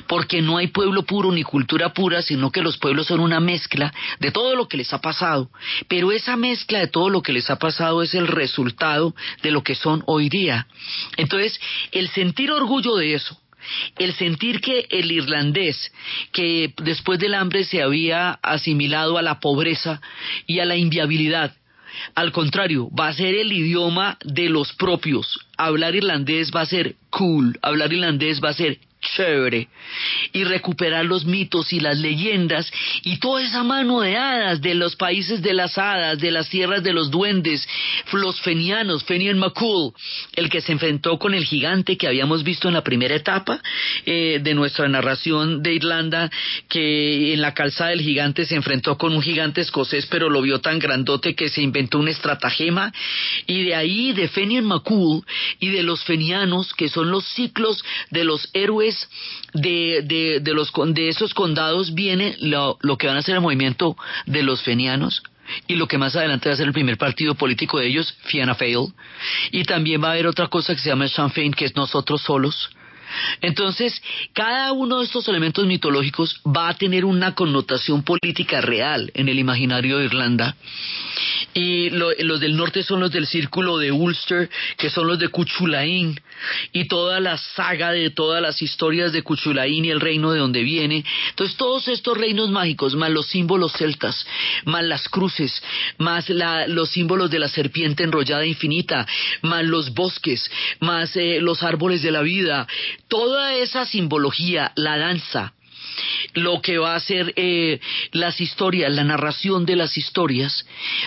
porque 0.07 0.41
no 0.41 0.57
hay 0.57 0.67
pueblo 0.67 1.03
puro 1.03 1.31
ni 1.31 1.43
cultura 1.43 1.93
pura, 1.93 2.21
sino 2.21 2.51
que 2.51 2.61
los 2.61 2.77
pueblos 2.77 3.07
son 3.07 3.19
una 3.19 3.39
mezcla 3.39 3.93
de 4.19 4.31
todo 4.31 4.55
lo 4.55 4.67
que 4.67 4.77
les 4.77 4.91
ha 4.93 4.99
pasado. 4.99 5.49
Pero 5.87 6.11
esa 6.11 6.35
mezcla 6.35 6.79
de 6.79 6.87
todo 6.87 7.09
lo 7.09 7.21
que 7.21 7.33
les 7.33 7.49
ha 7.49 7.59
pasado 7.59 8.01
es 8.01 8.13
el 8.15 8.27
resultado 8.27 9.15
de 9.43 9.51
lo 9.51 9.63
que 9.63 9.75
son 9.75 10.03
hoy 10.07 10.29
día. 10.29 10.67
Entonces, 11.17 11.59
el 11.91 12.09
sentir 12.09 12.51
orgullo 12.51 12.95
de 12.95 13.13
eso, 13.13 13.39
el 13.97 14.13
sentir 14.13 14.61
que 14.61 14.87
el 14.89 15.11
irlandés, 15.11 15.91
que 16.31 16.73
después 16.77 17.19
del 17.19 17.33
hambre 17.33 17.63
se 17.63 17.81
había 17.81 18.31
asimilado 18.31 19.17
a 19.17 19.21
la 19.21 19.39
pobreza 19.39 20.01
y 20.45 20.59
a 20.59 20.65
la 20.65 20.75
inviabilidad, 20.75 21.55
al 22.15 22.31
contrario, 22.31 22.89
va 22.97 23.07
a 23.07 23.13
ser 23.13 23.35
el 23.35 23.51
idioma 23.51 24.17
de 24.23 24.49
los 24.49 24.73
propios. 24.73 25.39
Hablar 25.57 25.95
irlandés 25.95 26.51
va 26.55 26.61
a 26.61 26.65
ser 26.65 26.95
cool, 27.09 27.57
hablar 27.61 27.91
irlandés 27.91 28.41
va 28.43 28.49
a 28.49 28.53
ser 28.53 28.79
chévere 29.01 29.67
y 30.33 30.43
recuperar 30.43 31.05
los 31.05 31.25
mitos 31.25 31.71
y 31.73 31.79
las 31.79 31.97
leyendas 31.97 32.71
y 33.03 33.17
toda 33.19 33.43
esa 33.43 33.63
mano 33.63 34.01
de 34.01 34.17
hadas 34.17 34.61
de 34.61 34.75
los 34.75 34.95
países 34.95 35.41
de 35.41 35.53
las 35.53 35.77
hadas, 35.77 36.19
de 36.19 36.31
las 36.31 36.49
tierras 36.49 36.83
de 36.83 36.93
los 36.93 37.11
duendes, 37.11 37.67
los 38.11 38.39
fenianos, 38.41 39.03
Fenian 39.03 39.37
McCool, 39.37 39.93
el 40.35 40.49
que 40.49 40.61
se 40.61 40.71
enfrentó 40.71 41.17
con 41.17 41.33
el 41.33 41.45
gigante 41.45 41.97
que 41.97 42.07
habíamos 42.07 42.43
visto 42.43 42.67
en 42.67 42.73
la 42.73 42.83
primera 42.83 43.15
etapa 43.15 43.61
eh, 44.05 44.39
de 44.41 44.53
nuestra 44.53 44.87
narración 44.87 45.61
de 45.61 45.73
Irlanda, 45.73 46.29
que 46.67 47.33
en 47.33 47.41
la 47.41 47.53
calzada 47.53 47.91
del 47.91 48.01
gigante 48.01 48.45
se 48.45 48.55
enfrentó 48.55 48.97
con 48.97 49.13
un 49.13 49.21
gigante 49.21 49.61
escocés, 49.61 50.05
pero 50.07 50.29
lo 50.29 50.41
vio 50.41 50.59
tan 50.59 50.79
grandote 50.79 51.35
que 51.35 51.49
se 51.49 51.61
inventó 51.61 51.99
un 51.99 52.07
estratagema, 52.07 52.91
y 53.45 53.63
de 53.63 53.75
ahí 53.75 54.13
de 54.13 54.27
Fenian 54.27 54.65
McCool 54.65 55.23
y 55.59 55.69
de 55.69 55.83
los 55.83 56.03
fenianos, 56.03 56.73
que 56.73 56.89
son 56.89 57.11
los 57.11 57.25
ciclos 57.33 57.83
de 58.09 58.23
los 58.23 58.49
héroes 58.53 58.86
de, 59.53 60.01
de, 60.03 60.39
de, 60.41 60.53
los, 60.53 60.71
de 60.93 61.09
esos 61.09 61.33
condados 61.33 61.93
viene 61.93 62.35
lo, 62.39 62.77
lo 62.81 62.97
que 62.97 63.07
van 63.07 63.17
a 63.17 63.21
ser 63.21 63.35
el 63.35 63.41
movimiento 63.41 63.95
de 64.25 64.43
los 64.43 64.61
fenianos, 64.61 65.23
y 65.67 65.75
lo 65.75 65.87
que 65.87 65.97
más 65.97 66.15
adelante 66.15 66.49
va 66.49 66.53
a 66.53 66.57
ser 66.57 66.67
el 66.67 66.73
primer 66.73 66.97
partido 66.97 67.35
político 67.35 67.79
de 67.79 67.87
ellos, 67.87 68.13
Fianna 68.23 68.55
Fáil. 68.55 68.93
Y 69.51 69.63
también 69.63 70.03
va 70.03 70.09
a 70.09 70.11
haber 70.11 70.27
otra 70.27 70.47
cosa 70.47 70.73
que 70.73 70.81
se 70.81 70.89
llama 70.89 71.07
Féin, 71.29 71.53
que 71.53 71.65
es 71.65 71.75
nosotros 71.75 72.21
solos. 72.21 72.69
Entonces, 73.41 74.01
cada 74.33 74.71
uno 74.71 74.99
de 74.99 75.05
estos 75.05 75.27
elementos 75.27 75.65
mitológicos 75.65 76.41
va 76.45 76.69
a 76.69 76.77
tener 76.77 77.05
una 77.05 77.35
connotación 77.35 78.03
política 78.03 78.61
real 78.61 79.11
en 79.13 79.29
el 79.29 79.39
imaginario 79.39 79.97
de 79.97 80.05
Irlanda. 80.05 80.55
Y 81.53 81.89
lo, 81.89 82.11
los 82.19 82.39
del 82.39 82.55
norte 82.55 82.83
son 82.83 82.99
los 82.99 83.11
del 83.11 83.25
círculo 83.25 83.77
de 83.77 83.91
Ulster, 83.91 84.49
que 84.77 84.89
son 84.89 85.07
los 85.07 85.17
de 85.17 85.29
Cuchulain, 85.29 86.19
y 86.71 86.87
toda 86.87 87.19
la 87.19 87.37
saga 87.37 87.91
de 87.91 88.09
todas 88.11 88.41
las 88.41 88.61
historias 88.61 89.11
de 89.11 89.23
Cuchulain 89.23 89.85
y 89.85 89.89
el 89.89 89.99
reino 89.99 90.31
de 90.31 90.39
donde 90.39 90.63
viene. 90.63 91.03
Entonces, 91.29 91.57
todos 91.57 91.87
estos 91.87 92.17
reinos 92.17 92.49
mágicos, 92.49 92.95
más 92.95 93.09
los 93.09 93.27
símbolos 93.27 93.73
celtas, 93.73 94.25
más 94.65 94.83
las 94.83 95.07
cruces, 95.09 95.61
más 95.97 96.29
la, 96.29 96.67
los 96.67 96.89
símbolos 96.89 97.31
de 97.31 97.39
la 97.39 97.49
serpiente 97.49 98.03
enrollada 98.03 98.45
infinita, 98.45 99.07
más 99.41 99.65
los 99.65 99.93
bosques, 99.93 100.49
más 100.79 101.15
eh, 101.15 101.39
los 101.41 101.63
árboles 101.63 102.01
de 102.01 102.11
la 102.11 102.21
vida, 102.21 102.67
toda 103.07 103.55
esa 103.55 103.85
simbología, 103.85 104.71
la 104.75 104.97
danza, 104.97 105.53
lo 106.33 106.61
que 106.61 106.77
va 106.77 106.95
a 106.95 106.99
ser 106.99 107.33
eh, 107.35 107.79
las 108.11 108.39
historias, 108.39 108.93
la 108.93 109.03
narración 109.03 109.65
de 109.65 109.75
las 109.75 109.97
historias, 109.97 110.65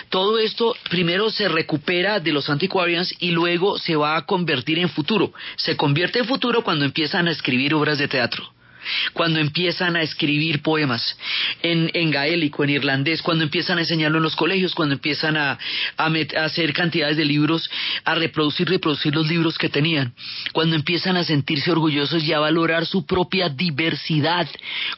todo 0.09 0.39
esto 0.39 0.75
primero 0.89 1.29
se 1.29 1.47
recupera 1.47 2.19
de 2.19 2.33
los 2.33 2.49
antiquarians 2.49 3.13
y 3.19 3.31
luego 3.31 3.77
se 3.77 3.95
va 3.95 4.17
a 4.17 4.25
convertir 4.25 4.79
en 4.79 4.89
futuro. 4.89 5.33
Se 5.55 5.77
convierte 5.77 6.19
en 6.19 6.25
futuro 6.25 6.63
cuando 6.63 6.85
empiezan 6.85 7.27
a 7.27 7.31
escribir 7.31 7.73
obras 7.73 7.97
de 7.97 8.07
teatro 8.07 8.51
cuando 9.13 9.39
empiezan 9.39 9.95
a 9.95 10.01
escribir 10.01 10.61
poemas 10.61 11.17
en, 11.61 12.11
gaélico, 12.11 12.63
en 12.63 12.71
irlandés, 12.71 13.21
cuando 13.21 13.43
empiezan 13.43 13.77
a 13.77 13.81
enseñarlo 13.81 14.17
en 14.17 14.23
los 14.23 14.35
colegios, 14.35 14.75
cuando 14.75 14.95
empiezan 14.95 15.37
a, 15.37 15.57
a, 15.97 16.11
hacer 16.43 16.73
cantidades 16.73 17.17
de 17.17 17.25
libros, 17.25 17.69
a 18.03 18.15
reproducir, 18.15 18.69
reproducir 18.69 19.13
los 19.13 19.27
libros 19.27 19.57
que 19.57 19.69
tenían, 19.69 20.13
cuando 20.53 20.75
empiezan 20.75 21.17
a 21.17 21.23
sentirse 21.23 21.71
orgullosos 21.71 22.23
y 22.23 22.33
a 22.33 22.39
valorar 22.39 22.85
su 22.85 23.05
propia 23.05 23.49
diversidad 23.49 24.47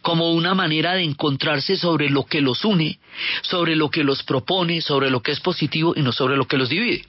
como 0.01 0.31
una 0.31 0.53
manera 0.53 0.93
de 0.93 1.03
encontrarse 1.03 1.75
sobre 1.75 2.09
lo 2.09 2.25
que 2.25 2.41
los 2.41 2.63
une, 2.65 2.99
sobre 3.41 3.75
lo 3.75 3.89
que 3.89 4.03
los 4.03 4.23
propone, 4.23 4.81
sobre 4.81 5.09
lo 5.09 5.21
que 5.21 5.31
es 5.31 5.39
positivo 5.39 5.93
y 5.95 6.01
no 6.01 6.11
sobre 6.11 6.37
lo 6.37 6.47
que 6.47 6.57
los 6.57 6.69
divide. 6.69 7.03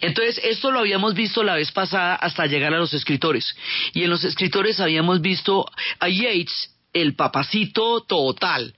Entonces, 0.00 0.40
esto 0.44 0.70
lo 0.70 0.80
habíamos 0.80 1.14
visto 1.14 1.42
la 1.42 1.54
vez 1.54 1.72
pasada 1.72 2.14
hasta 2.14 2.46
llegar 2.46 2.74
a 2.74 2.78
los 2.78 2.94
escritores. 2.94 3.56
Y 3.92 4.04
en 4.04 4.10
los 4.10 4.24
escritores 4.24 4.80
habíamos 4.80 5.20
visto 5.20 5.66
Yates, 6.08 6.74
el 6.92 7.14
papacito 7.14 8.02
total. 8.02 8.74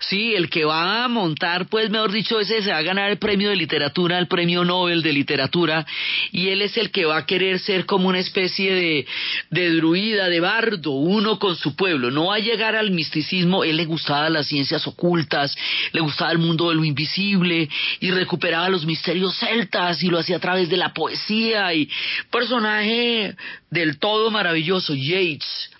Sí, 0.00 0.34
el 0.34 0.50
que 0.50 0.64
va 0.64 1.04
a 1.04 1.08
montar, 1.08 1.66
pues 1.68 1.88
mejor 1.88 2.12
dicho, 2.12 2.40
ese 2.40 2.62
se 2.62 2.70
va 2.70 2.78
a 2.78 2.82
ganar 2.82 3.10
el 3.10 3.18
premio 3.18 3.48
de 3.48 3.56
literatura, 3.56 4.18
el 4.18 4.26
premio 4.26 4.64
Nobel 4.64 5.02
de 5.02 5.12
literatura, 5.12 5.86
y 6.32 6.48
él 6.48 6.62
es 6.62 6.76
el 6.76 6.90
que 6.90 7.04
va 7.04 7.18
a 7.18 7.26
querer 7.26 7.58
ser 7.58 7.86
como 7.86 8.08
una 8.08 8.18
especie 8.18 8.74
de, 8.74 9.06
de 9.50 9.70
druida, 9.70 10.28
de 10.28 10.40
bardo, 10.40 10.90
uno 10.90 11.38
con 11.38 11.56
su 11.56 11.76
pueblo. 11.76 12.10
No 12.10 12.26
va 12.26 12.36
a 12.36 12.40
llegar 12.40 12.74
al 12.76 12.90
misticismo, 12.90 13.64
él 13.64 13.76
le 13.76 13.86
gustaba 13.86 14.28
las 14.28 14.46
ciencias 14.46 14.86
ocultas, 14.86 15.56
le 15.92 16.00
gustaba 16.00 16.32
el 16.32 16.38
mundo 16.38 16.68
de 16.68 16.74
lo 16.74 16.84
invisible, 16.84 17.68
y 18.00 18.10
recuperaba 18.10 18.68
los 18.68 18.84
misterios 18.84 19.38
celtas, 19.38 20.02
y 20.02 20.08
lo 20.08 20.18
hacía 20.18 20.36
a 20.36 20.40
través 20.40 20.68
de 20.68 20.76
la 20.76 20.92
poesía, 20.92 21.72
y 21.72 21.88
personaje 22.30 23.36
del 23.70 23.98
todo 23.98 24.30
maravilloso, 24.30 24.94
Yates 24.94 25.70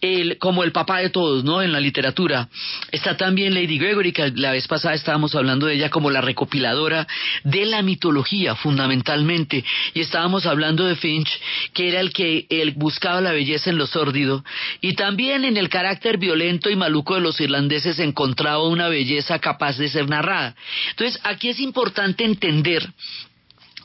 el, 0.00 0.38
como 0.38 0.64
el 0.64 0.72
papá 0.72 0.98
de 0.98 1.10
todos, 1.10 1.44
¿no? 1.44 1.62
En 1.62 1.72
la 1.72 1.80
literatura. 1.80 2.48
Está 2.90 3.16
también 3.16 3.54
Lady 3.54 3.78
Gregory, 3.78 4.12
que 4.12 4.32
la 4.34 4.52
vez 4.52 4.68
pasada 4.68 4.94
estábamos 4.94 5.34
hablando 5.34 5.66
de 5.66 5.74
ella 5.74 5.90
como 5.90 6.10
la 6.10 6.20
recopiladora 6.20 7.06
de 7.44 7.64
la 7.66 7.82
mitología, 7.82 8.54
fundamentalmente. 8.54 9.64
Y 9.94 10.00
estábamos 10.00 10.46
hablando 10.46 10.84
de 10.84 10.96
Finch, 10.96 11.30
que 11.72 11.88
era 11.88 12.00
el 12.00 12.12
que 12.12 12.46
buscaba 12.76 13.20
la 13.20 13.32
belleza 13.32 13.70
en 13.70 13.78
lo 13.78 13.86
sórdido. 13.86 14.44
Y 14.80 14.94
también 14.94 15.44
en 15.44 15.56
el 15.56 15.68
carácter 15.68 16.18
violento 16.18 16.70
y 16.70 16.76
maluco 16.76 17.14
de 17.14 17.20
los 17.20 17.40
irlandeses 17.40 17.98
encontraba 17.98 18.66
una 18.66 18.88
belleza 18.88 19.38
capaz 19.38 19.78
de 19.78 19.88
ser 19.88 20.08
narrada. 20.08 20.54
Entonces, 20.90 21.20
aquí 21.24 21.48
es 21.48 21.60
importante 21.60 22.24
entender 22.24 22.88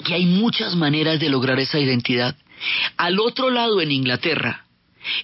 que 0.03 0.13
hay 0.13 0.25
muchas 0.25 0.75
maneras 0.75 1.19
de 1.19 1.29
lograr 1.29 1.59
esa 1.59 1.79
identidad. 1.79 2.35
Al 2.97 3.19
otro 3.19 3.49
lado, 3.49 3.81
en 3.81 3.91
Inglaterra, 3.91 4.65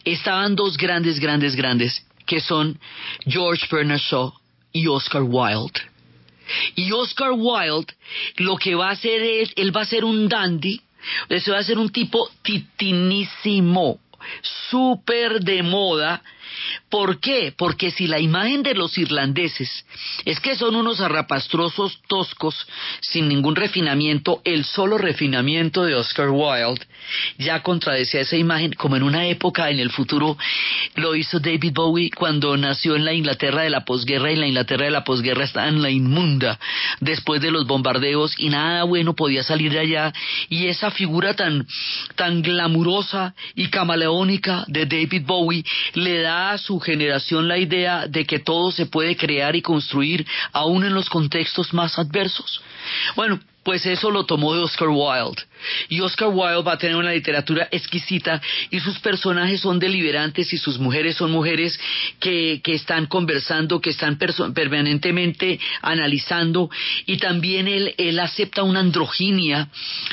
estaban 0.03 0.55
dos 0.55 0.77
grandes, 0.77 1.19
grandes, 1.19 1.55
grandes, 1.55 2.05
que 2.25 2.39
son 2.39 2.79
George 3.25 3.67
Bernard 3.71 3.99
Shaw 3.99 4.33
y 4.71 4.87
Oscar 4.87 5.23
Wilde. 5.23 5.79
Y 6.75 6.91
Oscar 6.91 7.31
Wilde 7.33 7.93
lo 8.37 8.57
que 8.57 8.75
va 8.75 8.89
a 8.89 8.93
hacer 8.93 9.21
es, 9.21 9.51
él 9.55 9.75
va 9.75 9.81
a 9.81 9.85
ser 9.85 10.03
un 10.05 10.27
dandy, 10.27 10.81
eso 11.29 11.51
va 11.51 11.59
a 11.59 11.63
ser 11.63 11.77
un 11.77 11.89
tipo 11.89 12.29
titinísimo, 12.41 13.99
súper 14.69 15.39
de 15.39 15.63
moda, 15.63 16.21
¿Por 16.89 17.19
qué? 17.19 17.53
Porque 17.57 17.91
si 17.91 18.07
la 18.07 18.19
imagen 18.19 18.63
de 18.63 18.73
los 18.73 18.97
irlandeses 18.97 19.85
es 20.25 20.39
que 20.39 20.55
son 20.55 20.75
unos 20.75 21.01
arrapastrosos 21.01 21.99
toscos 22.07 22.67
sin 23.01 23.27
ningún 23.27 23.55
refinamiento, 23.55 24.41
el 24.43 24.65
solo 24.65 24.97
refinamiento 24.97 25.83
de 25.83 25.95
Oscar 25.95 26.29
Wilde 26.29 26.85
ya 27.37 27.61
contradecía 27.61 28.21
esa 28.21 28.37
imagen, 28.37 28.73
como 28.73 28.95
en 28.95 29.03
una 29.03 29.27
época 29.27 29.69
en 29.69 29.79
el 29.79 29.91
futuro 29.91 30.37
lo 30.95 31.15
hizo 31.15 31.39
David 31.39 31.73
Bowie 31.73 32.09
cuando 32.11 32.55
nació 32.57 32.95
en 32.95 33.05
la 33.05 33.13
Inglaterra 33.13 33.63
de 33.63 33.69
la 33.69 33.85
posguerra 33.85 34.31
y 34.31 34.35
la 34.35 34.47
Inglaterra 34.47 34.85
de 34.85 34.91
la 34.91 35.03
posguerra 35.03 35.43
estaba 35.43 35.67
en 35.67 35.81
la 35.81 35.89
inmunda 35.89 36.59
después 36.99 37.41
de 37.41 37.51
los 37.51 37.67
bombardeos 37.67 38.33
y 38.37 38.49
nada 38.49 38.83
bueno 38.83 39.15
podía 39.15 39.43
salir 39.43 39.71
de 39.71 39.79
allá 39.79 40.13
y 40.49 40.67
esa 40.67 40.91
figura 40.91 41.33
tan 41.33 41.67
tan 42.15 42.41
glamurosa 42.41 43.35
y 43.55 43.67
camaleónica 43.67 44.65
de 44.67 44.85
David 44.85 45.23
Bowie 45.25 45.63
le 45.93 46.21
da 46.21 46.44
a 46.51 46.57
su 46.57 46.79
generación 46.79 47.47
la 47.47 47.57
idea 47.57 48.07
de 48.07 48.25
que 48.25 48.39
todo 48.39 48.71
se 48.71 48.85
puede 48.85 49.15
crear 49.15 49.55
y 49.55 49.61
construir 49.61 50.25
aún 50.51 50.85
en 50.85 50.93
los 50.93 51.09
contextos 51.09 51.73
más 51.73 51.97
adversos. 51.97 52.61
Bueno, 53.15 53.39
pues 53.65 53.83
eso 53.87 54.11
lo 54.11 54.27
tomó 54.27 54.53
de 54.53 54.61
Oscar 54.61 54.89
Wilde. 54.89 55.41
Y 55.89 55.99
Oscar 55.99 56.29
Wilde 56.31 56.61
va 56.61 56.73
a 56.73 56.77
tener 56.77 56.95
una 56.95 57.11
literatura 57.11 57.67
exquisita 57.71 58.39
y 58.69 58.79
sus 58.79 58.99
personajes 58.99 59.61
son 59.61 59.79
deliberantes 59.79 60.53
y 60.53 60.57
sus 60.59 60.77
mujeres 60.77 61.15
son 61.15 61.31
mujeres 61.31 61.77
que, 62.19 62.61
que 62.63 62.75
están 62.75 63.07
conversando, 63.07 63.81
que 63.81 63.89
están 63.89 64.19
permanentemente 64.19 65.59
analizando 65.81 66.69
y 67.07 67.17
también 67.17 67.67
él, 67.67 67.95
él 67.97 68.19
acepta 68.19 68.61
una 68.61 68.81
androginia 68.81 69.67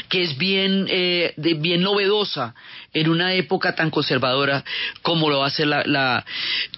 que 0.08 0.22
es 0.22 0.38
bien, 0.38 0.86
eh, 0.88 1.34
bien 1.36 1.82
novedosa 1.82 2.54
en 2.94 3.10
una 3.10 3.34
época 3.34 3.74
tan 3.74 3.90
conservadora 3.90 4.64
como 5.02 5.28
lo 5.28 5.44
hace 5.44 5.66
la, 5.66 5.82
la, 5.84 6.24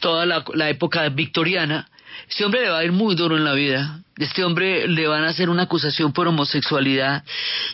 toda 0.00 0.26
la 0.26 0.70
época 0.70 1.08
victoriana 1.08 1.86
este 2.28 2.44
hombre 2.44 2.62
le 2.62 2.70
va 2.70 2.78
a 2.78 2.84
ir 2.84 2.92
muy 2.92 3.14
duro 3.14 3.36
en 3.36 3.44
la 3.44 3.52
vida. 3.52 4.00
Este 4.16 4.44
hombre 4.44 4.86
le 4.86 5.08
van 5.08 5.24
a 5.24 5.28
hacer 5.28 5.50
una 5.50 5.64
acusación 5.64 6.12
por 6.12 6.28
homosexualidad 6.28 7.24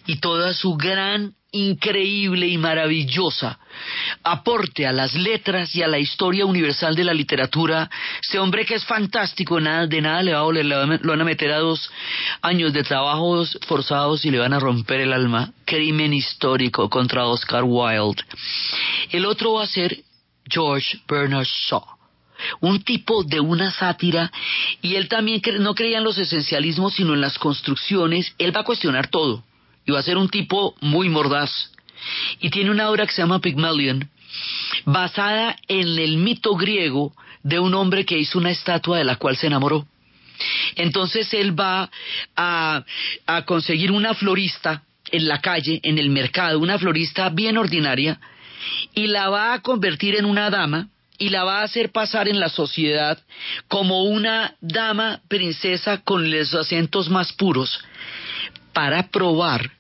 y 0.07 0.17
toda 0.17 0.55
su 0.55 0.77
gran, 0.77 1.35
increíble 1.53 2.47
y 2.47 2.59
maravillosa 2.59 3.59
aporte 4.23 4.87
a 4.87 4.93
las 4.93 5.15
letras 5.15 5.75
y 5.75 5.83
a 5.83 5.89
la 5.89 5.99
historia 5.99 6.47
universal 6.47 6.95
de 6.95 7.05
la 7.05 7.15
literatura. 7.15 7.91
Este 8.23 8.39
hombre 8.39 8.65
que 8.65 8.75
es 8.75 8.85
fantástico, 8.85 9.61
nada, 9.61 9.87
de 9.87 10.01
nada 10.01 10.23
le 10.23 10.33
van 10.33 11.21
a 11.21 11.25
meter 11.25 11.51
a 11.53 11.59
dos 11.59 11.91
años 12.43 12.73
de 12.73 12.85
trabajos 12.85 13.59
forzados 13.67 14.25
y 14.25 14.31
le 14.31 14.39
van 14.39 14.53
a 14.53 14.61
romper 14.61 15.01
el 15.01 15.13
alma. 15.13 15.53
Crimen 15.65 16.13
histórico 16.13 16.89
contra 16.89 17.27
Oscar 17.27 17.65
Wilde. 17.65 18.23
El 19.11 19.27
otro 19.27 19.55
va 19.55 19.65
a 19.65 19.67
ser 19.67 19.99
George 20.49 21.01
Bernard 21.09 21.47
Shaw 21.47 22.00
un 22.61 22.83
tipo 22.83 23.25
de 23.25 23.41
una 23.41 23.71
sátira 23.71 24.31
y 24.83 24.97
él 24.97 25.09
también 25.09 25.41
no 25.61 25.75
creía 25.75 25.99
en 25.99 26.05
los 26.05 26.19
esencialismos 26.19 26.95
sino 26.95 27.15
en 27.15 27.21
las 27.21 27.39
construcciones, 27.39 28.35
él 28.39 28.55
va 28.55 28.61
a 28.61 28.65
cuestionar 28.65 29.09
todo 29.09 29.45
y 29.87 29.93
va 29.93 29.99
a 29.99 30.03
ser 30.03 30.17
un 30.17 30.29
tipo 30.29 30.75
muy 30.81 31.09
mordaz 31.09 31.73
y 32.41 32.51
tiene 32.51 32.71
una 32.71 32.89
obra 32.91 33.07
que 33.07 33.13
se 33.13 33.23
llama 33.23 33.41
Pygmalion 33.41 34.09
basada 34.85 35.57
en 35.69 35.99
el 35.99 36.17
mito 36.19 36.55
griego 36.55 37.13
de 37.43 37.59
un 37.59 37.75
hombre 37.75 38.05
que 38.05 38.19
hizo 38.19 38.39
una 38.39 38.51
estatua 38.51 38.99
de 38.99 39.05
la 39.05 39.17
cual 39.17 39.37
se 39.37 39.47
enamoró. 39.47 39.87
Entonces 40.77 41.33
él 41.35 41.59
va 41.59 41.91
a 42.37 42.85
conseguir 43.47 43.91
una 43.91 44.15
florista 44.15 44.83
en 45.11 45.29
la 45.29 45.41
calle, 45.41 45.81
en 45.83 45.99
el 45.99 46.11
mercado, 46.11 46.59
una 46.59 46.79
florista 46.79 47.29
bien 47.29 47.59
ordinaria, 47.59 48.21
y 48.95 49.09
la 49.09 49.29
va 49.29 49.55
a 49.55 49.61
convertir 49.61 50.17
en 50.17 50.25
una 50.25 50.51
dama 50.51 50.89
y 51.21 51.29
la 51.29 51.45
va 51.45 51.61
a 51.61 51.65
hacer 51.65 51.93
pasar 51.93 52.29
en 52.29 52.41
la 52.41 52.49
sociedad 52.49 53.19
como 53.69 54.05
una 54.05 54.57
dama 54.61 55.21
princesa 55.29 55.99
con 55.99 56.31
los 56.31 56.53
acentos 56.55 57.11
más 57.11 57.33
puros 57.35 57.79
para 58.73 59.09
probar 59.09 59.71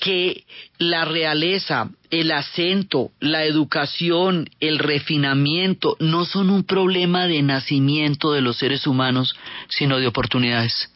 que 0.00 0.44
la 0.78 1.04
realeza, 1.04 1.90
el 2.10 2.30
acento, 2.30 3.10
la 3.20 3.44
educación, 3.44 4.48
el 4.58 4.78
refinamiento 4.78 5.96
no 6.00 6.24
son 6.24 6.48
un 6.48 6.64
problema 6.64 7.26
de 7.26 7.42
nacimiento 7.42 8.32
de 8.32 8.40
los 8.40 8.56
seres 8.56 8.86
humanos, 8.86 9.36
sino 9.68 9.98
de 9.98 10.06
oportunidades. 10.06 10.90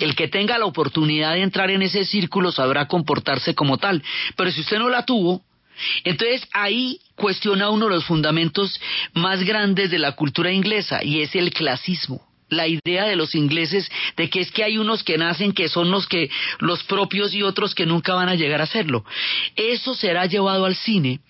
El 0.00 0.16
que 0.16 0.26
tenga 0.26 0.58
la 0.58 0.64
oportunidad 0.64 1.34
de 1.34 1.42
entrar 1.42 1.70
en 1.70 1.82
ese 1.82 2.04
círculo 2.04 2.50
sabrá 2.50 2.88
comportarse 2.88 3.54
como 3.54 3.78
tal, 3.78 4.02
pero 4.34 4.50
si 4.50 4.62
usted 4.62 4.78
no 4.78 4.88
la 4.88 5.04
tuvo, 5.04 5.42
entonces 6.04 6.46
ahí 6.52 7.00
cuestiona 7.14 7.70
uno 7.70 7.86
de 7.86 7.94
los 7.96 8.04
fundamentos 8.04 8.80
más 9.14 9.42
grandes 9.44 9.90
de 9.90 9.98
la 9.98 10.12
cultura 10.12 10.52
inglesa 10.52 11.02
y 11.04 11.22
es 11.22 11.34
el 11.34 11.52
clasismo. 11.52 12.29
La 12.50 12.66
idea 12.68 13.04
de 13.06 13.16
los 13.16 13.34
ingleses 13.34 13.90
de 14.16 14.28
que 14.28 14.40
es 14.40 14.50
que 14.52 14.64
hay 14.64 14.78
unos 14.78 15.02
que 15.02 15.18
nacen 15.18 15.52
que 15.52 15.68
son 15.68 15.90
los 15.90 16.06
que 16.06 16.30
los 16.58 16.82
propios 16.84 17.34
y 17.34 17.42
otros 17.42 17.74
que 17.74 17.86
nunca 17.86 18.14
van 18.14 18.28
a 18.28 18.34
llegar 18.34 18.60
a 18.60 18.66
serlo. 18.66 19.04
Eso 19.56 19.94
será 19.94 20.26
llevado 20.26 20.66
al 20.66 20.74
cine 20.74 21.20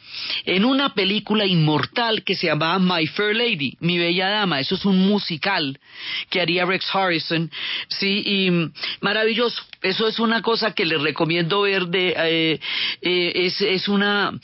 en 0.44 0.64
una 0.64 0.94
película 0.94 1.46
inmortal 1.46 2.24
que 2.24 2.34
se 2.34 2.46
llamaba 2.48 2.78
My 2.78 3.06
Fair 3.06 3.36
Lady, 3.36 3.76
Mi 3.80 3.98
Bella 3.98 4.28
Dama. 4.28 4.60
Eso 4.60 4.74
es 4.74 4.84
un 4.84 4.98
musical 5.06 5.78
que 6.28 6.40
haría 6.40 6.64
Rex 6.64 6.86
Harrison, 6.94 7.50
sí, 7.88 8.22
y 8.26 8.70
maravilloso. 9.00 9.62
Eso 9.82 10.08
es 10.08 10.18
una 10.18 10.42
cosa 10.42 10.74
que 10.74 10.84
les 10.84 11.00
recomiendo 11.00 11.62
ver 11.62 11.86
de, 11.86 12.14
eh, 12.16 12.60
eh, 13.02 13.32
es, 13.34 13.60
es 13.60 13.88
una 13.88 14.38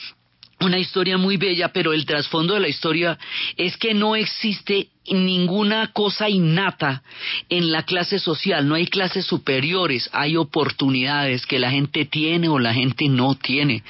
una 0.61 0.78
historia 0.78 1.18
muy 1.18 1.36
bella, 1.36 1.68
pero 1.72 1.92
el 1.92 2.07
trasfondo 2.07 2.54
de 2.54 2.61
la 2.61 2.68
historia 2.68 3.18
es 3.57 3.76
que 3.76 3.92
no 3.92 4.16
existe 4.16 4.88
ninguna 5.07 5.92
cosa 5.92 6.28
innata 6.28 7.02
en 7.48 7.70
la 7.70 7.82
clase 7.84 8.18
social, 8.18 8.66
no 8.66 8.74
hay 8.74 8.86
clases 8.86 9.26
superiores, 9.26 10.09
hay 10.12 10.36
oportunidades 10.36 11.44
que 11.46 11.59
la 11.59 11.70
gente 11.70 12.07
tiene 12.07 12.48
o 12.48 12.59
la 12.59 12.72
gente 12.72 13.09
no 13.09 13.34
tiene. 13.34 13.82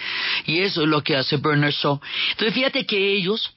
Y 0.47 0.59
eso 0.59 0.83
es 0.83 0.89
lo 0.89 1.03
que 1.03 1.17
hace 1.17 1.37
Bernard 1.37 1.73
Shaw. 1.73 2.01
Entonces 2.33 2.55
fíjate 2.55 2.85
que 2.85 3.13
ellos 3.15 3.53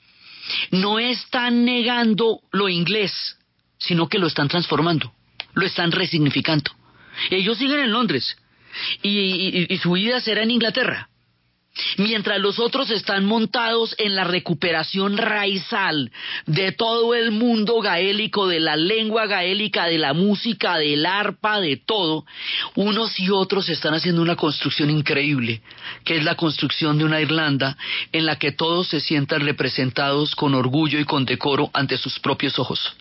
no 0.71 0.99
están 0.99 1.65
negando 1.65 2.41
lo 2.51 2.69
inglés, 2.69 3.37
sino 3.79 4.07
que 4.07 4.19
lo 4.19 4.27
están 4.27 4.47
transformando, 4.47 5.11
lo 5.53 5.65
están 5.65 5.91
resignificando. 5.91 6.71
Ellos 7.31 7.57
siguen 7.57 7.79
en 7.79 7.91
Londres 7.91 8.37
y, 9.01 9.65
y- 9.69 9.77
su 9.79 9.91
vida 9.93 10.19
será 10.21 10.43
en 10.43 10.51
Inglaterra 10.51 11.08
mientras 11.97 12.39
los 12.39 12.59
otros 12.59 12.89
están 12.89 13.25
montados 13.25 13.95
en 13.97 14.15
la 14.15 14.23
recuperación 14.23 15.17
raizal 15.17 16.11
de 16.45 16.71
todo 16.71 17.15
el 17.15 17.31
mundo 17.31 17.79
gaélico, 17.81 18.47
de 18.47 18.59
la 18.59 18.75
lengua 18.75 19.27
gaélica, 19.27 19.85
de 19.85 19.97
la 19.97 20.13
música, 20.13 20.77
del 20.77 21.05
arpa, 21.05 21.59
de 21.59 21.77
todo, 21.77 22.25
unos 22.75 23.19
y 23.19 23.29
otros 23.29 23.69
están 23.69 23.93
haciendo 23.93 24.21
una 24.21 24.35
construcción 24.35 24.89
increíble, 24.89 25.61
que 26.03 26.17
es 26.17 26.23
la 26.23 26.35
construcción 26.35 26.97
de 26.97 27.05
una 27.05 27.21
Irlanda 27.21 27.77
en 28.11 28.25
la 28.25 28.37
que 28.37 28.51
todos 28.51 28.87
se 28.87 28.99
sientan 28.99 29.41
representados 29.41 30.35
con 30.35 30.53
orgullo 30.55 30.99
y 30.99 31.05
con 31.05 31.25
decoro 31.25 31.69
ante 31.73 31.97
sus 31.97 32.19
propios 32.19 32.59
ojos. 32.59 32.95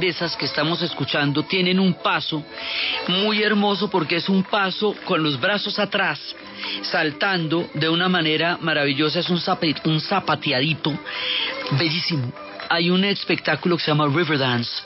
Que 0.00 0.44
estamos 0.46 0.82
escuchando 0.82 1.44
tienen 1.44 1.78
un 1.78 1.94
paso 1.94 2.42
muy 3.08 3.42
hermoso 3.42 3.88
porque 3.88 4.16
es 4.16 4.28
un 4.28 4.42
paso 4.42 4.94
con 5.04 5.22
los 5.22 5.40
brazos 5.40 5.78
atrás, 5.78 6.18
saltando 6.82 7.68
de 7.74 7.88
una 7.88 8.08
manera 8.08 8.58
maravillosa, 8.60 9.20
es 9.20 9.30
un, 9.30 9.38
zape- 9.38 9.80
un 9.86 10.00
zapateadito 10.00 10.92
bellísimo. 11.78 12.32
Hay 12.74 12.90
un 12.90 13.04
espectáculo 13.04 13.76
que 13.76 13.84
se 13.84 13.92
llama 13.92 14.08
Riverdance, 14.08 14.82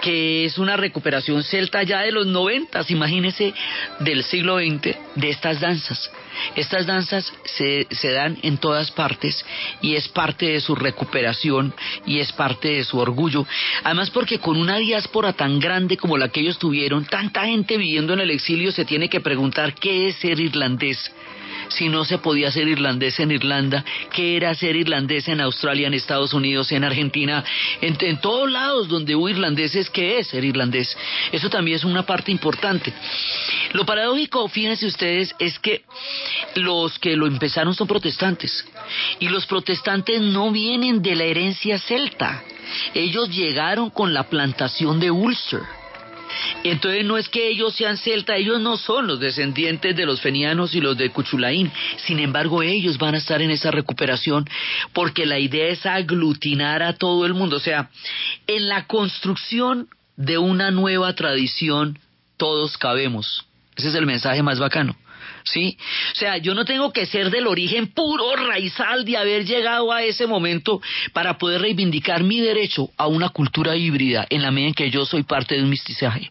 que 0.00 0.46
es 0.46 0.56
una 0.56 0.78
recuperación 0.78 1.42
celta 1.42 1.82
ya 1.82 2.00
de 2.00 2.10
los 2.10 2.26
noventas, 2.26 2.90
imagínese, 2.90 3.52
del 4.00 4.24
siglo 4.24 4.56
XX, 4.56 4.96
de 5.14 5.28
estas 5.28 5.60
danzas. 5.60 6.10
Estas 6.56 6.86
danzas 6.86 7.30
se, 7.44 7.86
se 7.90 8.12
dan 8.12 8.38
en 8.40 8.56
todas 8.56 8.90
partes 8.92 9.44
y 9.82 9.96
es 9.96 10.08
parte 10.08 10.46
de 10.46 10.60
su 10.62 10.74
recuperación 10.74 11.74
y 12.06 12.20
es 12.20 12.32
parte 12.32 12.68
de 12.68 12.84
su 12.84 12.98
orgullo. 12.98 13.46
Además 13.84 14.08
porque 14.08 14.38
con 14.38 14.56
una 14.56 14.78
diáspora 14.78 15.34
tan 15.34 15.58
grande 15.60 15.98
como 15.98 16.16
la 16.16 16.30
que 16.30 16.40
ellos 16.40 16.58
tuvieron, 16.58 17.04
tanta 17.04 17.44
gente 17.44 17.76
viviendo 17.76 18.14
en 18.14 18.20
el 18.20 18.30
exilio 18.30 18.72
se 18.72 18.86
tiene 18.86 19.10
que 19.10 19.20
preguntar 19.20 19.74
qué 19.74 20.08
es 20.08 20.16
ser 20.16 20.40
irlandés. 20.40 21.12
Si 21.68 21.88
no 21.88 22.04
se 22.04 22.18
podía 22.18 22.50
ser 22.50 22.68
irlandés 22.68 23.18
en 23.20 23.30
Irlanda, 23.30 23.84
¿qué 24.12 24.36
era 24.36 24.54
ser 24.54 24.76
irlandés 24.76 25.28
en 25.28 25.40
Australia, 25.40 25.86
en 25.86 25.94
Estados 25.94 26.32
Unidos, 26.32 26.72
en 26.72 26.84
Argentina? 26.84 27.44
En, 27.80 28.20
todos 28.20 28.50
lados 28.50 28.88
donde 28.88 29.14
hubo 29.14 29.28
irlandeses, 29.28 29.90
¿qué 29.90 30.18
es 30.18 30.28
ser 30.28 30.44
irlandés? 30.44 30.96
Eso 31.32 31.50
también 31.50 31.76
es 31.76 31.84
una 31.84 32.04
parte 32.04 32.32
importante. 32.32 32.92
Lo 33.72 33.84
paradójico, 33.84 34.48
fíjense 34.48 34.86
ustedes, 34.86 35.34
es 35.38 35.58
que 35.58 35.82
los 36.54 36.98
que 36.98 37.16
lo 37.16 37.26
empezaron 37.26 37.74
son 37.74 37.86
protestantes. 37.86 38.64
Y 39.18 39.28
los 39.28 39.46
protestantes 39.46 40.20
no 40.20 40.50
vienen 40.50 41.02
de 41.02 41.14
la 41.14 41.24
herencia 41.24 41.78
celta. 41.78 42.42
Ellos 42.94 43.30
llegaron 43.30 43.90
con 43.90 44.12
la 44.14 44.24
plantación 44.24 45.00
de 45.00 45.10
Ulster. 45.10 45.77
Entonces 46.64 47.04
no 47.04 47.18
es 47.18 47.28
que 47.28 47.48
ellos 47.48 47.74
sean 47.74 47.96
celta, 47.96 48.36
ellos 48.36 48.60
no 48.60 48.76
son 48.76 49.06
los 49.06 49.20
descendientes 49.20 49.96
de 49.96 50.06
los 50.06 50.20
fenianos 50.20 50.74
y 50.74 50.80
los 50.80 50.96
de 50.96 51.10
Cuchulaín. 51.10 51.70
Sin 52.06 52.18
embargo, 52.18 52.62
ellos 52.62 52.98
van 52.98 53.14
a 53.14 53.18
estar 53.18 53.42
en 53.42 53.50
esa 53.50 53.70
recuperación 53.70 54.48
porque 54.92 55.26
la 55.26 55.38
idea 55.38 55.68
es 55.68 55.86
aglutinar 55.86 56.82
a 56.82 56.94
todo 56.94 57.26
el 57.26 57.34
mundo. 57.34 57.56
O 57.56 57.60
sea, 57.60 57.90
en 58.46 58.68
la 58.68 58.86
construcción 58.86 59.88
de 60.16 60.38
una 60.38 60.70
nueva 60.70 61.14
tradición, 61.14 61.98
todos 62.36 62.76
cabemos. 62.76 63.44
Ese 63.76 63.88
es 63.88 63.94
el 63.94 64.06
mensaje 64.06 64.42
más 64.42 64.58
bacano. 64.58 64.96
¿Sí? 65.52 65.76
O 66.12 66.18
sea, 66.18 66.36
yo 66.36 66.54
no 66.54 66.64
tengo 66.64 66.92
que 66.92 67.06
ser 67.06 67.30
del 67.30 67.46
origen 67.46 67.88
puro, 67.88 68.36
raizal 68.36 69.04
de 69.04 69.16
haber 69.16 69.44
llegado 69.44 69.92
a 69.92 70.02
ese 70.02 70.26
momento 70.26 70.80
para 71.12 71.38
poder 71.38 71.62
reivindicar 71.62 72.22
mi 72.22 72.40
derecho 72.40 72.90
a 72.96 73.06
una 73.06 73.30
cultura 73.30 73.76
híbrida 73.76 74.26
en 74.30 74.42
la 74.42 74.50
medida 74.50 74.68
en 74.68 74.74
que 74.74 74.90
yo 74.90 75.04
soy 75.04 75.22
parte 75.22 75.56
de 75.56 75.62
un 75.62 75.70
mestizaje. 75.70 76.30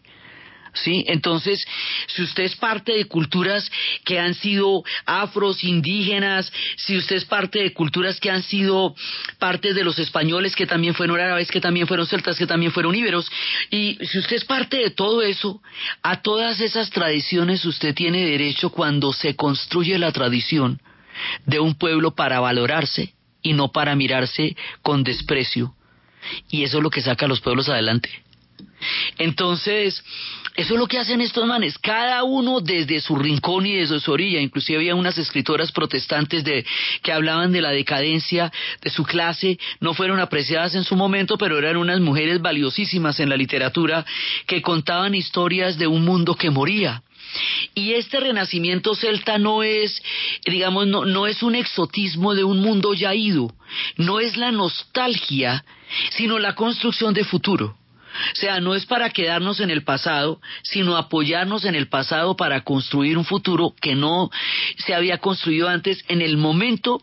¿Sí? 0.84 1.04
Entonces, 1.08 1.66
si 2.08 2.22
usted 2.22 2.44
es 2.44 2.56
parte 2.56 2.92
de 2.92 3.06
culturas 3.06 3.70
que 4.04 4.18
han 4.18 4.34
sido 4.34 4.82
afros, 5.06 5.64
indígenas, 5.64 6.52
si 6.76 6.96
usted 6.96 7.16
es 7.16 7.24
parte 7.24 7.60
de 7.60 7.72
culturas 7.72 8.20
que 8.20 8.30
han 8.30 8.42
sido 8.42 8.94
parte 9.38 9.74
de 9.74 9.84
los 9.84 9.98
españoles, 9.98 10.54
que 10.54 10.66
también 10.66 10.94
fueron 10.94 11.20
árabes, 11.20 11.50
que 11.50 11.60
también 11.60 11.86
fueron 11.86 12.06
celtas, 12.06 12.38
que 12.38 12.46
también 12.46 12.72
fueron 12.72 12.94
íberos, 12.94 13.30
y 13.70 13.98
si 14.02 14.18
usted 14.18 14.36
es 14.36 14.44
parte 14.44 14.78
de 14.78 14.90
todo 14.90 15.22
eso, 15.22 15.60
a 16.02 16.22
todas 16.22 16.60
esas 16.60 16.90
tradiciones 16.90 17.64
usted 17.64 17.94
tiene 17.94 18.24
derecho 18.24 18.70
cuando 18.70 19.12
se 19.12 19.36
construye 19.36 19.98
la 19.98 20.12
tradición 20.12 20.80
de 21.46 21.60
un 21.60 21.74
pueblo 21.74 22.14
para 22.14 22.40
valorarse 22.40 23.14
y 23.42 23.52
no 23.52 23.72
para 23.72 23.96
mirarse 23.96 24.56
con 24.82 25.04
desprecio. 25.04 25.74
Y 26.50 26.64
eso 26.64 26.78
es 26.78 26.82
lo 26.82 26.90
que 26.90 27.00
saca 27.00 27.26
a 27.26 27.28
los 27.28 27.40
pueblos 27.40 27.68
adelante. 27.68 28.10
Entonces, 29.18 30.02
eso 30.56 30.74
es 30.74 30.80
lo 30.80 30.86
que 30.86 30.98
hacen 30.98 31.20
estos 31.20 31.46
manes, 31.46 31.78
cada 31.78 32.24
uno 32.24 32.60
desde 32.60 33.00
su 33.00 33.16
rincón 33.16 33.66
y 33.66 33.74
desde 33.74 34.00
su 34.00 34.12
orilla. 34.12 34.40
Inclusive 34.40 34.78
había 34.78 34.94
unas 34.94 35.18
escritoras 35.18 35.72
protestantes 35.72 36.44
de, 36.44 36.64
que 37.02 37.12
hablaban 37.12 37.52
de 37.52 37.60
la 37.60 37.70
decadencia 37.70 38.52
de 38.82 38.90
su 38.90 39.04
clase, 39.04 39.58
no 39.80 39.94
fueron 39.94 40.20
apreciadas 40.20 40.74
en 40.74 40.84
su 40.84 40.96
momento, 40.96 41.38
pero 41.38 41.58
eran 41.58 41.76
unas 41.76 42.00
mujeres 42.00 42.40
valiosísimas 42.40 43.20
en 43.20 43.28
la 43.28 43.36
literatura 43.36 44.04
que 44.46 44.62
contaban 44.62 45.14
historias 45.14 45.78
de 45.78 45.86
un 45.86 46.04
mundo 46.04 46.34
que 46.34 46.50
moría. 46.50 47.02
Y 47.74 47.92
este 47.92 48.20
renacimiento 48.20 48.94
celta 48.94 49.38
no 49.38 49.62
es, 49.62 50.02
digamos, 50.44 50.86
no, 50.86 51.04
no 51.04 51.26
es 51.26 51.42
un 51.42 51.54
exotismo 51.54 52.34
de 52.34 52.44
un 52.44 52.60
mundo 52.60 52.94
ya 52.94 53.14
ido, 53.14 53.54
no 53.96 54.18
es 54.18 54.36
la 54.36 54.50
nostalgia, 54.50 55.64
sino 56.10 56.38
la 56.38 56.54
construcción 56.54 57.14
de 57.14 57.24
futuro. 57.24 57.77
O 58.32 58.36
sea, 58.36 58.60
no 58.60 58.74
es 58.74 58.86
para 58.86 59.10
quedarnos 59.10 59.60
en 59.60 59.70
el 59.70 59.82
pasado, 59.82 60.40
sino 60.62 60.96
apoyarnos 60.96 61.64
en 61.64 61.74
el 61.74 61.88
pasado 61.88 62.36
para 62.36 62.62
construir 62.62 63.18
un 63.18 63.24
futuro 63.24 63.74
que 63.80 63.94
no 63.94 64.30
se 64.78 64.94
había 64.94 65.18
construido 65.18 65.68
antes 65.68 66.04
en 66.08 66.22
el 66.22 66.36
momento 66.36 67.00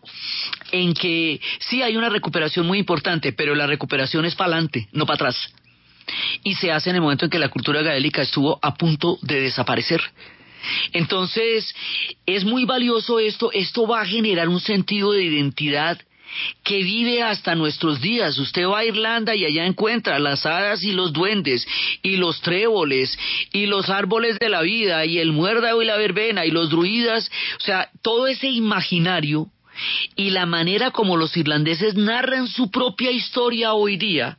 en 0.72 0.94
que 0.94 1.40
sí 1.60 1.82
hay 1.82 1.96
una 1.96 2.08
recuperación 2.08 2.66
muy 2.66 2.78
importante, 2.78 3.32
pero 3.32 3.54
la 3.54 3.66
recuperación 3.66 4.24
es 4.24 4.34
para 4.34 4.52
adelante, 4.52 4.88
no 4.92 5.06
para 5.06 5.16
atrás. 5.16 5.52
Y 6.44 6.54
se 6.54 6.70
hace 6.70 6.90
en 6.90 6.96
el 6.96 7.02
momento 7.02 7.24
en 7.24 7.30
que 7.30 7.38
la 7.38 7.48
cultura 7.48 7.82
gaélica 7.82 8.22
estuvo 8.22 8.58
a 8.62 8.74
punto 8.74 9.18
de 9.22 9.40
desaparecer. 9.40 10.00
Entonces, 10.92 11.74
es 12.26 12.44
muy 12.44 12.64
valioso 12.64 13.18
esto, 13.18 13.52
esto 13.52 13.86
va 13.86 14.02
a 14.02 14.06
generar 14.06 14.48
un 14.48 14.60
sentido 14.60 15.12
de 15.12 15.24
identidad 15.24 15.98
que 16.62 16.82
vive 16.82 17.22
hasta 17.22 17.54
nuestros 17.54 18.00
días. 18.00 18.38
Usted 18.38 18.66
va 18.66 18.80
a 18.80 18.84
Irlanda 18.84 19.34
y 19.34 19.44
allá 19.44 19.66
encuentra 19.66 20.18
las 20.18 20.44
hadas 20.46 20.82
y 20.82 20.92
los 20.92 21.12
duendes 21.12 21.66
y 22.02 22.16
los 22.16 22.40
tréboles 22.40 23.18
y 23.52 23.66
los 23.66 23.88
árboles 23.90 24.38
de 24.38 24.48
la 24.48 24.62
vida 24.62 25.04
y 25.04 25.18
el 25.18 25.32
muérdago 25.32 25.82
y 25.82 25.86
la 25.86 25.96
verbena 25.96 26.44
y 26.44 26.50
los 26.50 26.70
druidas, 26.70 27.30
o 27.58 27.60
sea, 27.60 27.90
todo 28.02 28.26
ese 28.26 28.48
imaginario 28.48 29.48
y 30.14 30.30
la 30.30 30.46
manera 30.46 30.90
como 30.90 31.16
los 31.16 31.36
irlandeses 31.36 31.94
narran 31.94 32.48
su 32.48 32.70
propia 32.70 33.10
historia 33.10 33.74
hoy 33.74 33.96
día 33.96 34.38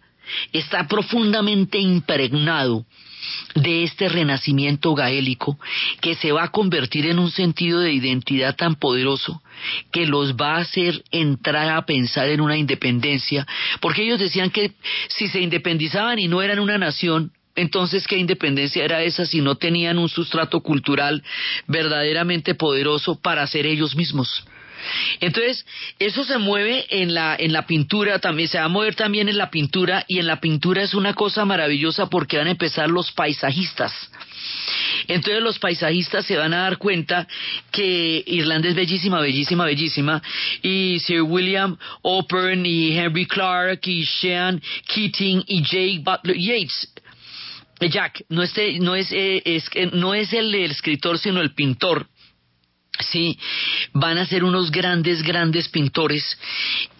está 0.51 0.88
profundamente 0.88 1.77
impregnado 1.77 2.85
de 3.55 3.83
este 3.83 4.09
renacimiento 4.09 4.93
gaélico 4.93 5.57
que 6.01 6.15
se 6.15 6.31
va 6.31 6.43
a 6.43 6.51
convertir 6.51 7.07
en 7.07 7.19
un 7.19 7.31
sentido 7.31 7.79
de 7.79 7.93
identidad 7.93 8.55
tan 8.55 8.75
poderoso 8.75 9.41
que 9.91 10.05
los 10.05 10.35
va 10.35 10.55
a 10.55 10.61
hacer 10.61 11.03
entrar 11.11 11.69
a 11.69 11.85
pensar 11.85 12.29
en 12.29 12.41
una 12.41 12.57
independencia, 12.57 13.47
porque 13.81 14.03
ellos 14.03 14.19
decían 14.19 14.49
que 14.49 14.73
si 15.07 15.27
se 15.27 15.41
independizaban 15.41 16.19
y 16.19 16.27
no 16.27 16.41
eran 16.41 16.59
una 16.59 16.77
nación, 16.77 17.31
entonces, 17.55 18.05
¿qué 18.05 18.17
independencia 18.17 18.85
era 18.85 19.01
esa 19.01 19.25
si 19.25 19.41
no 19.41 19.55
tenían 19.55 19.97
un 19.97 20.09
sustrato 20.09 20.61
cultural 20.61 21.23
verdaderamente 21.65 22.53
poderoso 22.53 23.19
para 23.19 23.47
ser 23.47 23.65
ellos 23.65 23.95
mismos? 23.95 24.45
Entonces, 25.19 25.65
eso 25.99 26.23
se 26.23 26.38
mueve 26.38 26.86
en 26.89 27.13
la, 27.13 27.36
en 27.38 27.53
la 27.53 27.65
pintura 27.65 28.19
también, 28.19 28.47
se 28.47 28.57
va 28.57 28.65
a 28.65 28.69
mover 28.69 28.95
también 28.95 29.30
en 29.30 29.38
la 29.38 29.49
pintura 29.49 30.05
y 30.07 30.19
en 30.19 30.28
la 30.28 30.39
pintura 30.39 30.84
es 30.84 30.93
una 30.93 31.13
cosa 31.13 31.45
maravillosa 31.45 32.07
porque 32.07 32.38
van 32.38 32.47
a 32.47 32.51
empezar 32.51 32.89
los 32.89 33.11
paisajistas. 33.11 33.93
Entonces 35.07 35.41
los 35.41 35.59
paisajistas 35.59 36.25
se 36.25 36.38
van 36.38 36.53
a 36.53 36.63
dar 36.63 36.78
cuenta 36.78 37.28
que 37.71 38.23
Irlanda 38.25 38.69
es 38.69 38.75
bellísima, 38.75 39.21
bellísima, 39.21 39.65
bellísima, 39.65 40.21
y 40.61 40.99
Sir 40.99 41.21
William 41.21 41.78
O'Pern 42.01 42.65
y 42.65 42.97
Henry 42.97 43.25
Clark 43.25 43.82
y 43.86 44.05
Sean 44.05 44.61
Keating 44.93 45.43
y 45.47 45.61
Jake 45.61 46.01
Butler 46.03 46.38
Yates 46.38 46.89
Jack 47.80 48.23
no, 48.30 48.41
este, 48.41 48.80
no, 48.80 48.95
es, 48.95 49.09
eh, 49.11 49.61
no 49.93 50.15
es 50.15 50.34
el 50.34 50.53
escritor 50.55 51.19
sino 51.19 51.41
el 51.41 51.53
pintor 51.53 52.07
Sí, 52.99 53.37
van 53.93 54.17
a 54.17 54.25
ser 54.25 54.43
unos 54.43 54.71
grandes, 54.71 55.21
grandes 55.23 55.69
pintores 55.69 56.37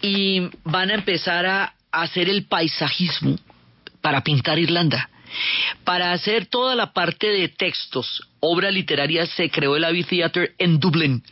y 0.00 0.42
van 0.64 0.90
a 0.90 0.94
empezar 0.94 1.46
a 1.46 1.74
hacer 1.90 2.28
el 2.28 2.44
paisajismo 2.44 3.36
para 4.00 4.22
pintar 4.22 4.58
Irlanda. 4.58 5.10
Para 5.84 6.12
hacer 6.12 6.46
toda 6.46 6.74
la 6.74 6.92
parte 6.92 7.28
de 7.28 7.48
textos, 7.48 8.22
obra 8.40 8.70
literaria, 8.70 9.26
se 9.26 9.50
creó 9.50 9.76
el 9.76 9.84
Abbey 9.84 10.04
Theatre 10.04 10.52
en 10.58 10.78
Dublín. 10.78 11.22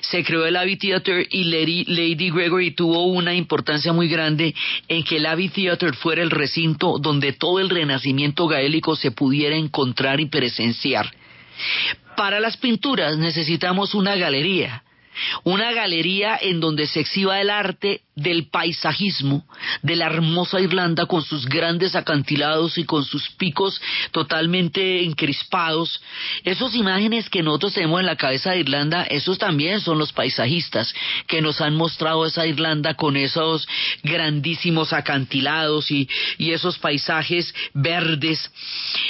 Se 0.00 0.24
creó 0.24 0.46
el 0.46 0.56
Abbey 0.56 0.76
Theatre 0.76 1.26
y 1.30 1.44
Lady, 1.44 1.84
Lady 1.84 2.30
Gregory 2.30 2.70
tuvo 2.70 3.04
una 3.06 3.34
importancia 3.34 3.92
muy 3.92 4.08
grande 4.08 4.54
en 4.88 5.02
que 5.04 5.16
el 5.16 5.26
Abbey 5.26 5.50
Theatre 5.50 5.92
fuera 5.92 6.22
el 6.22 6.30
recinto 6.30 6.98
donde 6.98 7.34
todo 7.34 7.60
el 7.60 7.68
renacimiento 7.68 8.46
gaélico 8.46 8.96
se 8.96 9.10
pudiera 9.10 9.54
encontrar 9.54 10.20
y 10.20 10.26
presenciar. 10.26 11.12
Para 12.16 12.40
las 12.40 12.56
pinturas 12.56 13.18
necesitamos 13.18 13.94
una 13.94 14.16
galería, 14.16 14.82
una 15.44 15.72
galería 15.72 16.38
en 16.40 16.60
donde 16.60 16.86
se 16.86 17.00
exhiba 17.00 17.40
el 17.40 17.50
arte 17.50 18.02
del 18.16 18.48
paisajismo 18.48 19.44
de 19.82 19.94
la 19.94 20.06
hermosa 20.06 20.58
Irlanda 20.58 21.04
con 21.04 21.22
sus 21.22 21.46
grandes 21.46 21.94
acantilados 21.94 22.78
y 22.78 22.84
con 22.84 23.04
sus 23.04 23.28
picos 23.30 23.80
totalmente 24.10 25.04
encrispados. 25.04 26.00
Esas 26.42 26.74
imágenes 26.74 27.28
que 27.28 27.42
nosotros 27.42 27.74
tenemos 27.74 28.00
en 28.00 28.06
la 28.06 28.16
cabeza 28.16 28.52
de 28.52 28.60
Irlanda, 28.60 29.02
esos 29.04 29.38
también 29.38 29.82
son 29.82 29.98
los 29.98 30.12
paisajistas 30.12 30.94
que 31.26 31.42
nos 31.42 31.60
han 31.60 31.76
mostrado 31.76 32.24
esa 32.24 32.46
Irlanda 32.46 32.94
con 32.94 33.18
esos 33.18 33.68
grandísimos 34.02 34.94
acantilados 34.94 35.90
y, 35.90 36.08
y 36.38 36.52
esos 36.52 36.78
paisajes 36.78 37.54
verdes. 37.74 38.50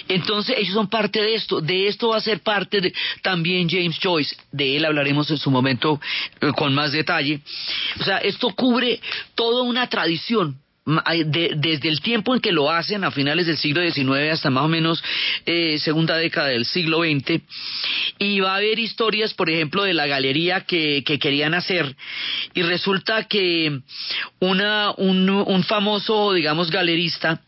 Entonces 0.08 0.56
ellos 0.58 0.74
son 0.74 0.88
parte 0.88 1.22
de 1.22 1.34
esto. 1.34 1.60
De 1.60 1.86
esto 1.86 2.08
va 2.08 2.16
a 2.16 2.20
ser 2.20 2.40
parte 2.40 2.92
también 3.22 3.68
James 3.68 3.98
Joyce. 4.02 4.36
De 4.50 4.76
él 4.76 4.84
hablaremos 4.84 5.30
en 5.30 5.38
su 5.38 5.50
momento 5.50 6.00
eh, 6.40 6.50
con 6.56 6.74
más 6.74 6.90
detalle. 6.90 7.40
O 8.00 8.04
sea, 8.04 8.18
esto 8.18 8.50
cubre 8.50 8.95
toda 9.34 9.62
una 9.62 9.88
tradición 9.88 10.58
desde 10.86 11.88
el 11.88 12.00
tiempo 12.00 12.32
en 12.32 12.40
que 12.40 12.52
lo 12.52 12.70
hacen, 12.70 13.02
a 13.02 13.10
finales 13.10 13.46
del 13.46 13.56
siglo 13.56 13.82
XIX 13.82 14.32
hasta 14.32 14.50
más 14.50 14.64
o 14.64 14.68
menos 14.68 15.02
eh, 15.44 15.78
segunda 15.80 16.16
década 16.16 16.48
del 16.48 16.64
siglo 16.64 17.00
XX, 17.02 17.40
y 18.20 18.38
va 18.38 18.52
a 18.52 18.56
haber 18.58 18.78
historias, 18.78 19.34
por 19.34 19.50
ejemplo, 19.50 19.82
de 19.82 19.94
la 19.94 20.06
galería 20.06 20.60
que, 20.60 21.02
querían 21.02 21.54
hacer, 21.54 21.96
y 22.54 22.62
resulta 22.62 23.24
que 23.24 23.80
una, 24.38 24.92
un, 24.96 25.64
famoso, 25.64 26.32
digamos, 26.32 26.70
galerista, 26.70 27.40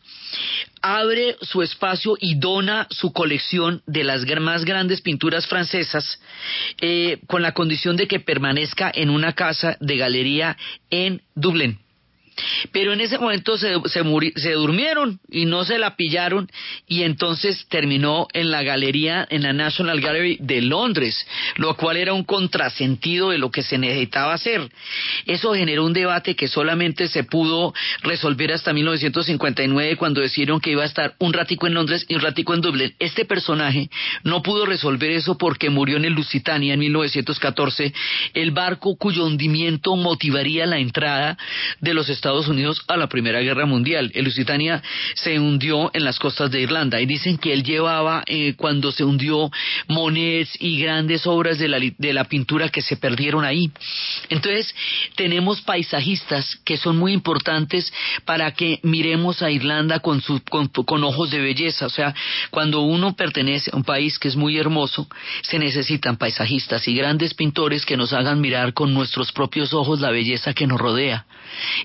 abre 0.82 1.36
su 1.42 1.62
espacio 1.62 2.16
y 2.20 2.36
dona 2.36 2.86
su 2.90 3.12
colección 3.12 3.82
de 3.86 4.04
las 4.04 4.24
más 4.40 4.64
grandes 4.64 5.00
pinturas 5.00 5.46
francesas 5.46 6.20
eh, 6.80 7.20
con 7.26 7.42
la 7.42 7.52
condición 7.52 7.96
de 7.96 8.06
que 8.06 8.20
permanezca 8.20 8.90
en 8.94 9.10
una 9.10 9.32
casa 9.32 9.76
de 9.80 9.96
galería 9.96 10.56
en 10.90 11.22
Dublín. 11.34 11.78
Pero 12.72 12.92
en 12.92 13.00
ese 13.00 13.18
momento 13.18 13.56
se, 13.58 13.74
se, 13.86 14.52
durmieron 14.52 15.20
y 15.30 15.44
no 15.44 15.64
se 15.64 15.78
la 15.78 15.96
pillaron 15.96 16.50
y 16.86 17.02
entonces 17.02 17.66
terminó 17.68 18.28
en 18.32 18.50
la 18.50 18.62
galería, 18.62 19.26
en 19.30 19.42
la 19.42 19.52
National 19.52 20.00
Gallery 20.00 20.38
de 20.40 20.62
Londres, 20.62 21.26
lo 21.56 21.76
cual 21.76 21.96
era 21.96 22.12
un 22.12 22.24
contrasentido 22.24 23.30
de 23.30 23.38
lo 23.38 23.50
que 23.50 23.62
se 23.62 23.78
necesitaba 23.78 24.34
hacer. 24.34 24.68
Eso 25.26 25.54
generó 25.54 25.84
un 25.84 25.92
debate 25.92 26.36
que 26.36 26.48
solamente 26.48 27.08
se 27.08 27.24
pudo 27.24 27.74
resolver 28.02 28.52
hasta 28.52 28.72
1959 28.72 29.96
cuando 29.96 30.20
decidieron 30.20 30.60
que 30.60 30.70
iba 30.70 30.82
a 30.82 30.86
estar 30.86 31.14
un 31.18 31.32
ratico 31.32 31.66
en 31.66 31.74
Londres 31.74 32.04
y 32.08 32.14
un 32.14 32.20
ratico 32.20 32.54
en 32.54 32.60
Dublín. 32.60 32.94
Este 32.98 33.24
personaje 33.24 33.90
no 34.24 34.42
pudo 34.42 34.66
resolver 34.66 35.10
eso 35.10 35.38
porque 35.38 35.70
murió 35.70 35.96
en 35.96 36.04
el 36.04 36.12
Lusitania 36.12 36.74
en 36.74 36.80
1914, 36.80 37.92
el 38.34 38.50
barco 38.50 38.96
cuyo 38.96 39.24
hundimiento 39.24 39.96
motivaría 39.96 40.66
la 40.66 40.78
entrada 40.78 41.38
de 41.80 41.94
los 41.94 42.08
Estados 42.08 42.27
Estados 42.28 42.48
Unidos 42.48 42.82
a 42.88 42.98
la 42.98 43.06
Primera 43.06 43.40
Guerra 43.40 43.64
Mundial. 43.64 44.12
El 44.14 44.26
Lusitania 44.26 44.82
se 45.14 45.40
hundió 45.40 45.90
en 45.94 46.04
las 46.04 46.18
costas 46.18 46.50
de 46.50 46.60
Irlanda 46.60 47.00
y 47.00 47.06
dicen 47.06 47.38
que 47.38 47.54
él 47.54 47.62
llevaba 47.62 48.22
eh, 48.26 48.52
cuando 48.54 48.92
se 48.92 49.02
hundió 49.02 49.50
monets 49.88 50.54
y 50.60 50.78
grandes 50.78 51.26
obras 51.26 51.58
de 51.58 51.68
la, 51.68 51.78
de 51.78 52.12
la 52.12 52.24
pintura 52.24 52.68
que 52.68 52.82
se 52.82 52.98
perdieron 52.98 53.46
ahí. 53.46 53.70
Entonces, 54.28 54.74
tenemos 55.16 55.62
paisajistas 55.62 56.58
que 56.66 56.76
son 56.76 56.98
muy 56.98 57.14
importantes 57.14 57.90
para 58.26 58.52
que 58.52 58.78
miremos 58.82 59.40
a 59.40 59.50
Irlanda 59.50 60.00
con, 60.00 60.20
su, 60.20 60.42
con, 60.50 60.68
con, 60.68 61.04
ojos 61.04 61.30
de 61.30 61.40
belleza. 61.40 61.86
O 61.86 61.90
sea, 61.90 62.14
cuando 62.50 62.82
uno 62.82 63.16
pertenece 63.16 63.70
a 63.72 63.76
un 63.76 63.84
país 63.84 64.18
que 64.18 64.28
es 64.28 64.36
muy 64.36 64.58
hermoso, 64.58 65.08
se 65.40 65.58
necesitan 65.58 66.18
paisajistas 66.18 66.86
y 66.88 66.94
grandes 66.94 67.32
pintores 67.32 67.86
que 67.86 67.96
nos 67.96 68.12
hagan 68.12 68.38
mirar 68.38 68.74
con 68.74 68.92
nuestros 68.92 69.32
propios 69.32 69.72
ojos 69.72 70.00
la 70.00 70.10
belleza 70.10 70.52
que 70.52 70.66
nos 70.66 70.78
rodea. 70.78 71.24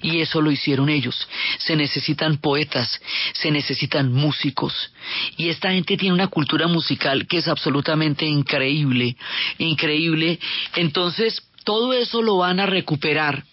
Y 0.02 0.20
eso 0.20 0.33
lo 0.42 0.52
hicieron 0.52 0.90
ellos. 0.90 1.28
Se 1.60 1.76
necesitan 1.76 2.38
poetas, 2.38 3.02
se 3.34 3.52
necesitan 3.52 4.12
músicos. 4.12 4.92
Y 5.38 5.50
esta 5.50 5.72
gente 5.72 5.98
tiene 5.98 6.14
una 6.14 6.28
cultura 6.28 6.68
musical 6.68 7.28
que 7.28 7.38
es 7.38 7.48
absolutamente 7.48 8.26
increíble, 8.26 9.16
increíble. 9.58 10.40
Entonces, 10.76 11.42
todo 11.64 11.94
eso 11.94 12.22
lo 12.22 12.38
van 12.38 12.60
a 12.60 12.66
recuperar. 12.66 13.44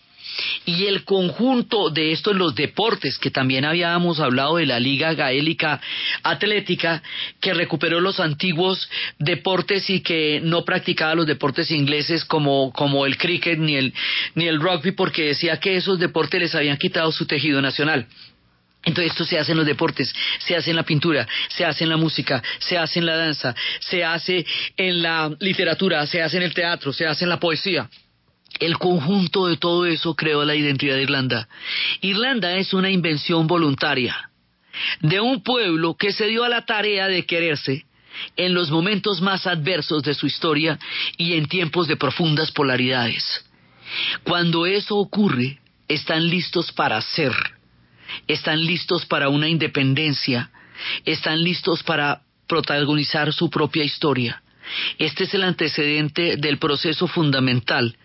Y 0.65 0.87
el 0.87 1.05
conjunto 1.05 1.91
de 1.91 2.13
esto 2.13 2.33
en 2.33 2.39
los 2.39 2.55
deportes, 2.55 3.19
que 3.19 3.31
también 3.31 3.65
habíamos 3.65 4.21
hablado 4.21 4.57
de 4.57 4.67
la 4.67 4.79
Liga 4.79 5.15
Gaélica 5.15 5.81
Atlética, 6.23 7.03
que 7.41 7.55
recuperó 7.55 8.01
los 8.01 8.21
antiguos 8.21 8.89
deportes 9.19 9.89
y 9.91 10.01
que 10.01 10.41
no 10.43 10.65
practicaba 10.65 11.15
los 11.15 11.27
deportes 11.27 11.71
ingleses 11.71 12.25
como, 12.25 12.73
como 12.73 13.07
el 13.07 13.17
cricket 13.17 13.59
ni 13.59 13.77
el, 13.77 13.95
ni 14.35 14.47
el 14.47 14.61
rugby, 14.61 14.93
porque 14.93 15.29
decía 15.29 15.59
que 15.59 15.77
esos 15.77 15.99
deportes 15.99 16.41
les 16.41 16.55
habían 16.55 16.77
quitado 16.77 17.11
su 17.13 17.27
tejido 17.27 17.61
nacional. 17.61 18.07
Entonces 18.85 19.13
esto 19.13 19.25
se 19.25 19.39
hace 19.39 19.53
en 19.53 19.59
los 19.59 19.67
deportes, 19.67 20.13
se 20.39 20.57
hace 20.57 20.71
en 20.71 20.77
la 20.77 20.85
pintura, 20.85 21.29
se 21.49 21.67
hace 21.67 21.85
en 21.85 21.91
la 21.91 21.99
música, 21.99 22.43
se 22.61 22.79
hace 22.79 22.99
en 22.99 23.07
la 23.07 23.17
danza, 23.17 23.55
se 23.81 24.05
hace 24.05 24.47
en 24.77 25.03
la 25.03 25.31
literatura, 25.39 26.07
se 26.07 26.23
hace 26.23 26.39
en 26.39 26.45
el 26.45 26.55
teatro, 26.55 26.93
se 26.93 27.07
hace 27.07 27.25
en 27.25 27.29
la 27.29 27.39
poesía. 27.39 27.91
El 28.59 28.79
conjunto 28.79 29.47
de 29.47 29.57
todo 29.57 29.87
eso 29.87 30.15
creó 30.15 30.45
la 30.45 30.55
identidad 30.55 30.97
de 30.97 31.03
Irlanda. 31.03 31.49
Irlanda 32.01 32.57
es 32.57 32.75
una 32.75 32.91
invención 32.91 33.47
voluntaria 33.47 34.31
de 35.01 35.21
un 35.21 35.43
pueblo 35.43 35.95
que 35.95 36.13
se 36.13 36.27
dio 36.27 36.45
a 36.45 36.49
la 36.49 36.65
tarea 36.65 37.09
de 37.09 37.27
quererse 37.27 37.87
en 38.37 38.55
los 38.55 38.71
momentos 38.71 39.21
más 39.21 39.47
adversos 39.47 40.03
de 40.03 40.15
su 40.15 40.27
historia 40.27 40.79
y 41.17 41.35
en 41.35 41.47
tiempos 41.47 41.89
de 41.89 41.97
profundas 41.97 42.51
polaridades. 42.51 43.45
Cuando 44.25 44.67
eso 44.67 44.97
ocurre, 44.97 45.59
están 45.89 46.29
listos 46.29 46.73
para 46.73 47.01
ser 47.01 47.33
están 48.27 48.65
listos 48.65 49.07
para 49.07 49.29
una 49.29 49.49
independencia, 49.49 50.51
están 51.05 51.43
listos 51.43 51.83
para 51.83 52.23
protagonizar 52.47 53.33
su 53.33 53.51
propia 53.51 53.85
historia. 53.85 54.43
Este 54.99 55.25
es 55.25 55.35
el 55.35 55.43
antecedente 55.43 56.37
del 56.37 56.59
proceso 56.59 57.07
fundamental 57.07 57.97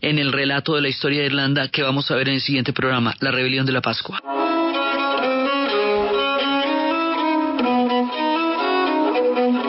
en 0.00 0.18
el 0.18 0.32
relato 0.32 0.74
de 0.74 0.82
la 0.82 0.88
historia 0.88 1.20
de 1.20 1.26
Irlanda 1.26 1.68
que 1.68 1.82
vamos 1.82 2.10
a 2.10 2.16
ver 2.16 2.28
en 2.28 2.34
el 2.34 2.40
siguiente 2.40 2.72
programa, 2.72 3.14
La 3.20 3.30
Rebelión 3.30 3.66
de 3.66 3.72
la 3.72 3.80
Pascua. 3.80 4.57